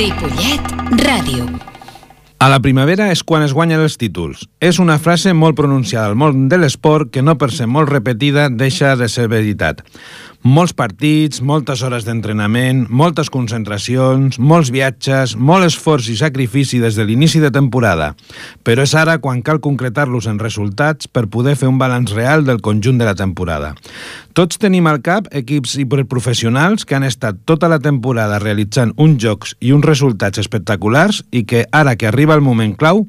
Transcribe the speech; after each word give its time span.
Ripollet 0.00 0.68
Ràdio. 1.02 1.44
A 2.40 2.46
la 2.48 2.56
primavera 2.64 3.10
és 3.12 3.20
quan 3.20 3.42
es 3.44 3.52
guanyen 3.52 3.82
els 3.84 3.98
títols. 4.00 4.46
És 4.56 4.78
una 4.80 4.94
frase 4.96 5.34
molt 5.36 5.58
pronunciada 5.58 6.08
al 6.08 6.16
món 6.16 6.46
de 6.48 6.56
l'esport 6.56 7.10
que 7.12 7.20
no 7.20 7.34
per 7.36 7.50
ser 7.52 7.66
molt 7.68 7.92
repetida 7.92 8.46
deixa 8.48 8.94
de 8.96 9.10
ser 9.12 9.26
veritat. 9.28 9.82
Molts 10.40 10.72
partits, 10.72 11.42
moltes 11.44 11.82
hores 11.84 12.06
d'entrenament, 12.06 12.86
moltes 12.88 13.28
concentracions, 13.28 14.38
molts 14.40 14.70
viatges, 14.72 15.34
molt 15.36 15.66
esforç 15.66 16.06
i 16.08 16.14
sacrifici 16.16 16.78
des 16.80 16.96
de 16.96 17.04
l'inici 17.04 17.42
de 17.42 17.50
temporada. 17.52 18.14
Però 18.64 18.80
és 18.80 18.94
ara 18.96 19.18
quan 19.20 19.42
cal 19.44 19.60
concretar-los 19.60 20.30
en 20.32 20.38
resultats 20.40 21.10
per 21.12 21.26
poder 21.28 21.58
fer 21.60 21.68
un 21.68 21.76
balanç 21.76 22.14
real 22.16 22.46
del 22.48 22.62
conjunt 22.64 22.96
de 22.96 23.04
la 23.04 23.14
temporada. 23.14 23.74
Tots 24.32 24.56
tenim 24.62 24.88
al 24.88 25.02
cap 25.04 25.28
equips 25.28 25.74
hiperprofessionals 25.82 26.88
que 26.88 26.96
han 26.96 27.04
estat 27.04 27.44
tota 27.44 27.68
la 27.68 27.80
temporada 27.82 28.40
realitzant 28.40 28.94
uns 28.96 29.20
jocs 29.20 29.52
i 29.60 29.74
uns 29.76 29.84
resultats 29.84 30.40
espectaculars 30.40 31.20
i 31.36 31.44
que, 31.44 31.66
ara 31.68 31.98
que 32.00 32.08
arriba 32.08 32.32
el 32.32 32.40
moment 32.40 32.72
clau, 32.80 33.04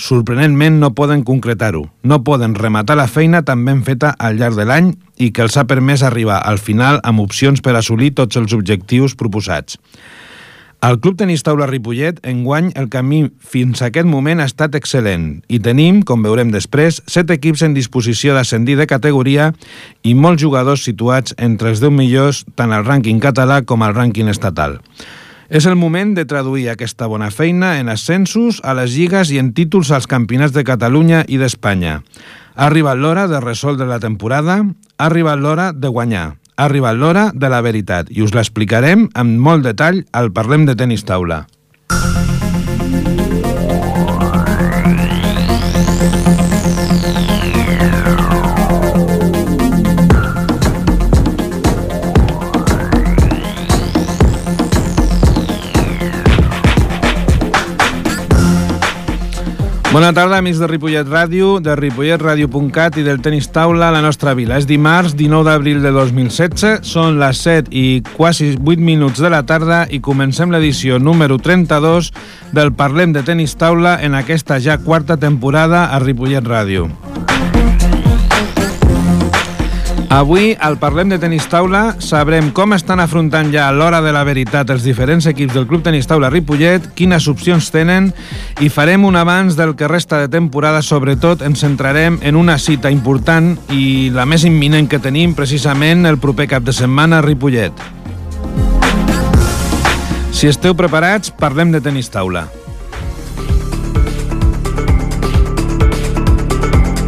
sorprenentment 0.00 0.80
no 0.80 0.94
poden 0.96 1.28
concretar-ho. 1.28 1.90
No 2.00 2.22
poden 2.24 2.56
rematar 2.56 2.96
la 2.96 3.10
feina 3.10 3.44
tan 3.44 3.68
ben 3.68 3.84
feta 3.84 4.14
al 4.16 4.40
llarg 4.40 4.56
de 4.56 4.64
l'any 4.64 4.92
i 5.20 5.30
que 5.36 5.44
els 5.44 5.58
ha 5.60 5.66
permès 5.68 6.02
arribar 6.06 6.40
al 6.40 6.58
final 6.58 6.98
amb 7.04 7.20
opcions 7.20 7.60
per 7.60 7.76
assolir 7.76 8.14
tots 8.16 8.40
els 8.40 8.56
objectius 8.56 9.14
proposats. 9.14 9.78
Al 10.80 10.96
Club 10.96 11.18
Tenis 11.20 11.42
Taula 11.44 11.66
Ripollet, 11.68 12.22
enguany, 12.24 12.70
el 12.80 12.86
camí 12.88 13.26
fins 13.44 13.82
a 13.82 13.90
aquest 13.90 14.08
moment 14.08 14.40
ha 14.40 14.46
estat 14.48 14.78
excel·lent 14.78 15.26
i 15.52 15.58
tenim, 15.60 15.98
com 16.08 16.24
veurem 16.24 16.48
després, 16.54 17.02
set 17.04 17.28
equips 17.34 17.66
en 17.66 17.76
disposició 17.76 18.32
d'ascendir 18.32 18.78
de 18.80 18.88
categoria 18.88 19.50
i 20.00 20.14
molts 20.16 20.40
jugadors 20.40 20.86
situats 20.88 21.36
entre 21.36 21.68
els 21.74 21.84
10 21.84 21.92
millors 21.92 22.46
tant 22.56 22.72
al 22.72 22.88
rànquing 22.88 23.20
català 23.20 23.60
com 23.60 23.84
al 23.84 23.92
rànquing 23.92 24.32
estatal. 24.32 24.78
És 25.52 25.66
el 25.68 25.76
moment 25.76 26.14
de 26.16 26.24
traduir 26.24 26.70
aquesta 26.70 27.10
bona 27.12 27.28
feina 27.28 27.74
en 27.82 27.92
ascensos 27.92 28.62
a 28.64 28.72
les 28.78 28.96
lligues 28.96 29.34
i 29.34 29.40
en 29.42 29.52
títols 29.52 29.90
als 29.92 30.08
campionats 30.08 30.56
de 30.56 30.64
Catalunya 30.64 31.26
i 31.28 31.42
d'Espanya. 31.42 31.98
Ha 32.60 32.66
arribat 32.68 32.98
l'hora 33.00 33.22
de 33.24 33.38
resoldre 33.40 33.86
la 33.88 33.96
temporada, 34.02 34.58
ha 34.60 35.04
arribat 35.06 35.38
l'hora 35.40 35.70
de 35.72 35.88
guanyar. 35.88 36.26
Ha 36.60 36.66
arribat 36.66 36.98
l'hora 37.00 37.22
de 37.32 37.48
la 37.48 37.62
veritat 37.64 38.10
i 38.12 38.20
us 38.20 38.34
l'explicarem 38.36 39.06
amb 39.16 39.40
molt 39.40 39.64
detall 39.64 40.02
al 40.12 40.28
Parlem 40.36 40.66
de 40.68 40.74
Tenis 40.76 41.06
Taula. 41.08 41.46
Bona 59.90 60.12
tarda, 60.14 60.38
amics 60.38 60.60
de 60.62 60.68
Ripollet 60.70 61.08
Ràdio, 61.10 61.56
de 61.58 61.74
ripolletradio.cat 61.74 63.00
i 63.00 63.02
del 63.02 63.18
Tenis 63.24 63.48
Taula 63.50 63.88
a 63.88 63.94
la 63.96 64.02
nostra 64.04 64.36
vila. 64.38 64.60
És 64.60 64.68
dimarts 64.70 65.16
19 65.18 65.42
d'abril 65.48 65.80
de 65.82 65.90
2016, 65.90 66.86
són 66.86 67.18
les 67.18 67.40
7 67.42 67.74
i 67.74 67.98
quasi 68.14 68.52
8 68.54 68.78
minuts 68.78 69.18
de 69.18 69.32
la 69.34 69.42
tarda 69.42 69.80
i 69.90 69.98
comencem 69.98 70.54
l'edició 70.54 71.00
número 71.02 71.40
32 71.42 72.12
del 72.54 72.70
Parlem 72.70 73.10
de 73.18 73.26
Tenis 73.26 73.56
Taula 73.58 73.96
en 73.98 74.14
aquesta 74.14 74.60
ja 74.62 74.78
quarta 74.78 75.18
temporada 75.18 75.88
a 75.90 75.98
Ripollet 75.98 76.46
Ràdio. 76.46 76.86
Avui, 80.10 80.56
al 80.58 80.76
Parlem 80.76 81.08
de 81.08 81.20
Tenis 81.22 81.44
Taula, 81.46 81.94
sabrem 82.02 82.48
com 82.50 82.72
estan 82.74 82.98
afrontant 82.98 83.52
ja 83.54 83.68
a 83.68 83.70
l'hora 83.70 84.00
de 84.02 84.10
la 84.10 84.24
veritat 84.26 84.72
els 84.74 84.82
diferents 84.82 85.28
equips 85.30 85.54
del 85.54 85.68
Club 85.70 85.84
Tenis 85.86 86.08
Taula 86.10 86.26
Ripollet, 86.34 86.88
quines 86.98 87.28
opcions 87.30 87.68
tenen 87.70 88.08
i 88.58 88.72
farem 88.74 89.06
un 89.06 89.14
abans 89.14 89.54
del 89.54 89.76
que 89.78 89.86
resta 89.86 90.18
de 90.18 90.26
temporada. 90.26 90.82
Sobretot 90.82 91.44
ens 91.46 91.62
centrarem 91.62 92.18
en 92.26 92.34
una 92.34 92.58
cita 92.58 92.90
important 92.90 93.52
i 93.70 94.10
la 94.10 94.26
més 94.26 94.42
imminent 94.42 94.90
que 94.90 94.98
tenim 94.98 95.36
precisament 95.38 96.02
el 96.10 96.18
proper 96.18 96.48
cap 96.56 96.66
de 96.66 96.74
setmana 96.74 97.20
a 97.20 97.22
Ripollet. 97.22 97.70
Si 100.34 100.50
esteu 100.50 100.74
preparats, 100.74 101.30
parlem 101.30 101.70
de 101.70 101.78
tenis 101.86 102.10
taula. 102.10 102.48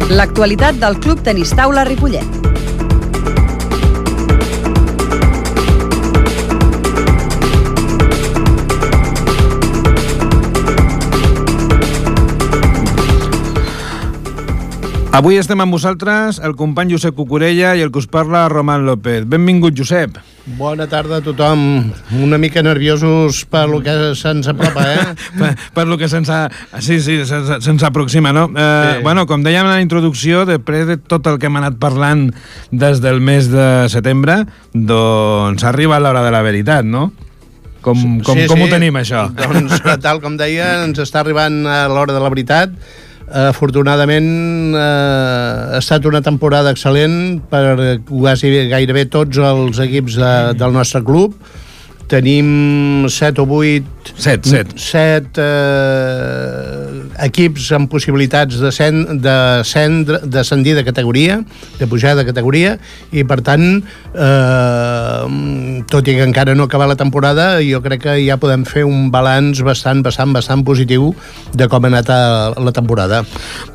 L'actualitat 0.07 0.79
del 0.79 1.01
Club 1.03 1.19
Tenis 1.27 1.51
Taula 1.51 1.83
Ripollet. 1.83 2.52
Avui 15.13 15.35
estem 15.37 15.61
amb 15.61 15.75
vosaltres 15.75 16.39
el 16.41 16.55
company 16.57 16.89
Josep 16.89 17.13
Cucurella 17.13 17.75
i 17.77 17.83
el 17.85 17.91
que 17.93 17.99
us 18.01 18.07
parla 18.09 18.47
Roman 18.49 18.81
López. 18.87 19.27
Benvingut, 19.29 19.75
Josep. 19.77 20.15
Bona 20.57 20.87
tarda 20.89 21.19
a 21.19 21.21
tothom. 21.21 21.91
Una 22.17 22.39
mica 22.41 22.63
nerviosos 22.65 23.43
per 23.45 23.67
lo 23.69 23.83
que 23.85 23.93
se'ns 24.17 24.49
apropa, 24.49 24.87
eh? 24.89 25.03
per, 25.37 25.51
per 25.75 25.85
lo 25.85 25.99
que 26.01 26.09
se'ns 26.09 26.31
sí, 26.79 26.97
sí, 26.97 27.19
se, 27.29 27.43
se 27.61 27.85
aproxima, 27.85 28.33
no? 28.33 28.47
Eh, 28.57 28.95
sí. 28.95 29.03
Bueno, 29.05 29.27
com 29.29 29.45
dèiem 29.45 29.69
en 29.69 29.75
la 29.75 29.85
introducció, 29.85 30.47
després 30.49 30.89
de 30.89 30.97
tot 30.97 31.29
el 31.29 31.37
que 31.37 31.45
hem 31.51 31.61
anat 31.61 31.77
parlant 31.77 32.31
des 32.73 33.05
del 33.05 33.21
mes 33.21 33.53
de 33.53 33.69
setembre, 33.93 34.41
doncs 34.73 35.61
arriba 35.61 36.01
l'hora 36.01 36.25
de 36.25 36.33
la 36.33 36.41
veritat, 36.41 36.89
no? 36.89 37.11
Com, 37.85 38.01
com, 38.25 38.33
sí, 38.33 38.49
com 38.49 38.57
sí. 38.57 38.65
ho 38.65 38.73
tenim, 38.73 38.97
això? 38.97 39.27
Doncs, 39.37 39.77
tal 40.01 40.25
com 40.25 40.41
deia, 40.41 40.79
ens 40.87 41.05
està 41.05 41.21
arribant 41.21 41.67
l'hora 41.69 42.17
de 42.17 42.21
la 42.23 42.33
veritat 42.33 42.73
afortunadament 43.33 44.27
eh, 44.77 45.73
ha 45.73 45.79
estat 45.79 46.05
una 46.05 46.21
temporada 46.25 46.73
excel·lent 46.73 47.41
per 47.49 47.99
quasi 48.09 48.51
gairebé 48.69 49.07
tots 49.09 49.41
els 49.41 49.81
equips 49.83 50.19
de, 50.21 50.33
del 50.59 50.75
nostre 50.75 51.01
club 51.05 51.35
tenim 52.13 53.09
7 53.09 53.41
o 53.41 53.49
8 53.49 53.93
7, 54.15 54.49
7. 54.49 54.75
7 54.77 55.39
eh, 55.39 57.25
equips 57.25 57.69
amb 57.75 57.89
possibilitats 57.91 58.59
de, 58.61 58.71
sen, 58.75 59.21
de 59.23 59.35
cendre, 59.67 60.19
descendir 60.27 60.75
de 60.75 60.83
categoria, 60.85 61.39
de 61.79 61.87
pujar 61.87 62.15
de 62.19 62.25
categoria, 62.27 62.75
i 63.15 63.23
per 63.27 63.39
tant, 63.45 63.79
eh, 64.13 65.83
tot 65.89 66.07
i 66.07 66.17
que 66.17 66.25
encara 66.27 66.55
no 66.55 66.67
acaba 66.67 66.89
la 66.89 66.99
temporada, 66.99 67.57
jo 67.63 67.81
crec 67.85 68.03
que 68.03 68.17
ja 68.25 68.37
podem 68.41 68.65
fer 68.67 68.83
un 68.87 69.09
balanç 69.13 69.63
bastant, 69.65 70.03
bastant, 70.05 70.33
bastant 70.35 70.65
positiu 70.67 71.13
de 71.55 71.69
com 71.71 71.83
ha 71.83 71.91
anat 71.93 72.11
a 72.11 72.21
la 72.59 72.75
temporada. 72.75 73.23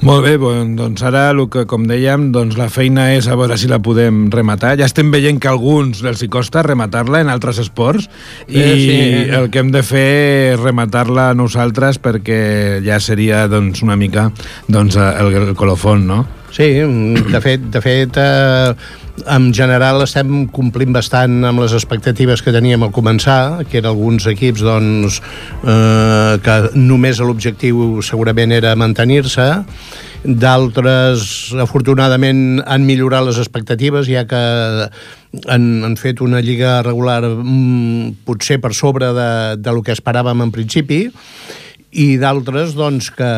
Molt 0.04 0.27
bé, 0.27 0.37
doncs 0.78 1.03
ara 1.06 1.28
el 1.32 1.47
que, 1.53 1.65
com 1.69 1.88
dèiem, 1.88 2.31
doncs 2.34 2.59
la 2.60 2.69
feina 2.72 3.10
és 3.16 3.28
a 3.28 3.38
veure 3.38 3.56
si 3.59 3.71
la 3.71 3.81
podem 3.82 4.28
rematar. 4.34 4.77
Ja 4.78 4.88
estem 4.88 5.12
veient 5.15 5.41
que 5.41 5.50
alguns 5.50 6.04
els 6.04 6.22
hi 6.22 6.31
costa 6.32 6.62
rematar-la 6.66 7.22
en 7.25 7.32
altres 7.32 7.60
esports, 7.62 8.09
i 8.49 8.61
eh, 8.61 8.77
sí. 8.78 8.99
el 9.39 9.50
que 9.50 9.62
hem 9.62 9.72
de 9.75 9.83
fer 9.84 10.06
és 10.55 10.61
rematar-la 10.61 11.31
nosaltres 11.37 12.00
perquè 12.03 12.41
ja 12.84 13.00
seria 13.00 13.47
doncs, 13.50 13.83
una 13.84 13.97
mica 13.97 14.31
doncs, 14.69 14.97
el, 14.97 15.34
el 15.43 15.55
colofon, 15.59 16.06
no? 16.09 16.25
Sí, 16.50 16.71
de 16.81 17.41
fet, 17.44 17.66
de 17.71 17.81
fet 17.84 18.16
eh, 18.16 18.72
en 19.28 19.50
general 19.55 20.00
estem 20.05 20.47
complint 20.55 20.94
bastant 20.97 21.43
amb 21.44 21.61
les 21.61 21.75
expectatives 21.77 22.43
que 22.43 22.55
teníem 22.55 22.83
al 22.87 22.93
començar, 22.94 23.66
que 23.69 23.83
eren 23.83 23.91
alguns 23.93 24.27
equips 24.31 24.65
doncs, 24.65 25.21
eh, 25.62 26.39
que 26.45 26.56
només 26.78 27.21
l'objectiu 27.21 28.00
segurament 28.06 28.55
era 28.56 28.75
mantenir-se, 28.81 29.49
d'altres 30.25 31.55
afortunadament 31.62 32.62
han 32.66 32.87
millorat 32.87 33.28
les 33.28 33.39
expectatives 33.39 34.09
ja 34.10 34.25
que 34.27 34.41
han, 35.47 35.84
han 35.84 35.97
fet 36.00 36.22
una 36.25 36.41
lliga 36.44 36.78
regular 36.83 37.22
mm, 37.27 38.25
potser 38.28 38.59
per 38.62 38.75
sobre 38.75 39.13
de, 39.16 39.30
de 39.60 39.75
lo 39.75 39.84
que 39.84 39.95
esperàvem 39.97 40.47
en 40.47 40.54
principi 40.54 41.07
i 41.91 42.19
d'altres 42.21 42.75
doncs, 42.77 43.09
que, 43.17 43.29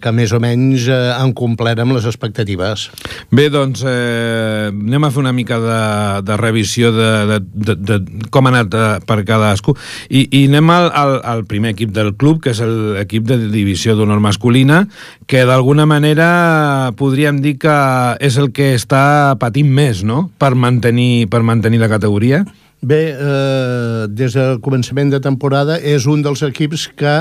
que 0.00 0.12
més 0.16 0.32
o 0.32 0.40
menys 0.40 0.86
eh, 0.88 0.96
han 1.12 1.34
complert 1.36 1.80
amb 1.82 1.92
les 1.96 2.06
expectatives. 2.08 2.88
Bé, 3.34 3.48
doncs 3.52 3.82
eh, 3.84 4.70
anem 4.72 5.04
a 5.04 5.10
fer 5.12 5.20
una 5.20 5.34
mica 5.36 5.58
de, 5.60 5.80
de 6.24 6.38
revisió 6.40 6.92
de, 6.94 7.10
de, 7.28 7.40
de, 7.42 7.76
de 7.76 8.28
com 8.32 8.48
ha 8.48 8.52
anat 8.54 8.74
eh, 8.74 8.86
per 9.08 9.20
cadascú 9.28 9.76
i, 10.08 10.24
i 10.24 10.46
anem 10.48 10.72
al, 10.72 10.88
al, 10.88 11.14
al 11.34 11.44
primer 11.50 11.74
equip 11.76 11.92
del 11.96 12.14
club, 12.16 12.40
que 12.44 12.54
és 12.54 12.62
l'equip 12.64 13.28
de 13.28 13.38
divisió 13.52 13.96
d'honor 13.98 14.22
masculina, 14.24 14.86
que 15.28 15.44
d'alguna 15.48 15.84
manera 15.88 16.28
podríem 16.96 17.42
dir 17.44 17.58
que 17.60 17.76
és 18.24 18.40
el 18.40 18.52
que 18.56 18.72
està 18.78 19.36
patint 19.40 19.68
més 19.68 20.00
no? 20.06 20.28
per, 20.40 20.54
mantenir, 20.56 21.28
per 21.28 21.44
mantenir 21.44 21.82
la 21.82 21.92
categoria. 21.92 22.44
Bé, 22.80 23.08
eh, 23.10 24.06
des 24.08 24.36
del 24.38 24.60
començament 24.62 25.10
de 25.10 25.18
temporada 25.20 25.80
és 25.82 26.06
un 26.06 26.22
dels 26.22 26.44
equips 26.46 26.86
que 26.96 27.14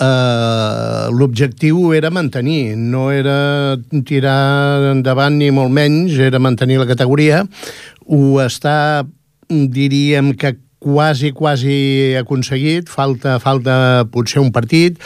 eh, 0.00 1.06
l'objectiu 1.14 1.92
era 1.94 2.10
mantenir, 2.10 2.76
no 2.76 3.10
era 3.12 3.76
tirar 4.06 4.92
endavant 4.92 5.38
ni 5.38 5.50
molt 5.54 5.72
menys, 5.74 6.18
era 6.18 6.42
mantenir 6.42 6.80
la 6.80 6.88
categoria. 6.90 7.44
Ho 8.06 8.40
està, 8.42 9.04
diríem 9.48 10.34
que 10.38 10.56
quasi, 10.84 11.32
quasi 11.32 12.14
aconseguit, 12.20 12.90
falta, 12.92 13.38
falta 13.40 14.04
potser 14.12 14.42
un 14.42 14.52
partit, 14.52 15.00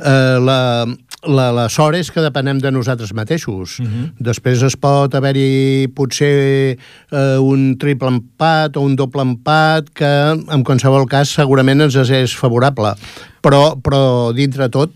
eh, 0.00 0.38
la, 0.40 0.86
la, 1.28 1.50
la 1.52 1.66
sort 1.68 1.98
és 1.98 2.08
que 2.10 2.22
depenem 2.24 2.60
de 2.62 2.72
nosaltres 2.72 3.12
mateixos. 3.12 3.78
Uh 3.80 3.86
-huh. 3.86 4.06
Després 4.18 4.62
es 4.62 4.76
pot 4.76 5.14
haver-hi 5.14 5.88
potser 5.94 6.78
eh, 7.12 7.38
un 7.38 7.76
triple 7.76 8.08
empat 8.08 8.76
o 8.76 8.80
un 8.80 8.96
doble 8.96 9.22
empat 9.22 9.90
que 9.92 10.06
en 10.48 10.64
qualsevol 10.64 11.06
cas 11.06 11.28
segurament 11.28 11.80
ens 11.80 11.96
és 11.96 12.34
favorable. 12.34 12.94
Però, 13.40 13.76
però 13.80 14.02
dintre 14.36 14.68
tot 14.68 14.92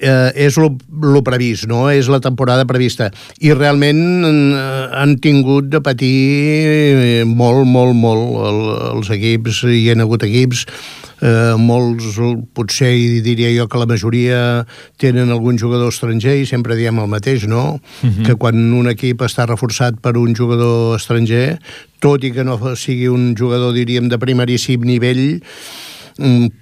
eh, 0.00 0.32
és 0.46 0.56
lo, 0.60 0.72
lo 1.02 1.22
previst, 1.26 1.68
no? 1.70 1.84
és 1.92 2.08
la 2.08 2.20
temporada 2.24 2.64
prevista. 2.68 3.10
I 3.40 3.52
realment 3.54 4.00
eh, 4.26 4.88
han 4.96 5.18
tingut 5.22 5.70
de 5.72 5.82
patir 5.84 7.24
molt, 7.28 7.66
molt, 7.68 7.94
molt 7.96 8.40
el, 8.48 8.64
els 8.94 9.12
equips, 9.14 9.64
hi 9.68 9.86
ha 9.92 9.98
hagut 10.00 10.24
equips 10.26 10.66
eh, 11.20 11.54
molts, 11.60 12.16
potser 12.56 12.92
diria 13.24 13.52
jo 13.54 13.68
que 13.68 13.80
la 13.80 13.88
majoria 13.88 14.40
tenen 15.00 15.32
algun 15.32 15.60
jugador 15.60 15.92
estranger 15.92 16.38
i 16.40 16.48
sempre 16.48 16.78
diem 16.78 16.98
el 17.00 17.10
mateix, 17.10 17.46
no? 17.46 17.80
Uh 18.02 18.08
-huh. 18.08 18.26
Que 18.26 18.34
quan 18.34 18.56
un 18.56 18.88
equip 18.88 19.22
està 19.22 19.46
reforçat 19.46 20.00
per 20.00 20.16
un 20.16 20.34
jugador 20.34 20.96
estranger, 20.96 21.60
tot 22.00 22.24
i 22.24 22.32
que 22.32 22.44
no 22.44 22.76
sigui 22.76 23.08
un 23.08 23.34
jugador, 23.36 23.74
diríem, 23.74 24.08
de 24.08 24.18
primeríssim 24.18 24.80
nivell, 24.80 25.42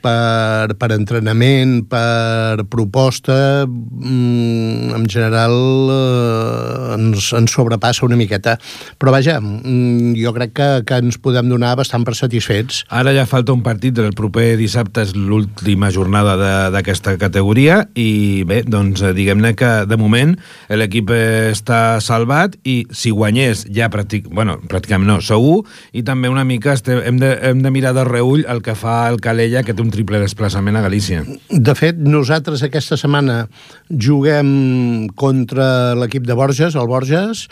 per, 0.03 0.75
per 0.79 0.91
entrenament, 0.95 1.81
per 1.89 2.65
proposta, 2.71 3.67
mm, 3.67 4.95
en 4.97 5.07
general 5.11 5.57
eh, 5.95 6.95
ens, 6.97 7.33
ens 7.37 7.55
sobrepassa 7.55 8.07
una 8.07 8.19
miqueta. 8.19 8.59
Però 8.99 9.13
vaja, 9.15 9.39
mm, 9.41 10.15
jo 10.19 10.33
crec 10.37 10.55
que, 10.57 10.69
que 10.87 11.01
ens 11.03 11.19
podem 11.23 11.49
donar 11.49 11.75
bastant 11.79 12.05
per 12.05 12.17
satisfets. 12.19 12.85
Ara 12.89 13.15
ja 13.17 13.27
falta 13.29 13.55
un 13.55 13.63
partit 13.63 13.97
del 13.97 14.13
proper 14.17 14.57
dissabte, 14.61 15.07
és 15.07 15.15
l'última 15.17 15.93
jornada 15.95 16.37
d'aquesta 16.75 17.17
categoria, 17.21 17.85
i 17.95 18.45
bé, 18.49 18.63
doncs 18.67 19.03
eh, 19.03 19.15
diguem-ne 19.17 19.55
que 19.59 19.73
de 19.89 19.99
moment 20.01 20.37
l'equip 20.69 21.11
està 21.15 21.99
salvat 22.05 22.57
i 22.69 22.83
si 22.95 23.13
guanyés 23.15 23.67
ja 23.75 23.89
pràctic, 23.93 24.29
bueno, 24.29 24.59
pràcticament 24.69 25.09
no, 25.09 25.19
segur, 25.25 25.63
i 25.97 26.05
també 26.07 26.29
una 26.29 26.45
mica 26.49 26.75
estem, 26.77 27.01
hem, 27.05 27.19
de, 27.23 27.33
hem 27.49 27.63
de 27.65 27.73
mirar 27.75 27.95
de 27.97 28.05
reull 28.09 28.45
el 28.49 28.63
que 28.65 28.75
fa 28.79 29.01
el 29.09 29.21
Calella 29.25 29.38
Calella, 29.39 29.63
que 29.63 29.71
té 29.71 29.85
un 29.85 29.93
triple 29.95 30.19
desplaçament 30.19 30.75
a 30.75 30.83
Galícia. 30.83 31.23
De 31.49 31.75
fet, 31.79 31.99
nosaltres 32.03 32.65
aquesta 32.67 32.97
setmana 32.99 33.45
juguem 33.89 35.07
contra 35.15 35.95
l'equip 35.95 36.27
de 36.27 36.35
Borges, 36.35 36.75
el 36.75 36.89
Borges, 36.91 37.45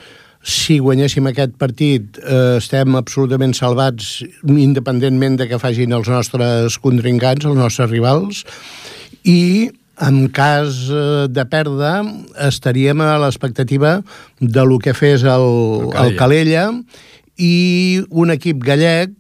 si 0.43 0.81
guanyéssim 0.83 1.31
aquest 1.31 1.55
partit 1.59 2.19
eh, 2.19 2.57
estem 2.59 2.99
absolutament 2.99 3.55
salvats 3.55 4.25
independentment 4.43 5.39
de 5.39 5.47
que 5.47 5.61
facin 5.63 5.95
els 5.95 6.11
nostres 6.11 6.79
contrincants, 6.83 7.47
els 7.47 7.59
nostres 7.59 7.91
rivals, 7.93 8.43
i 9.23 9.71
en 10.03 10.27
cas 10.35 10.89
eh, 10.91 11.27
de 11.31 11.45
perdre 11.47 11.93
estaríem 12.49 12.99
a 13.07 13.15
l'expectativa 13.23 14.01
de 14.41 14.67
lo 14.67 14.81
que 14.83 14.95
fes 14.95 15.23
el, 15.23 15.31
el, 15.31 15.95
Calella. 15.95 16.11
el 16.11 16.19
Calella 16.19 16.67
i 17.37 17.55
un 18.11 18.35
equip 18.35 18.59
gallec 18.65 19.15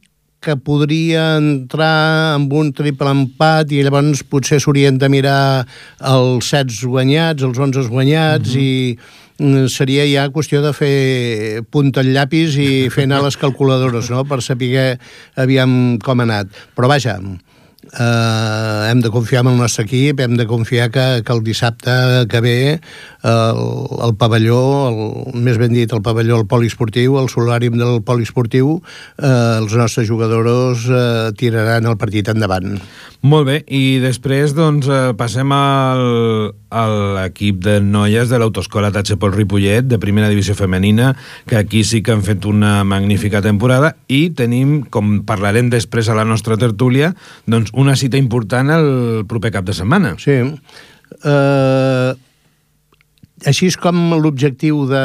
que 0.46 0.54
podria 0.62 1.37
entrar 1.40 2.37
amb 2.37 2.52
un 2.54 2.70
triple 2.76 3.10
empat 3.10 3.72
i 3.75 3.82
llavors 3.82 4.22
potser 4.31 4.60
s'haurien 4.62 4.98
de 5.02 5.10
mirar 5.10 5.66
els 6.06 6.50
sets 6.52 6.84
guanyats, 6.87 7.43
els 7.43 7.58
11 7.58 7.90
guanyats 7.90 8.54
mm 8.54 8.60
-hmm. 8.60 8.62
i 8.62 9.69
seria 9.69 10.06
ja 10.08 10.31
qüestió 10.32 10.62
de 10.62 10.72
fer 10.72 11.62
punta 11.70 12.00
al 12.00 12.12
llapis 12.14 12.56
i 12.56 12.88
fer 12.88 13.04
anar 13.04 13.22
les 13.22 13.37
calculadores, 13.37 14.08
no?, 14.10 14.25
per 14.25 14.40
saber 14.40 14.98
aviam 15.34 15.98
com 15.98 16.20
ha 16.20 16.22
anat. 16.22 16.48
Però 16.75 16.88
vaja, 16.88 17.19
eh, 17.93 18.91
hem 18.91 19.00
de 19.00 19.11
confiar 19.11 19.44
en 19.44 19.53
el 19.53 19.59
nostre 19.61 19.85
equip, 19.87 20.21
hem 20.21 20.37
de 20.37 20.47
confiar 20.47 20.91
que, 20.91 21.23
que 21.25 21.33
el 21.33 21.43
dissabte 21.47 22.27
que 22.31 22.41
ve 22.41 22.59
el, 23.27 23.62
el 24.06 24.15
pavelló, 24.19 24.61
el, 24.91 25.41
més 25.43 25.59
ben 25.59 25.75
dit, 25.75 25.91
el 25.93 26.03
pavelló, 26.03 26.41
el 26.41 26.47
poliesportiu, 26.50 27.19
el 27.21 27.31
solàrium 27.33 27.79
del 27.81 28.00
poliesportiu, 28.06 28.79
eh, 29.19 29.33
els 29.61 29.75
nostres 29.79 30.09
jugadors 30.09 30.87
eh, 30.91 31.33
tiraran 31.38 31.88
el 31.91 31.99
partit 32.00 32.31
endavant. 32.33 32.79
Molt 33.27 33.49
bé, 33.49 33.56
i 33.67 33.99
després 34.03 34.55
doncs, 34.55 34.87
eh, 34.87 35.12
passem 35.19 35.50
al, 35.55 36.53
a 36.71 36.85
l'equip 37.17 37.59
de 37.65 37.79
noies 37.82 38.31
de 38.31 38.39
l'Autoescola 38.39 38.93
Tatxepol 38.94 39.35
Ripollet, 39.35 39.87
de 39.89 39.99
primera 40.03 40.29
divisió 40.31 40.55
femenina, 40.55 41.15
que 41.49 41.56
aquí 41.59 41.82
sí 41.85 42.03
que 42.03 42.15
han 42.15 42.23
fet 42.27 42.47
una 42.47 42.85
magnífica 42.85 43.43
temporada, 43.43 43.94
i 44.06 44.29
tenim, 44.37 44.79
com 44.91 45.23
parlarem 45.27 45.73
després 45.73 46.09
a 46.09 46.19
la 46.19 46.27
nostra 46.29 46.59
tertúlia, 46.61 47.15
doncs 47.50 47.73
una 47.76 47.94
cita 47.96 48.17
important 48.17 48.73
el 48.73 49.26
proper 49.28 49.52
cap 49.55 49.67
de 49.69 49.75
setmana. 49.76 50.14
Sí. 50.20 50.40
Uh, 51.23 52.17
així 53.46 53.69
és 53.69 53.76
com 53.76 54.17
l'objectiu 54.17 54.87
de, 54.88 55.05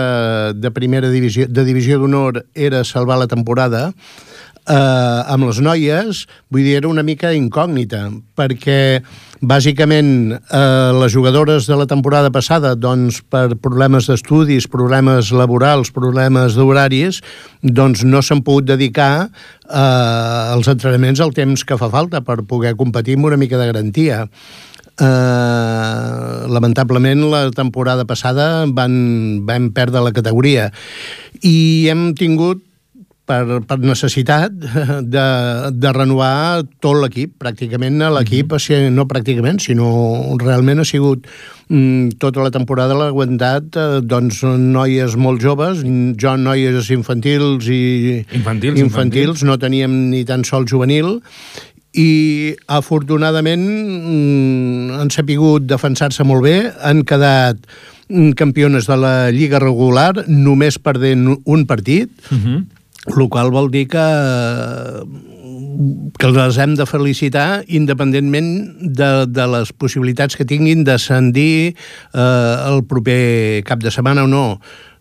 de 0.56 0.72
primera 0.74 1.12
divisió, 1.12 1.48
de 1.52 1.66
divisió 1.68 2.00
d'honor 2.00 2.46
era 2.56 2.86
salvar 2.88 3.20
la 3.20 3.28
temporada, 3.28 3.90
eh, 3.92 4.31
amb 4.70 5.48
les 5.48 5.60
noies, 5.64 6.26
vull 6.54 6.64
dir, 6.64 6.78
era 6.78 6.88
una 6.88 7.04
mica 7.04 7.32
incògnita, 7.34 8.06
perquè 8.38 9.02
bàsicament 9.42 10.36
eh, 10.38 10.92
les 11.02 11.12
jugadores 11.12 11.66
de 11.66 11.76
la 11.76 11.88
temporada 11.90 12.30
passada, 12.32 12.76
doncs 12.78 13.22
per 13.26 13.58
problemes 13.62 14.08
d'estudis, 14.08 14.70
problemes 14.70 15.32
laborals, 15.34 15.92
problemes 15.92 16.56
d'horaris, 16.56 17.22
doncs 17.62 18.06
no 18.06 18.22
s'han 18.22 18.44
pogut 18.46 18.70
dedicar 18.70 19.14
eh, 19.26 20.54
als 20.54 20.70
entrenaments 20.70 21.22
al 21.22 21.34
temps 21.34 21.66
que 21.66 21.78
fa 21.78 21.90
falta 21.90 22.22
per 22.22 22.44
poder 22.46 22.76
competir 22.78 23.18
amb 23.18 23.32
una 23.32 23.42
mica 23.42 23.58
de 23.58 23.72
garantia. 23.74 24.28
Uh, 25.02 26.46
lamentablement 26.52 27.24
la 27.32 27.40
temporada 27.56 28.04
passada 28.06 28.68
van, 28.70 28.92
van 29.48 29.70
perdre 29.74 30.04
la 30.04 30.12
categoria 30.14 30.68
i 31.42 31.88
hem 31.90 32.12
tingut 32.20 32.60
per, 33.26 33.62
per 33.68 33.78
necessitat 33.80 34.54
de, 35.16 35.26
de 35.72 35.94
renovar 35.96 36.64
tot 36.84 36.98
l'equip. 37.02 37.38
Pràcticament 37.42 38.02
l'equip, 38.16 38.52
mm 38.52 38.58
-hmm. 38.58 38.92
no 38.98 39.08
pràcticament, 39.08 39.60
sinó 39.60 40.36
realment 40.42 40.80
ha 40.80 40.86
sigut 40.86 41.28
mm, 41.70 42.18
tota 42.18 42.44
la 42.44 42.52
temporada 42.52 42.94
l'ha 42.94 43.08
aguantat 43.08 43.76
eh, 43.76 44.02
doncs, 44.02 44.44
noies 44.44 45.16
molt 45.16 45.42
joves, 45.42 45.84
jo 46.18 46.36
noies 46.38 46.90
infantils 46.90 47.68
i 47.68 48.26
infantils, 48.32 48.80
infantils, 48.80 48.80
infantils, 48.80 49.44
no 49.44 49.58
teníem 49.58 50.10
ni 50.10 50.26
tan 50.26 50.44
sol 50.44 50.66
juvenil, 50.66 51.22
i 51.94 52.56
afortunadament 52.72 53.64
mm, 53.68 55.00
han 55.00 55.10
sapigut 55.12 55.66
defensar-se 55.68 56.24
molt 56.24 56.46
bé, 56.46 56.72
han 56.80 57.04
quedat 57.04 57.58
mm, 58.10 58.32
campiones 58.40 58.88
de 58.88 58.96
la 58.96 59.16
Lliga 59.32 59.60
regular 59.60 60.14
només 60.28 60.80
perdent 60.80 61.36
un 61.46 61.66
partit, 61.66 62.10
uh 62.32 62.36
mhm. 62.36 62.46
-huh. 62.46 62.81
El 63.08 63.30
qual 63.30 63.52
vol 63.52 63.72
dir 63.72 63.88
que 63.90 64.08
que 66.20 66.30
les 66.30 66.58
hem 66.62 66.76
de 66.78 66.86
felicitar 66.86 67.64
independentment 67.68 68.52
de, 68.82 69.26
de 69.26 69.46
les 69.50 69.72
possibilitats 69.74 70.38
que 70.38 70.46
tinguin 70.46 70.84
d'ascendir 70.86 71.74
eh, 71.74 72.56
el 72.70 72.84
proper 72.86 73.64
cap 73.66 73.82
de 73.82 73.90
setmana 73.94 74.28
o 74.28 74.30
no 74.30 74.46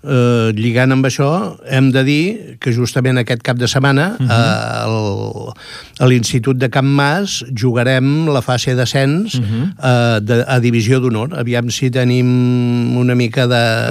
eh, 0.02 0.50
lligant 0.56 0.94
amb 0.94 1.06
això, 1.06 1.30
hem 1.68 1.90
de 1.92 2.04
dir 2.06 2.22
que 2.62 2.72
justament 2.72 3.20
aquest 3.20 3.42
cap 3.46 3.58
de 3.60 3.68
setmana 3.68 4.16
uh 4.18 4.26
-huh. 4.26 5.52
eh, 5.52 6.04
a 6.04 6.06
l'Institut 6.06 6.56
de 6.56 6.70
Camp 6.70 6.88
Mas 6.88 7.44
jugarem 7.54 8.26
la 8.28 8.42
fase 8.42 8.74
d'ascens 8.74 9.34
uh 9.34 9.40
-huh. 9.40 9.64
eh, 9.82 10.20
de, 10.20 10.44
a 10.46 10.58
Divisió 10.60 11.00
d'Honor. 11.00 11.38
Aviam 11.38 11.70
si 11.70 11.90
tenim 11.90 12.96
una 12.96 13.14
mica 13.14 13.46
de... 13.46 13.90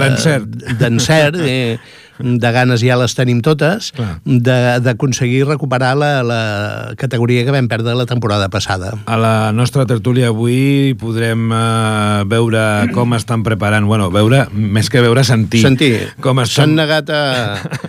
D'encert. 0.79 1.35
eh, 1.45 1.77
de 2.19 2.51
ganes 2.51 2.83
ja 2.83 2.97
les 2.99 3.15
tenim 3.15 3.39
totes, 3.45 3.91
d'aconseguir 4.25 5.45
recuperar 5.47 5.95
la, 5.97 6.11
la 6.23 6.41
categoria 6.99 7.45
que 7.47 7.55
vam 7.55 7.69
perdre 7.71 7.95
la 7.95 8.05
temporada 8.09 8.49
passada. 8.51 8.93
A 9.07 9.17
la 9.19 9.51
nostra 9.55 9.85
tertúlia 9.89 10.29
avui 10.33 10.93
podrem 10.99 11.49
uh, 11.49 12.25
veure 12.29 12.63
com 12.95 13.15
estan 13.17 13.43
preparant, 13.47 13.87
bueno, 13.87 14.09
veure, 14.13 14.45
més 14.53 14.91
que 14.91 15.03
veure, 15.03 15.23
sentir. 15.27 15.63
Sentir. 15.63 15.93
Com 16.23 16.43
estan... 16.43 16.69
S'han 16.69 16.75
negat 16.79 17.11
a, 17.13 17.21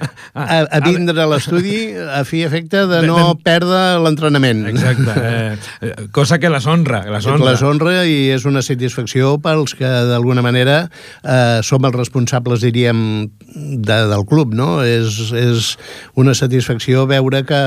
a, 0.34 0.60
a 0.62 0.80
vindre 0.86 1.18
a 1.24 1.28
l'estudi 1.30 1.90
a 1.98 2.22
fi 2.28 2.44
efecte 2.46 2.86
de 2.90 3.02
no 3.06 3.18
de, 3.18 3.26
de... 3.34 3.42
perdre 3.46 3.82
l'entrenament. 4.04 4.64
Exacte. 4.70 5.16
Eh, 5.80 5.94
cosa 6.14 6.38
que 6.38 6.50
les 6.52 6.66
honra. 6.70 7.02
Les 7.10 7.26
honra. 7.26 7.50
Les 7.50 7.64
honra 7.66 7.96
i 8.06 8.30
és 8.34 8.46
una 8.48 8.62
satisfacció 8.64 9.36
pels 9.42 9.74
que 9.78 9.90
d'alguna 10.10 10.44
manera 10.44 10.84
eh, 10.86 11.60
som 11.66 11.84
els 11.88 11.96
responsables, 11.96 12.62
diríem, 12.64 13.02
de, 13.50 13.98
del 14.10 14.19
del 14.20 14.28
club, 14.28 14.54
no? 14.54 14.82
És, 14.84 15.32
és 15.36 15.74
una 16.18 16.34
satisfacció 16.36 17.06
veure 17.10 17.42
que 17.48 17.60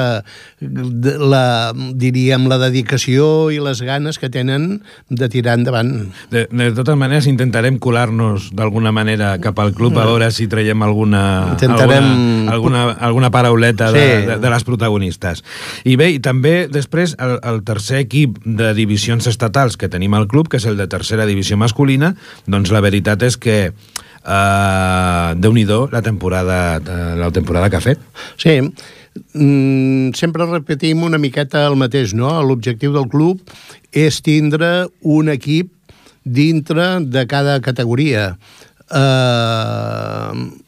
la, 0.62 1.46
diríem, 1.74 2.48
la 2.52 2.60
dedicació 2.62 3.50
i 3.54 3.60
les 3.64 3.82
ganes 3.84 4.20
que 4.22 4.30
tenen 4.34 4.84
de 5.10 5.30
tirar 5.30 5.58
endavant. 5.60 5.92
De, 6.32 6.46
de 6.48 6.70
totes 6.78 6.98
maneres, 7.00 7.28
intentarem 7.30 7.80
colar-nos 7.82 8.52
d'alguna 8.56 8.94
manera 8.96 9.34
cap 9.44 9.60
al 9.60 9.74
club 9.76 9.98
a 9.98 10.06
veure 10.08 10.30
si 10.32 10.48
traiem 10.52 10.84
alguna, 10.86 11.24
Intentarem... 11.56 12.04
alguna, 12.04 12.54
alguna, 12.54 12.84
alguna 13.10 13.32
parauleta 13.34 13.90
sí. 13.92 13.98
de, 13.98 14.22
de, 14.28 14.38
de 14.44 14.54
les 14.54 14.68
protagonistes. 14.68 15.44
I 15.84 15.98
bé, 16.00 16.12
i 16.16 16.22
també 16.24 16.68
després 16.72 17.18
el, 17.20 17.40
el 17.42 17.64
tercer 17.68 18.04
equip 18.06 18.40
de 18.46 18.74
divisions 18.78 19.28
estatals 19.30 19.78
que 19.80 19.90
tenim 19.92 20.14
al 20.18 20.30
club, 20.32 20.52
que 20.52 20.62
és 20.62 20.70
el 20.70 20.78
de 20.80 20.88
tercera 20.92 21.28
divisió 21.30 21.58
masculina, 21.60 22.14
doncs 22.48 22.74
la 22.74 22.84
veritat 22.84 23.24
és 23.26 23.40
que 23.40 23.58
Uh, 24.24 25.36
Déu-n'hi-do 25.36 25.90
la 25.92 26.02
temporada, 26.02 26.80
la 27.20 27.30
temporada 27.36 27.70
que 27.70 27.76
ha 27.76 27.84
fet. 27.84 28.00
Sí, 28.40 28.56
mm, 28.62 30.14
sempre 30.16 30.48
repetim 30.48 31.04
una 31.04 31.20
miqueta 31.20 31.66
el 31.68 31.76
mateix, 31.76 32.16
no? 32.16 32.32
L'objectiu 32.42 32.96
del 32.96 33.10
club 33.12 33.42
és 33.92 34.22
tindre 34.24 34.88
un 35.04 35.30
equip 35.34 35.72
dintre 36.24 37.04
de 37.04 37.26
cada 37.28 37.60
categoria. 37.62 38.38
Uh, 38.88 40.63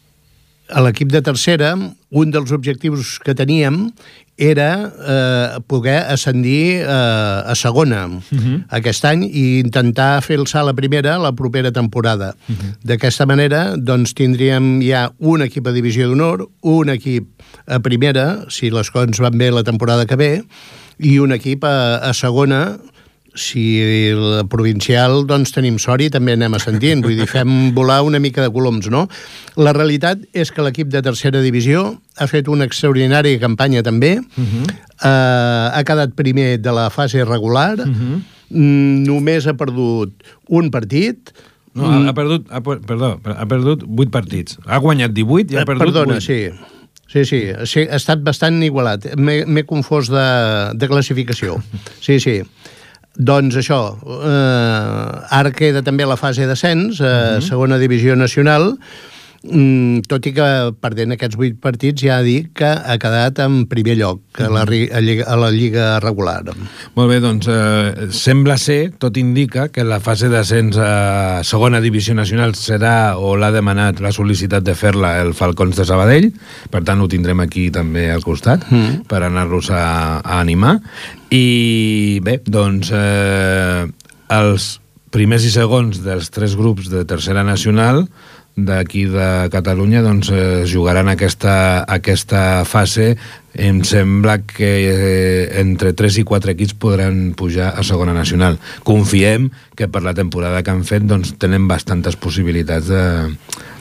a 0.75 0.83
l'equip 0.83 1.11
de 1.13 1.21
tercera, 1.23 1.71
un 2.11 2.31
dels 2.35 2.51
objectius 2.51 3.15
que 3.23 3.35
teníem 3.37 3.93
era 4.35 4.91
eh, 4.91 5.59
poder 5.71 6.01
ascendir 6.11 6.83
eh, 6.83 6.83
a 6.83 7.55
segona 7.55 8.07
uh 8.07 8.19
mhm. 8.19 8.39
-huh. 8.43 8.65
aquest 8.69 9.05
any 9.05 9.23
i 9.23 9.59
intentar 9.59 10.21
fer 10.21 10.35
el 10.35 10.47
salt 10.47 10.69
a 10.69 10.73
primera 10.73 11.17
la 11.17 11.31
propera 11.31 11.71
temporada. 11.71 12.35
Uh 12.49 12.51
mhm. 12.51 12.59
-huh. 12.59 12.75
D'aquesta 12.83 13.25
manera, 13.25 13.77
doncs, 13.77 14.13
tindríem 14.13 14.81
ja 14.81 15.13
un 15.19 15.41
equip 15.41 15.67
a 15.67 15.71
divisió 15.71 16.07
d'honor, 16.07 16.49
un 16.61 16.89
equip 16.89 17.23
a 17.67 17.79
primera, 17.79 18.45
si 18.49 18.69
les 18.69 18.91
coses 18.91 19.19
van 19.19 19.37
bé 19.37 19.51
la 19.51 19.63
temporada 19.63 20.05
que 20.05 20.15
ve, 20.15 20.43
i 20.99 21.19
un 21.19 21.31
equip 21.31 21.63
a, 21.63 21.97
a 21.97 22.13
segona 22.13 22.77
si 23.35 23.63
la 24.15 24.43
provincial 24.49 25.25
doncs 25.27 25.53
tenim 25.55 25.77
sort 25.81 26.01
i 26.05 26.09
també 26.11 26.33
anem 26.35 26.55
ascendint, 26.57 27.03
vull 27.03 27.17
dir, 27.19 27.27
fem 27.29 27.73
volar 27.75 28.01
una 28.07 28.19
mica 28.23 28.43
de 28.43 28.51
coloms, 28.53 28.87
no? 28.91 29.05
La 29.59 29.75
realitat 29.75 30.23
és 30.33 30.51
que 30.51 30.63
l'equip 30.65 30.91
de 30.93 31.03
tercera 31.05 31.43
divisió 31.43 31.85
ha 32.17 32.27
fet 32.31 32.47
una 32.51 32.67
extraordinària 32.67 33.39
campanya 33.41 33.83
també, 33.83 34.17
uh 34.19 34.41
mhm. 34.41 34.47
-huh. 34.47 34.71
uh, 35.03 35.75
ha 35.75 35.83
quedat 35.83 36.15
primer 36.15 36.61
de 36.61 36.71
la 36.71 36.89
fase 36.89 37.23
regular, 37.25 37.79
uh 37.79 37.85
mhm. 37.85 37.95
-huh. 37.95 38.21
només 39.05 39.47
ha 39.47 39.53
perdut 39.53 40.11
un 40.49 40.71
partit, 40.71 41.31
no, 41.75 41.91
ha, 41.91 42.09
ha 42.09 42.13
perdut, 42.13 42.47
ha, 42.49 42.61
perdó, 42.61 43.19
ha 43.23 43.45
perdut 43.45 43.83
8 43.83 44.09
partits. 44.09 44.57
Ha 44.65 44.77
guanyat 44.79 45.11
18 45.11 45.51
i 45.51 45.57
ha 45.57 45.65
perdut 45.65 45.83
Perdona, 45.83 46.15
8. 46.15 46.21
sí. 46.21 46.49
Sí, 47.07 47.23
sí, 47.23 47.41
sí, 47.69 47.81
ha 47.85 47.95
estat 47.95 48.23
bastant 48.25 48.63
igualat. 48.65 49.05
M'he 49.15 49.63
confós 49.63 50.09
de, 50.09 50.25
de 50.73 50.87
classificació. 50.87 51.59
Sí, 52.01 52.19
sí. 52.19 52.41
Doncs 53.15 53.55
això, 53.55 53.79
eh, 54.03 55.35
ara 55.37 55.51
queda 55.55 55.81
també 55.81 56.05
la 56.05 56.17
fase 56.19 56.47
d'ascens, 56.47 56.99
eh, 56.99 57.03
uh. 57.03 57.09
-huh. 57.09 57.41
segona 57.41 57.77
divisió 57.77 58.15
nacional, 58.15 58.75
tot 60.09 60.25
i 60.25 60.33
que 60.35 60.47
perdent 60.81 61.13
aquests 61.15 61.37
vuit 61.39 61.57
partits 61.61 62.03
ja 62.05 62.19
dic 62.25 62.51
que 62.59 62.69
ha 62.69 62.97
quedat 63.01 63.39
en 63.43 63.63
primer 63.69 63.95
lloc 63.99 64.41
a 64.41 64.49
la, 64.51 64.63
a, 64.65 65.01
lliga, 65.03 65.25
a 65.29 65.37
la 65.39 65.51
lliga 65.53 65.87
regular. 66.03 66.41
Molt 66.95 67.11
bé, 67.11 67.19
doncs 67.23 67.49
eh, 67.51 68.07
sembla 68.15 68.57
ser, 68.61 68.95
tot 69.01 69.17
indica, 69.21 69.67
que 69.73 69.85
la 69.85 69.99
fase 70.03 70.29
d'ascens 70.31 70.79
a 70.81 70.91
segona 71.47 71.81
divisió 71.83 72.15
nacional 72.17 72.55
serà 72.59 73.15
o 73.17 73.35
l'ha 73.39 73.51
demanat 73.55 74.01
la 74.03 74.13
sol·licitat 74.15 74.65
de 74.65 74.75
fer-la 74.77 75.15
el 75.23 75.35
Falcons 75.37 75.77
de 75.77 75.87
Sabadell, 75.87 76.31
per 76.71 76.83
tant 76.87 77.01
ho 77.01 77.09
tindrem 77.11 77.43
aquí 77.45 77.69
també 77.73 78.09
al 78.11 78.25
costat 78.25 78.65
mm. 78.71 79.05
per 79.11 79.21
anar-los 79.25 79.69
a, 79.73 79.85
a 80.21 80.39
animar 80.39 80.79
i 81.33 82.19
bé, 82.25 82.39
doncs 82.45 82.91
eh, 82.93 83.85
els 84.35 84.75
primers 85.15 85.45
i 85.47 85.51
segons 85.53 86.01
dels 86.03 86.31
tres 86.33 86.57
grups 86.59 86.89
de 86.91 87.05
tercera 87.07 87.45
nacional 87.47 88.03
d'aquí 88.55 89.05
de 89.11 89.49
Catalunya 89.51 90.01
doncs, 90.01 90.31
eh, 90.31 90.63
jugaran 90.65 91.11
aquesta, 91.11 91.83
aquesta 91.83 92.63
fase 92.63 93.17
em 93.55 93.83
sembla 93.83 94.39
que 94.47 94.71
eh, 94.87 95.59
entre 95.59 95.93
3 95.93 96.19
i 96.19 96.25
4 96.27 96.55
equips 96.55 96.75
podran 96.79 97.35
pujar 97.35 97.73
a 97.75 97.83
segona 97.83 98.15
nacional. 98.15 98.59
Confiem 98.83 99.49
que 99.75 99.87
per 99.87 100.03
la 100.03 100.15
temporada 100.15 100.63
que 100.63 100.71
han 100.71 100.83
fet 100.87 101.03
doncs, 101.07 101.35
tenen 101.39 101.67
bastantes 101.67 102.15
possibilitats 102.15 102.87
de, 102.91 103.03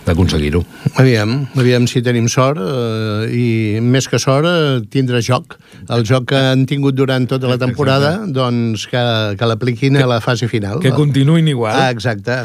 d'aconseguir-ho. 0.04 0.62
Aviam, 1.00 1.46
aviam 1.56 1.86
si 1.88 2.02
tenim 2.04 2.26
sort 2.28 2.60
eh, 2.60 3.28
i 3.32 3.46
més 3.82 4.08
que 4.10 4.20
sort 4.20 4.48
eh, 4.48 4.82
tindre 4.92 5.22
joc. 5.24 5.56
El 5.92 6.04
joc 6.08 6.28
que 6.32 6.40
han 6.52 6.64
tingut 6.68 6.96
durant 6.96 7.26
tota 7.28 7.48
la 7.50 7.58
temporada, 7.60 8.14
exacte. 8.18 8.34
doncs 8.36 8.86
que, 8.90 9.04
que 9.40 9.48
l'apliquin 9.48 9.98
a 10.00 10.08
la 10.08 10.20
fase 10.24 10.48
final. 10.50 10.80
Que 10.84 10.92
continuïn 10.96 11.48
igual. 11.52 11.76
Ah, 11.76 11.90
exacte. 11.94 12.36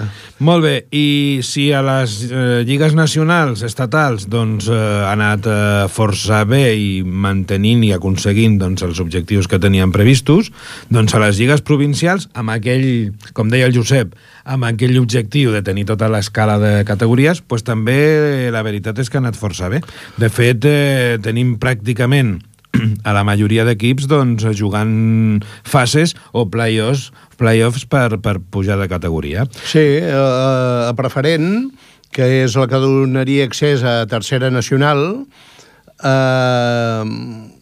Molt 0.46 0.66
bé, 0.66 0.76
i 0.96 1.40
si 1.46 1.70
a 1.76 1.84
les 1.86 2.16
eh, 2.30 2.62
lligues 2.68 2.96
nacionals, 2.98 3.64
estatals, 3.68 4.30
doncs 4.32 4.70
eh, 4.72 4.80
ha 4.80 5.14
anat 5.14 5.48
eh, 5.50 5.86
força 5.92 6.44
bé 6.50 6.64
i 6.80 6.90
mantenint 7.04 7.84
i 7.88 7.94
aconseguint 7.96 8.60
doncs, 8.62 8.86
els 8.88 9.04
objectius 9.04 9.50
que 9.52 9.60
tenien 9.62 9.94
previstos, 9.96 10.54
doncs 10.90 11.16
a 11.16 11.24
les 11.26 11.40
lligues 11.40 11.64
provincials, 11.66 12.30
amb 12.40 12.56
aquell, 12.56 13.12
com 13.36 13.52
deia 13.52 13.68
el 13.70 13.76
Josep, 13.76 14.16
amb 14.50 14.66
aquell 14.66 14.98
objectiu 14.98 15.54
de 15.54 15.62
tenir 15.66 15.86
tota 15.90 16.10
l'escala 16.10 16.58
de 16.62 16.74
categories, 16.88 17.44
pues, 17.46 17.64
també 17.68 18.50
la 18.54 18.64
veritat 18.66 18.98
és 19.00 19.10
que 19.10 19.20
ha 19.20 19.24
anat 19.24 19.38
força 19.38 19.70
bé. 19.70 19.84
De 20.18 20.30
fet, 20.34 20.66
eh, 20.66 21.18
tenim 21.22 21.58
pràcticament 21.62 22.40
a 23.08 23.14
la 23.14 23.24
majoria 23.28 23.66
d'equips 23.68 24.10
doncs, 24.10 24.46
jugant 24.58 25.44
fases 25.64 26.16
o 26.34 26.48
play-offs 26.50 27.10
play 27.40 27.64
per, 27.90 28.20
per 28.20 28.40
pujar 28.52 28.80
de 28.82 28.90
categoria. 28.92 29.46
Sí, 29.64 29.86
eh, 30.02 30.90
a 30.90 30.94
preferent, 30.98 31.70
que 32.12 32.44
és 32.44 32.58
la 32.58 32.68
que 32.68 32.82
donaria 32.82 33.46
accés 33.48 33.86
a 33.86 34.02
tercera 34.12 34.50
nacional, 34.52 35.06
eh, 36.04 37.59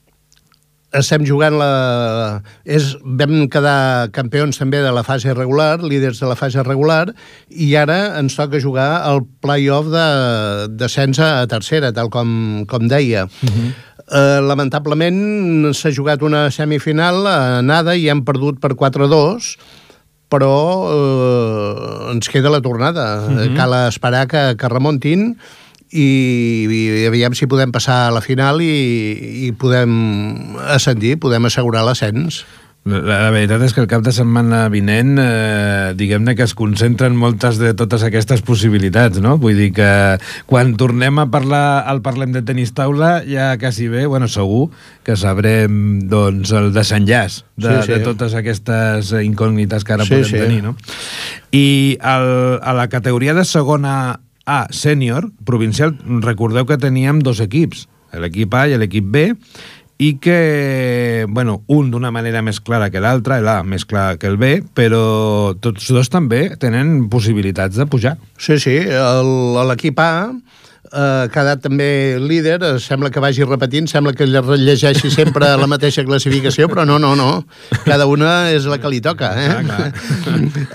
estem 0.96 1.26
jugant 1.28 1.58
la... 1.60 2.42
És, 2.64 2.94
vam 3.04 3.48
quedar 3.52 4.10
campions 4.16 4.60
també 4.60 4.80
de 4.84 4.92
la 4.96 5.04
fase 5.04 5.34
regular, 5.36 5.82
líders 5.84 6.22
de 6.24 6.30
la 6.30 6.38
fase 6.40 6.64
regular, 6.64 7.10
i 7.50 7.74
ara 7.76 8.20
ens 8.22 8.38
toca 8.40 8.62
jugar 8.64 9.04
el 9.10 9.26
play-off 9.44 9.92
de 9.92 10.06
descens 10.80 11.20
a 11.20 11.48
tercera, 11.52 11.92
tal 11.96 12.12
com, 12.14 12.64
com 12.70 12.88
deia. 12.88 13.26
Uh 13.28 13.50
-huh. 13.50 13.74
eh, 14.08 14.40
lamentablement 14.42 15.74
s'ha 15.74 15.92
jugat 15.92 16.22
una 16.22 16.50
semifinal 16.52 17.28
a 17.28 17.62
nada 17.62 17.96
i 17.96 18.08
hem 18.10 18.24
perdut 18.24 18.60
per 18.60 18.72
4-2, 18.76 19.58
però 20.30 20.88
eh, 20.88 22.14
ens 22.14 22.30
queda 22.30 22.50
la 22.50 22.62
tornada. 22.62 23.28
Uh 23.28 23.32
-huh. 23.32 23.56
Cal 23.56 23.88
esperar 23.88 24.28
que, 24.28 24.56
que 24.56 24.70
remontin 24.70 25.38
i, 25.92 26.68
i 26.68 27.06
aviam 27.08 27.36
si 27.38 27.48
podem 27.48 27.72
passar 27.72 28.08
a 28.08 28.14
la 28.16 28.22
final 28.22 28.62
i, 28.64 29.48
i 29.48 29.52
podem 29.56 30.58
ascendir, 30.76 31.18
podem 31.22 31.48
assegurar 31.48 31.86
l'ascens. 31.88 32.44
La, 32.88 33.02
la 33.04 33.32
veritat 33.34 33.64
és 33.66 33.74
que 33.76 33.82
el 33.84 33.90
cap 33.92 34.04
de 34.06 34.14
setmana 34.16 34.62
vinent, 34.72 35.18
eh, 35.20 35.94
diguem-ne 36.00 36.38
que 36.40 36.46
es 36.46 36.54
concentren 36.56 37.18
moltes 37.20 37.60
de 37.60 37.74
totes 37.76 38.06
aquestes 38.08 38.44
possibilitats, 38.48 39.20
no? 39.24 39.36
Vull 39.42 39.60
dir 39.60 39.74
que 39.76 39.90
quan 40.48 40.72
tornem 40.80 41.20
a 41.20 41.28
parlar, 41.32 41.84
al 41.90 42.00
Parlem 42.06 42.32
de 42.36 42.46
tenis 42.48 42.72
taula, 42.78 43.18
ja 43.28 43.50
quasi 43.60 43.90
bé, 43.92 44.06
bueno, 44.08 44.30
segur 44.32 44.70
que 45.04 45.18
sabrem, 45.20 46.08
doncs, 46.08 46.54
el 46.56 46.72
desenllaç 46.76 47.42
de, 47.58 47.74
sí, 47.74 47.90
sí. 47.90 47.92
de 47.92 48.00
totes 48.06 48.38
aquestes 48.40 49.12
incògnites 49.20 49.84
que 49.84 49.98
ara 49.98 50.08
sí, 50.08 50.16
podem 50.16 50.32
sí. 50.32 50.40
tenir, 50.40 50.64
no? 50.64 50.78
I 51.52 51.98
el, 52.00 52.32
a 52.64 52.78
la 52.78 52.88
categoria 52.94 53.36
de 53.36 53.44
segona 53.48 54.22
a 54.48 54.66
sènior, 54.72 55.28
provincial, 55.46 55.94
recordeu 56.24 56.66
que 56.66 56.80
teníem 56.80 57.20
dos 57.20 57.44
equips, 57.44 57.86
l'equip 58.16 58.56
A 58.56 58.68
i 58.72 58.80
l'equip 58.80 59.12
B, 59.12 59.28
i 59.98 60.14
que, 60.22 61.26
bueno, 61.28 61.64
un 61.68 61.90
d'una 61.92 62.12
manera 62.14 62.44
més 62.46 62.62
clara 62.62 62.92
que 62.94 63.02
l'altre, 63.02 63.42
l'A 63.42 63.64
més 63.66 63.84
clar 63.90 64.16
que 64.22 64.30
el 64.30 64.38
B, 64.38 64.62
però 64.78 65.56
tots 65.60 65.90
dos 65.94 66.12
també 66.14 66.52
tenen 66.62 67.10
possibilitats 67.10 67.76
de 67.76 67.88
pujar. 67.90 68.16
Sí, 68.38 68.60
sí, 68.62 68.78
l'equip 68.86 70.00
A 70.00 70.12
eh, 70.30 71.00
ha 71.02 71.32
quedat 71.34 71.64
també 71.66 71.90
líder, 72.22 72.60
sembla 72.84 73.10
que 73.12 73.24
vagi 73.24 73.48
repetint, 73.48 73.90
sembla 73.90 74.14
que 74.14 74.30
llegeixi 74.30 75.10
sempre 75.14 75.50
la 75.58 75.70
mateixa 75.70 76.06
classificació, 76.06 76.70
però 76.70 76.86
no, 76.86 77.00
no, 77.02 77.16
no. 77.18 77.42
Cada 77.84 78.06
una 78.06 78.52
és 78.54 78.70
la 78.70 78.78
que 78.78 78.94
li 78.94 79.02
toca. 79.02 79.34
Eh? 79.34 79.50
Ah, 79.50 79.66
clar. 79.66 79.90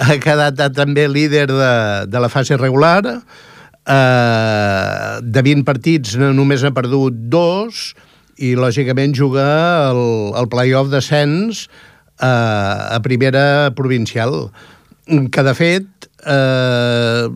ha 0.08 0.18
quedat 0.22 0.66
també 0.74 1.06
líder 1.08 1.46
de, 1.52 1.72
de 2.10 2.26
la 2.26 2.32
fase 2.32 2.58
regular, 2.58 3.22
eh, 3.86 5.20
de 5.22 5.42
20 5.42 5.64
partits 5.68 6.16
només 6.20 6.64
ha 6.64 6.72
perdut 6.74 7.14
dos 7.32 7.92
i 8.42 8.54
lògicament 8.58 9.14
juga 9.14 9.46
el, 9.90 10.02
el 10.38 10.48
play-off 10.52 10.90
d'ascens 10.92 11.66
eh, 12.20 12.26
a 12.26 13.00
primera 13.04 13.72
provincial 13.76 14.50
que 15.06 15.42
de 15.42 15.54
fet 15.58 16.08
eh, 16.26 17.26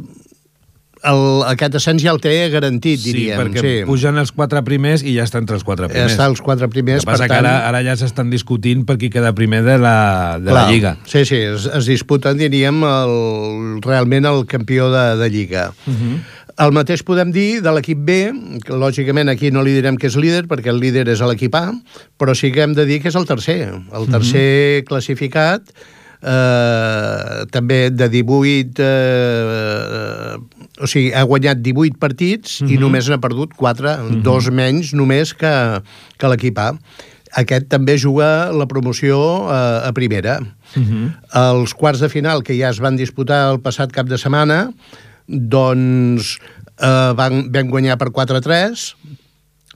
el, 1.06 1.20
aquest 1.46 1.76
ascens 1.78 2.02
ja 2.02 2.10
el 2.10 2.18
té 2.18 2.32
garantit, 2.50 2.98
diríem. 2.98 3.36
Sí, 3.36 3.42
perquè 3.44 3.62
sí. 3.62 3.74
pugen 3.86 4.16
els 4.18 4.32
quatre 4.34 4.58
primers 4.66 5.04
i 5.06 5.12
ja 5.14 5.22
està 5.28 5.38
entre 5.38 5.54
els 5.54 5.62
quatre 5.62 5.86
primers. 5.86 6.10
Està 6.16 6.26
els 6.26 6.40
quatre 6.42 6.66
primers, 6.72 7.04
que 7.04 7.10
per 7.12 7.20
que 7.20 7.28
tant... 7.30 7.44
ara, 7.46 7.52
ara 7.68 7.82
ja 7.86 7.94
s'estan 8.00 8.32
discutint 8.32 8.82
per 8.88 8.96
qui 8.98 9.10
queda 9.14 9.30
primer 9.36 9.60
de 9.62 9.76
la, 9.78 9.94
de 10.42 10.50
Clar, 10.50 10.64
la 10.64 10.72
Lliga. 10.72 10.96
Sí, 11.06 11.22
sí, 11.28 11.38
es, 11.52 11.68
es 11.78 11.86
disputen, 11.86 12.34
diríem, 12.40 12.82
el, 12.88 13.14
realment 13.86 14.26
el 14.32 14.42
campió 14.50 14.88
de, 14.90 15.04
de 15.22 15.30
Lliga. 15.30 15.68
Uh 15.86 15.90
Mhm. 15.92 16.08
-huh. 16.16 16.18
El 16.56 16.72
mateix 16.72 17.02
podem 17.04 17.32
dir 17.34 17.60
de 17.60 17.72
l'equip 17.76 17.98
B, 18.08 18.14
que 18.64 18.76
lògicament 18.80 19.28
aquí 19.28 19.50
no 19.52 19.60
li 19.64 19.74
direm 19.76 19.98
que 20.00 20.08
és 20.08 20.16
líder, 20.16 20.46
perquè 20.48 20.72
el 20.72 20.80
líder 20.80 21.04
és 21.12 21.20
l'equip 21.20 21.54
A, 21.58 21.66
però 22.16 22.32
sí 22.32 22.48
que 22.52 22.64
hem 22.64 22.72
de 22.76 22.86
dir 22.88 23.02
que 23.02 23.12
és 23.12 23.18
el 23.18 23.28
tercer. 23.28 23.60
El 23.92 24.08
tercer 24.08 24.46
uh 24.48 24.80
-huh. 24.80 24.86
classificat, 24.88 25.62
eh, 26.22 27.44
també 27.50 27.90
de 27.90 28.08
18... 28.08 28.82
Eh, 28.82 30.36
o 30.76 30.86
sigui, 30.86 31.12
ha 31.12 31.22
guanyat 31.24 31.60
18 31.64 31.98
partits 31.98 32.60
uh 32.60 32.66
-huh. 32.66 32.72
i 32.72 32.78
només 32.78 33.08
n'ha 33.08 33.20
perdut 33.20 33.52
4, 33.56 33.88
uh 33.88 34.10
-huh. 34.10 34.22
dos 34.22 34.50
menys 34.50 34.92
només 34.92 35.34
que, 35.34 35.82
que 36.18 36.28
l'equip 36.28 36.58
A 36.58 36.72
aquest 37.36 37.68
també 37.68 37.98
juga 37.98 38.52
la 38.52 38.66
promoció 38.66 39.48
a, 39.50 39.88
a 39.88 39.92
primera. 39.92 40.40
Uh 40.74 40.82
-huh. 40.82 41.12
Els 41.32 41.74
quarts 41.74 42.00
de 42.00 42.08
final, 42.08 42.42
que 42.42 42.56
ja 42.58 42.70
es 42.70 42.80
van 42.80 42.96
disputar 42.96 43.52
el 43.52 43.60
passat 43.60 43.92
cap 43.92 44.06
de 44.06 44.18
setmana, 44.18 44.72
doncs 45.28 46.36
eh, 46.80 47.12
van, 47.18 47.46
vam 47.52 47.70
guanyar 47.72 47.98
per 47.98 48.10
4-3, 48.14 48.86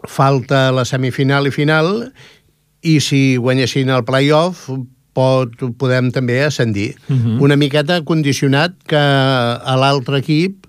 falta 0.08 0.70
la 0.72 0.84
semifinal 0.88 1.46
i 1.46 1.52
final, 1.54 2.12
i 2.82 2.98
si 3.04 3.36
guanyessin 3.36 3.90
el 3.92 4.06
play-off 4.08 4.70
pot, 5.16 5.52
podem 5.76 6.08
també 6.14 6.38
ascendir. 6.44 6.94
Uh 7.08 7.16
-huh. 7.16 7.40
Una 7.42 7.56
miqueta 7.56 8.00
condicionat 8.04 8.72
que 8.86 8.96
a 8.96 9.76
l'altre 9.76 10.18
equip 10.18 10.66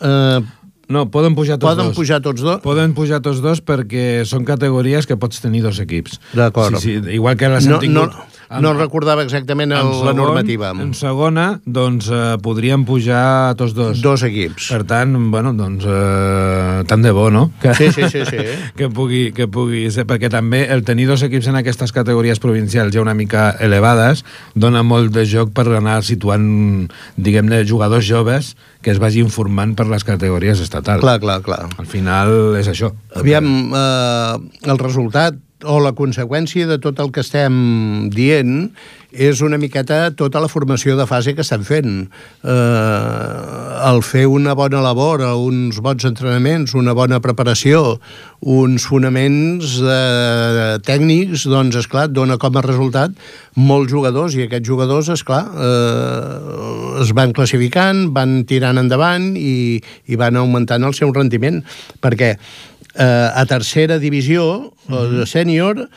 eh, 0.00 0.40
No, 0.88 1.10
poden 1.10 1.34
pujar 1.36 1.58
tots 1.58 1.68
poden 1.68 1.90
dos. 1.90 1.96
pujar 1.96 2.22
tots 2.24 2.40
dos. 2.40 2.60
Poden 2.64 2.94
pujar 2.96 3.20
tots 3.20 3.42
dos 3.44 3.60
perquè 3.60 4.24
són 4.24 4.46
categories 4.48 5.04
que 5.06 5.18
pots 5.20 5.42
tenir 5.44 5.60
dos 5.62 5.78
equips. 5.84 6.16
D'acord. 6.32 6.78
Sí, 6.80 6.96
sí, 7.04 7.10
igual 7.12 7.36
que 7.36 7.48
les 7.52 7.66
No, 7.66 7.74
han 7.74 7.80
tingut... 7.80 8.14
no, 8.14 8.24
no 8.62 8.72
recordava 8.74 9.22
exactament 9.22 9.72
el, 9.72 9.78
en 9.80 9.88
la 9.90 9.98
segon- 10.12 10.16
normativa. 10.16 10.70
En 10.72 10.94
segona, 10.96 11.60
doncs, 11.66 12.08
eh, 12.08 12.36
podrien 12.42 12.84
pujar 12.88 13.54
tots 13.60 13.74
dos. 13.76 14.00
Dos 14.00 14.22
equips. 14.24 14.70
Per 14.72 14.84
tant, 14.88 15.12
bueno, 15.30 15.52
doncs, 15.52 15.84
eh, 15.86 16.84
tant 16.88 17.02
de 17.04 17.10
bo, 17.12 17.28
no? 17.30 17.50
Que, 17.60 17.74
Sí, 17.74 17.90
sí, 17.92 18.08
sí, 18.08 18.24
sí. 18.24 18.36
que, 18.78 18.88
pugui, 18.88 19.32
que 19.36 19.46
pugui 19.48 19.84
ser, 19.94 20.06
perquè 20.08 20.30
també 20.32 20.64
el 20.72 20.82
tenir 20.84 21.06
dos 21.06 21.22
equips 21.26 21.48
en 21.52 21.56
aquestes 21.60 21.92
categories 21.92 22.40
provincials 22.40 22.94
ja 22.94 23.02
una 23.04 23.14
mica 23.14 23.50
elevades 23.60 24.24
dona 24.54 24.82
molt 24.82 25.12
de 25.14 25.26
joc 25.28 25.52
per 25.52 25.66
anar 25.76 26.00
situant, 26.06 26.88
diguem-ne, 27.16 27.64
jugadors 27.68 28.06
joves 28.08 28.54
que 28.82 28.90
es 28.94 28.98
vagin 29.02 29.28
formant 29.30 29.74
per 29.76 29.86
les 29.90 30.04
categories 30.06 30.60
estatals. 30.64 31.02
Clar, 31.02 31.18
clar, 31.20 31.40
clar. 31.42 31.66
Al 31.78 31.86
final 31.86 32.56
és 32.58 32.68
això. 32.70 32.92
Aviam, 33.18 33.48
eh, 33.74 34.70
el 34.70 34.78
resultat 34.78 35.36
o 35.64 35.78
la 35.82 35.94
conseqüència 35.96 36.68
de 36.68 36.78
tot 36.82 37.00
el 37.02 37.10
que 37.14 37.24
estem 37.24 38.10
dient 38.14 38.70
és 39.08 39.40
una 39.40 39.56
miqueta 39.56 40.10
tota 40.12 40.40
la 40.42 40.50
formació 40.52 40.94
de 40.98 41.06
fase 41.08 41.32
que 41.34 41.40
estem 41.40 41.64
fent. 41.64 41.94
Eh, 42.44 43.88
el 43.88 44.02
fer 44.04 44.26
una 44.28 44.52
bona 44.58 44.82
labor, 44.84 45.24
uns 45.40 45.80
bons 45.80 46.04
entrenaments, 46.04 46.74
una 46.76 46.92
bona 46.92 47.18
preparació, 47.24 47.98
uns 48.44 48.84
fonaments 48.86 49.78
eh, 49.80 50.76
tècnics, 50.84 51.48
doncs, 51.48 51.80
és 51.80 51.88
clar 51.88 52.08
dona 52.12 52.36
com 52.38 52.60
a 52.60 52.64
resultat 52.66 53.16
molts 53.56 53.90
jugadors, 53.90 54.36
i 54.36 54.44
aquests 54.44 54.68
jugadors, 54.68 55.08
és 55.10 55.24
clar 55.26 55.42
eh, 55.56 57.02
es 57.02 57.14
van 57.16 57.32
classificant, 57.32 58.10
van 58.14 58.42
tirant 58.48 58.78
endavant 58.78 59.32
i, 59.40 59.80
i 60.06 60.20
van 60.20 60.36
augmentant 60.36 60.84
el 60.84 60.94
seu 60.94 61.14
rendiment, 61.16 61.62
perquè 62.04 62.34
eh, 62.36 62.67
a 62.98 63.44
tercera 63.46 63.98
divisió, 63.98 64.72
mm 64.88 64.94
-hmm. 64.94 65.26
sènior, 65.26 65.88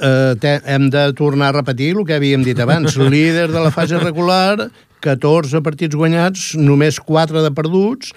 eh, 0.00 0.34
te, 0.40 0.60
hem 0.64 0.90
de 0.90 1.12
tornar 1.12 1.48
a 1.48 1.58
repetir 1.60 1.94
el 1.96 2.04
que 2.06 2.14
havíem 2.14 2.42
dit 2.42 2.58
abans. 2.58 2.96
Líder 3.14 3.50
de 3.52 3.60
la 3.60 3.70
fase 3.70 3.98
regular, 3.98 4.70
14 5.00 5.62
partits 5.62 5.94
guanyats, 5.94 6.54
només 6.56 6.98
4 7.00 7.42
de 7.42 7.52
perduts, 7.54 8.12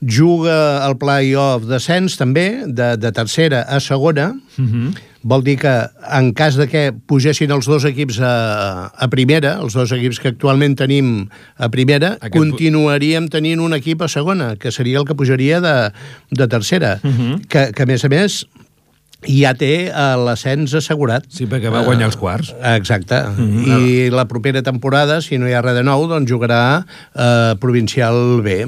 juga 0.00 0.84
al 0.84 0.96
play-off 0.96 1.66
descens 1.68 2.16
també, 2.16 2.64
de, 2.66 2.94
de 2.96 3.12
tercera 3.12 3.64
a 3.68 3.80
segona, 3.80 4.32
uh 4.56 4.64
-huh. 4.64 4.94
Vol 5.22 5.42
dir 5.44 5.58
que 5.60 5.72
en 6.16 6.32
cas 6.32 6.56
de 6.56 6.66
que 6.68 6.92
pugessin 6.92 7.50
els 7.52 7.66
dos 7.68 7.84
equips 7.84 8.20
a, 8.24 8.88
a 8.88 9.08
primera, 9.12 9.58
els 9.60 9.74
dos 9.76 9.92
equips 9.92 10.20
que 10.20 10.32
actualment 10.32 10.76
tenim 10.78 11.28
a 11.56 11.68
primera, 11.68 12.14
Aquest- 12.16 12.36
continuaríem 12.38 13.28
tenint 13.28 13.60
un 13.60 13.74
equip 13.76 14.02
a 14.02 14.08
segona, 14.08 14.56
que 14.56 14.72
seria 14.72 14.98
el 14.98 15.04
que 15.04 15.14
pujaria 15.14 15.60
de, 15.60 15.92
de 16.30 16.48
tercera, 16.48 17.00
uh 17.02 17.08
-huh. 17.08 17.46
que, 17.48 17.72
que 17.72 17.82
a 17.82 17.86
més 17.86 18.04
a 18.04 18.08
més 18.08 18.46
ja 19.28 19.52
té 19.54 19.88
eh, 19.92 20.16
l'ascens 20.16 20.72
assegurat. 20.74 21.24
Sí, 21.28 21.44
perquè 21.46 21.70
va 21.70 21.84
guanyar 21.84 22.06
els 22.08 22.16
quarts. 22.16 22.54
Exacte. 22.76 23.20
Mm 23.36 23.64
-hmm. 23.64 24.06
I 24.06 24.10
la 24.10 24.24
propera 24.28 24.62
temporada, 24.62 25.20
si 25.20 25.36
no 25.38 25.46
hi 25.46 25.52
ha 25.52 25.60
res 25.60 25.74
de 25.74 25.82
nou, 25.82 26.08
doncs 26.08 26.30
jugarà 26.30 26.86
eh, 27.14 27.54
Provincial 27.60 28.40
B. 28.42 28.66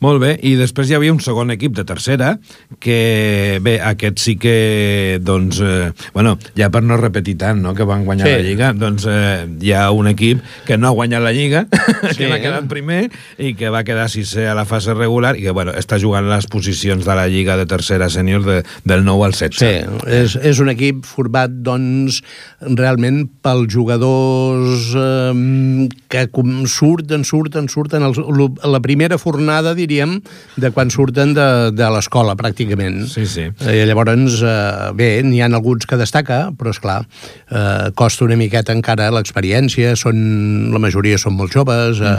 Molt 0.00 0.20
bé, 0.22 0.34
i 0.46 0.54
després 0.58 0.90
hi 0.90 0.94
havia 0.98 1.12
un 1.12 1.20
segon 1.20 1.50
equip 1.54 1.74
de 1.76 1.84
tercera, 1.88 2.34
que, 2.80 3.58
bé, 3.62 3.78
aquest 3.84 4.18
sí 4.22 4.36
que, 4.40 5.18
doncs, 5.22 5.60
eh, 5.64 5.90
bueno, 6.14 6.36
ja 6.56 6.70
per 6.72 6.82
no 6.86 6.96
repetir 7.00 7.36
tant, 7.40 7.60
no?, 7.62 7.74
que 7.74 7.84
van 7.88 8.04
guanyar 8.04 8.26
Sí. 8.28 8.32
la 8.36 8.44
Lliga, 8.46 8.72
doncs 8.76 9.06
eh, 9.08 9.46
hi 9.60 9.72
ha 9.76 9.90
un 9.90 10.08
equip 10.08 10.40
que 10.66 10.78
no 10.78 10.88
ha 10.88 10.94
guanyat 10.96 11.22
la 11.24 11.32
Lliga, 11.32 11.66
Sí. 12.12 12.16
que 12.22 12.28
n'ha 12.30 12.40
quedat 12.42 12.68
primer, 12.70 13.10
i 13.38 13.54
que 13.58 13.70
va 13.72 13.84
quedar 13.84 14.08
sisè 14.12 14.46
a 14.50 14.54
la 14.58 14.64
fase 14.68 14.94
regular, 14.94 15.36
i 15.38 15.42
que, 15.46 15.54
bueno, 15.56 15.72
està 15.76 15.98
jugant 16.00 16.28
les 16.30 16.46
posicions 16.50 17.04
de 17.04 17.14
la 17.16 17.26
Lliga 17.28 17.56
de 17.60 17.66
tercera 17.70 18.08
sènior 18.10 18.44
de, 18.46 18.60
del 18.84 19.04
9 19.04 19.24
al 19.28 19.36
16. 19.36 19.58
Sí, 19.60 20.10
és, 20.10 20.36
és 20.36 20.60
un 20.62 20.70
equip 20.72 21.04
format, 21.08 21.50
doncs, 21.50 22.20
realment 22.60 23.24
pels 23.44 23.70
jugadors 23.72 24.90
eh, 24.96 25.88
que 26.10 26.26
surten, 26.70 27.24
surten, 27.24 27.68
surten, 27.68 28.02
els, 28.06 28.18
la 28.64 28.80
primera 28.80 29.18
fornada, 29.18 29.69
diríem, 29.76 30.18
de 30.60 30.70
quan 30.74 30.90
surten 30.90 31.34
de, 31.36 31.46
de 31.74 31.90
l'escola, 31.94 32.36
pràcticament. 32.38 33.04
Sí, 33.10 33.26
sí. 33.26 33.48
Eh, 33.66 33.84
llavors, 33.88 34.40
eh, 34.42 34.90
bé, 34.96 35.10
n'hi 35.26 35.40
ha 35.42 35.48
alguns 35.50 35.86
que 35.88 35.98
destaca, 36.00 36.50
però, 36.56 36.70
és 36.74 36.80
clar 36.82 37.00
eh, 37.02 37.90
costa 37.98 38.24
una 38.26 38.36
miqueta 38.40 38.72
encara 38.76 39.10
l'experiència, 39.14 39.94
són, 39.98 40.70
la 40.72 40.80
majoria 40.82 41.18
són 41.18 41.36
molt 41.38 41.52
joves, 41.54 42.00
eh, 42.00 42.16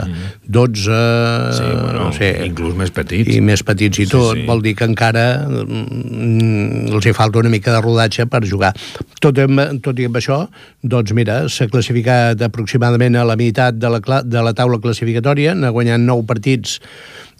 12... 0.48 0.90
Mhm. 0.92 1.50
Sí, 1.52 1.68
bueno, 1.82 2.04
no 2.06 2.12
sé, 2.12 2.30
inclús 2.46 2.74
més 2.76 2.90
petits. 2.90 3.28
i 3.34 3.40
més 3.40 3.62
petits 3.62 3.98
i 3.98 4.06
Sí, 4.06 4.10
tot, 4.10 4.36
sí. 4.36 4.44
vol 4.46 4.62
dir 4.62 4.74
que 4.76 4.84
encara 4.88 5.46
mm, 5.48 6.92
els 6.92 7.06
hi 7.06 7.12
falta 7.16 7.38
una 7.38 7.50
mica 7.52 7.72
de 7.74 7.80
rodatge 7.82 8.26
per 8.30 8.42
jugar. 8.48 8.72
Tot, 9.20 9.38
amb, 9.38 9.80
tot 9.84 9.98
i 10.00 10.06
amb 10.08 10.16
això, 10.18 10.42
doncs 10.82 11.12
mira, 11.16 11.42
s'ha 11.48 11.68
classificat 11.70 12.42
aproximadament 12.42 13.16
a 13.16 13.24
la 13.28 13.36
meitat 13.36 13.78
de 13.78 13.90
la, 13.92 14.00
de 14.22 14.42
la 14.42 14.54
taula 14.56 14.80
classificatòria, 14.82 15.54
n'ha 15.54 15.70
guanyat 15.74 16.02
9 16.02 16.26
partits 16.28 16.78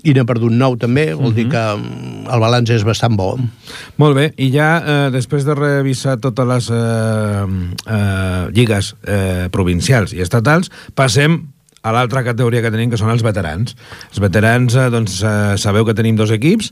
i 0.02 0.14
n'ha 0.16 0.24
perdut 0.28 0.52
9 0.52 0.80
també, 0.82 1.06
vol 1.18 1.34
dir 1.36 1.46
que 1.52 1.62
mm, 1.62 2.26
el 2.32 2.42
balanç 2.42 2.74
és 2.74 2.84
bastant 2.86 3.16
bo. 3.18 3.34
Molt 4.02 4.18
bé, 4.18 4.28
i 4.42 4.50
ja 4.54 4.70
eh, 4.80 5.08
després 5.14 5.46
de 5.46 5.56
revisar 5.58 6.18
totes 6.22 6.48
les 6.48 6.70
eh, 6.74 7.46
eh, 7.86 8.44
lligues 8.56 8.92
eh, 9.06 9.48
provincials 9.54 10.14
i 10.16 10.22
estatals, 10.24 10.72
passem 10.98 11.40
a 11.82 11.90
l'altra 11.90 12.22
categoria 12.22 12.62
que 12.62 12.70
tenim, 12.70 12.90
que 12.92 12.98
són 13.00 13.10
els 13.10 13.24
veterans. 13.26 13.74
Els 14.10 14.22
veterans, 14.22 14.74
eh, 14.78 14.88
doncs, 14.94 15.18
eh, 15.22 15.58
sabeu 15.58 15.86
que 15.86 15.96
tenim 15.98 16.16
dos 16.16 16.30
equips, 16.30 16.70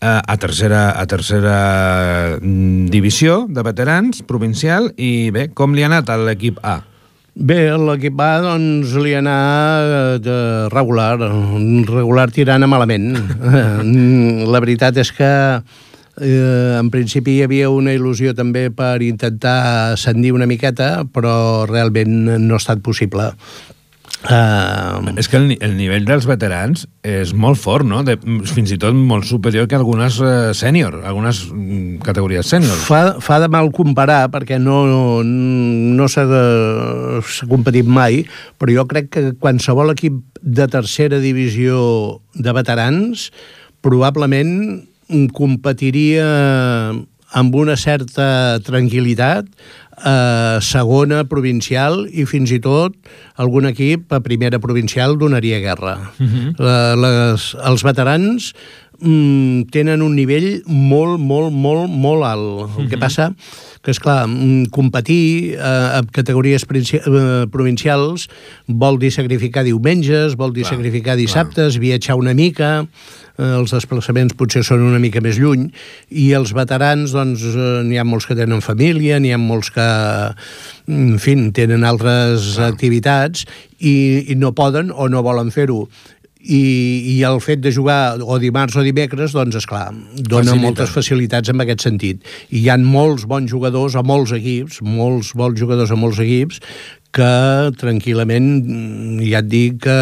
eh, 0.00 0.20
a 0.22 0.36
tercera, 0.38 0.90
a 1.00 1.06
tercera 1.06 2.38
mm, 2.40 2.86
divisió 2.94 3.46
de 3.48 3.62
veterans 3.66 4.22
provincial, 4.22 4.92
i 4.96 5.30
bé, 5.34 5.48
com 5.54 5.74
li 5.74 5.82
ha 5.82 5.90
anat 5.90 6.10
a 6.10 6.18
l'equip 6.22 6.62
A? 6.62 6.82
Bé, 7.34 7.66
l'equip 7.74 8.20
A, 8.22 8.38
doncs, 8.38 8.92
li 9.02 9.10
ha 9.10 9.18
anat 9.18 10.22
de 10.22 10.36
regular, 10.70 11.16
regular 11.18 12.28
tirant 12.30 12.62
a 12.62 12.68
malament. 12.70 13.08
La 14.54 14.60
veritat 14.62 15.00
és 15.02 15.10
que 15.16 15.30
eh, 15.58 16.78
en 16.78 16.92
principi 16.94 17.34
hi 17.34 17.42
havia 17.42 17.72
una 17.74 17.90
il·lusió 17.90 18.36
també 18.38 18.68
per 18.70 19.02
intentar 19.02 19.56
ascendir 19.96 20.30
una 20.30 20.46
miqueta, 20.46 21.02
però 21.10 21.66
realment 21.66 22.14
no 22.38 22.54
ha 22.54 22.62
estat 22.62 22.86
possible. 22.86 23.32
Uh, 24.24 25.12
És 25.20 25.28
que 25.28 25.36
el, 25.36 25.50
el 25.60 25.74
nivell 25.76 26.06
dels 26.08 26.24
veterans 26.24 26.86
és 27.04 27.34
molt 27.36 27.58
fort, 27.60 27.84
no? 27.84 28.00
De, 28.06 28.14
fins 28.48 28.72
i 28.72 28.78
tot 28.80 28.96
molt 28.96 29.28
superior 29.28 29.68
que 29.68 29.76
algunes 29.76 30.16
eh, 30.24 30.54
sènior, 30.56 31.02
algunes 31.04 31.42
mm, 31.50 31.98
categories 32.06 32.48
sènior. 32.48 32.78
fa, 32.88 33.18
fa 33.20 33.36
de 33.42 33.50
mal 33.52 33.68
comparar 33.76 34.30
perquè 34.32 34.56
no, 34.56 34.78
no 35.20 36.08
s'ha 36.08 36.24
competit 37.50 37.84
mai, 37.84 38.22
però 38.56 38.78
jo 38.80 38.88
crec 38.88 39.12
que 39.12 39.26
qualsevol 39.36 39.92
equip 39.92 40.16
de 40.40 40.70
tercera 40.72 41.20
divisió 41.20 41.76
de 42.32 42.56
veterans 42.56 43.28
probablement 43.84 44.86
competiria 45.36 46.24
amb 47.34 47.56
una 47.58 47.76
certa 47.76 48.60
tranquil·litat 48.64 49.48
a 49.98 50.58
segona 50.64 51.24
provincial 51.28 52.04
i 52.10 52.26
fins 52.26 52.52
i 52.54 52.60
tot 52.62 52.96
algun 53.40 53.68
equip 53.70 54.12
a 54.12 54.20
primera 54.24 54.58
provincial 54.58 55.18
donaria 55.18 55.60
guerra. 55.60 56.10
Uh 56.18 56.26
-huh. 56.26 56.96
les, 57.04 57.56
els 57.64 57.82
veterans 57.82 58.54
mm, 59.00 59.70
tenen 59.74 60.02
un 60.02 60.14
nivell 60.16 60.62
molt, 60.66 61.20
molt, 61.20 61.52
molt, 61.52 61.90
molt 61.90 62.24
alt. 62.24 62.44
El 62.44 62.64
uh 62.64 62.68
-huh. 62.76 62.88
que 62.90 62.98
passa 62.98 63.34
que, 63.84 63.92
és 63.92 64.00
clar, 64.00 64.24
mm, 64.26 64.70
competir 64.72 65.54
eh, 65.54 65.98
en 65.98 66.08
categories 66.12 66.64
eh, 66.64 67.44
provincials 67.52 68.28
vol 68.66 68.98
dir 68.98 69.12
sacrificar 69.12 69.64
diumenges, 69.64 70.38
vol 70.40 70.54
dir 70.56 70.64
clar, 70.64 70.78
sacrificar 70.78 71.16
dissabtes, 71.20 71.76
clar. 71.76 71.82
viatjar 71.84 72.16
una 72.16 72.32
mica, 72.34 72.86
eh, 73.36 73.44
els 73.44 73.74
desplaçaments 73.76 74.34
potser 74.38 74.64
són 74.64 74.86
una 74.86 74.98
mica 74.98 75.20
més 75.20 75.38
lluny, 75.38 75.68
i 76.10 76.32
els 76.32 76.54
veterans, 76.56 77.12
doncs, 77.12 77.44
eh, 77.44 77.82
n'hi 77.84 78.00
ha 78.00 78.06
molts 78.08 78.26
que 78.26 78.38
tenen 78.38 78.64
família, 78.64 79.20
n'hi 79.20 79.34
ha 79.34 79.38
molts 79.38 79.70
que, 79.74 79.88
en 80.88 81.18
fi, 81.20 81.36
tenen 81.52 81.84
altres 81.84 82.54
clar. 82.54 82.72
activitats 82.72 83.44
i, 83.78 84.32
i 84.32 84.34
no 84.40 84.54
poden 84.56 84.92
o 84.94 85.10
no 85.12 85.22
volen 85.22 85.52
fer-ho 85.52 85.84
i, 86.44 86.62
i 87.14 87.22
el 87.24 87.40
fet 87.44 87.62
de 87.64 87.72
jugar 87.72 88.18
o 88.20 88.38
dimarts 88.42 88.76
o 88.76 88.84
dimecres, 88.84 89.32
doncs, 89.36 89.56
és 89.60 89.68
clar, 89.68 89.88
dona 90.16 90.50
Facilita. 90.50 90.60
moltes 90.62 90.92
facilitats 90.92 91.52
en 91.52 91.64
aquest 91.64 91.86
sentit. 91.86 92.34
I 92.50 92.64
hi 92.64 92.72
han 92.72 92.84
molts 92.84 93.24
bons 93.30 93.50
jugadors 93.50 93.96
a 93.96 94.04
molts 94.04 94.34
equips, 94.36 94.82
molts 94.84 95.32
bons 95.38 95.58
jugadors 95.60 95.94
a 95.94 95.98
molts 96.00 96.20
equips, 96.22 96.60
que 97.14 97.30
tranquil·lament, 97.80 98.50
ja 99.22 99.40
et 99.40 99.48
dic 99.48 99.80
que 99.86 99.98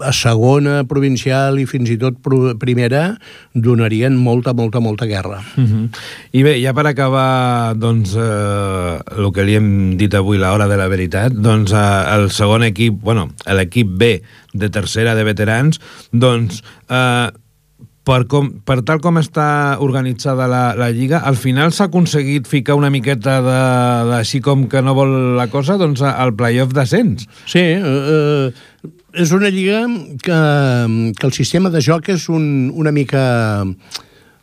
a 0.00 0.12
segona 0.12 0.82
provincial 0.88 1.60
i 1.60 1.66
fins 1.68 1.90
i 1.92 1.98
tot 2.00 2.18
primera 2.60 3.16
donarien 3.54 4.16
molta, 4.16 4.54
molta, 4.54 4.80
molta 4.80 5.06
guerra. 5.06 5.40
Uh 5.56 5.60
mhm. 5.60 5.84
-huh. 5.84 5.98
I 6.32 6.42
bé, 6.42 6.60
ja 6.60 6.72
per 6.74 6.86
acabar 6.86 7.74
doncs, 7.76 8.14
eh, 8.14 8.98
el 9.16 9.32
que 9.32 9.44
li 9.44 9.54
hem 9.54 9.96
dit 9.96 10.14
avui, 10.14 10.38
l'hora 10.38 10.68
de 10.68 10.76
la 10.76 10.88
veritat, 10.88 11.32
doncs 11.32 11.72
eh, 11.72 12.14
el 12.16 12.30
segon 12.30 12.62
equip, 12.64 13.00
bueno, 13.00 13.30
l'equip 13.46 13.88
B 13.88 14.22
de 14.52 14.68
tercera 14.70 15.14
de 15.14 15.24
veterans, 15.24 15.80
doncs 16.12 16.62
eh, 16.88 17.30
per, 18.06 18.26
com, 18.30 18.50
per 18.66 18.80
tal 18.86 19.00
com 19.02 19.18
està 19.18 19.48
organitzada 19.82 20.46
la, 20.46 20.62
la 20.78 20.90
Lliga, 20.94 21.20
al 21.26 21.38
final 21.40 21.74
s'ha 21.74 21.88
aconseguit 21.90 22.46
ficar 22.46 22.76
una 22.78 22.90
miqueta 22.94 23.40
de, 23.42 23.56
de, 24.10 24.14
així 24.20 24.40
com 24.40 24.68
que 24.70 24.82
no 24.82 24.94
vol 24.94 25.36
la 25.36 25.48
cosa, 25.50 25.76
doncs 25.80 26.04
al 26.06 26.34
playoff 26.38 26.72
d'ascens. 26.76 27.26
Sí, 27.50 27.58
eh, 27.58 27.82
eh 27.82 28.92
és 29.16 29.32
una 29.32 29.50
lliga 29.50 29.84
que, 30.22 30.40
que 31.16 31.26
el 31.26 31.32
sistema 31.32 31.70
de 31.72 31.80
joc 31.80 32.10
és 32.12 32.28
un, 32.28 32.70
una 32.74 32.92
mica 32.92 33.64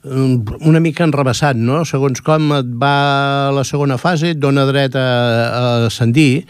una 0.04 0.82
mica 0.84 1.06
enrebaçat, 1.08 1.56
no? 1.56 1.86
Segons 1.88 2.20
com 2.26 2.50
et 2.58 2.72
va 2.76 3.52
la 3.56 3.64
segona 3.64 3.96
fase, 3.96 4.34
et 4.34 4.40
dona 4.42 4.66
dret 4.68 4.98
a, 5.00 5.06
a 5.48 5.62
ascendir, 5.88 6.44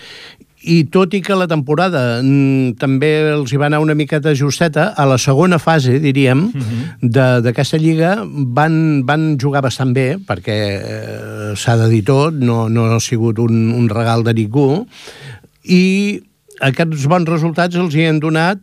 i 0.64 0.86
tot 0.88 1.14
i 1.14 1.20
que 1.22 1.36
la 1.36 1.48
temporada 1.52 2.22
mm, 2.24 2.80
també 2.82 3.12
els 3.34 3.52
hi 3.52 3.60
va 3.60 3.68
anar 3.68 3.82
una 3.84 3.96
miqueta 4.00 4.34
justeta, 4.34 4.88
a 4.98 5.06
la 5.06 5.20
segona 5.22 5.60
fase, 5.60 6.00
diríem, 6.00 6.48
uh 6.48 6.58
mhm. 6.58 6.82
-huh. 7.04 7.42
d'aquesta 7.44 7.78
lliga 7.78 8.24
van, 8.26 9.06
van 9.06 9.38
jugar 9.38 9.62
bastant 9.62 9.94
bé, 9.94 10.18
perquè 10.18 10.58
eh, 10.82 11.54
s'ha 11.56 11.78
de 11.78 11.90
dir 11.90 12.04
tot, 12.04 12.34
no, 12.34 12.70
no 12.70 12.86
ha 12.96 13.00
sigut 13.00 13.40
un, 13.40 13.72
un 13.72 13.90
regal 13.90 14.24
de 14.24 14.34
ningú, 14.34 14.88
i 15.64 16.24
aquests 16.62 17.08
bons 17.10 17.30
resultats 17.30 17.76
els 17.76 17.96
hi 17.96 18.06
han 18.10 18.20
donat 18.20 18.60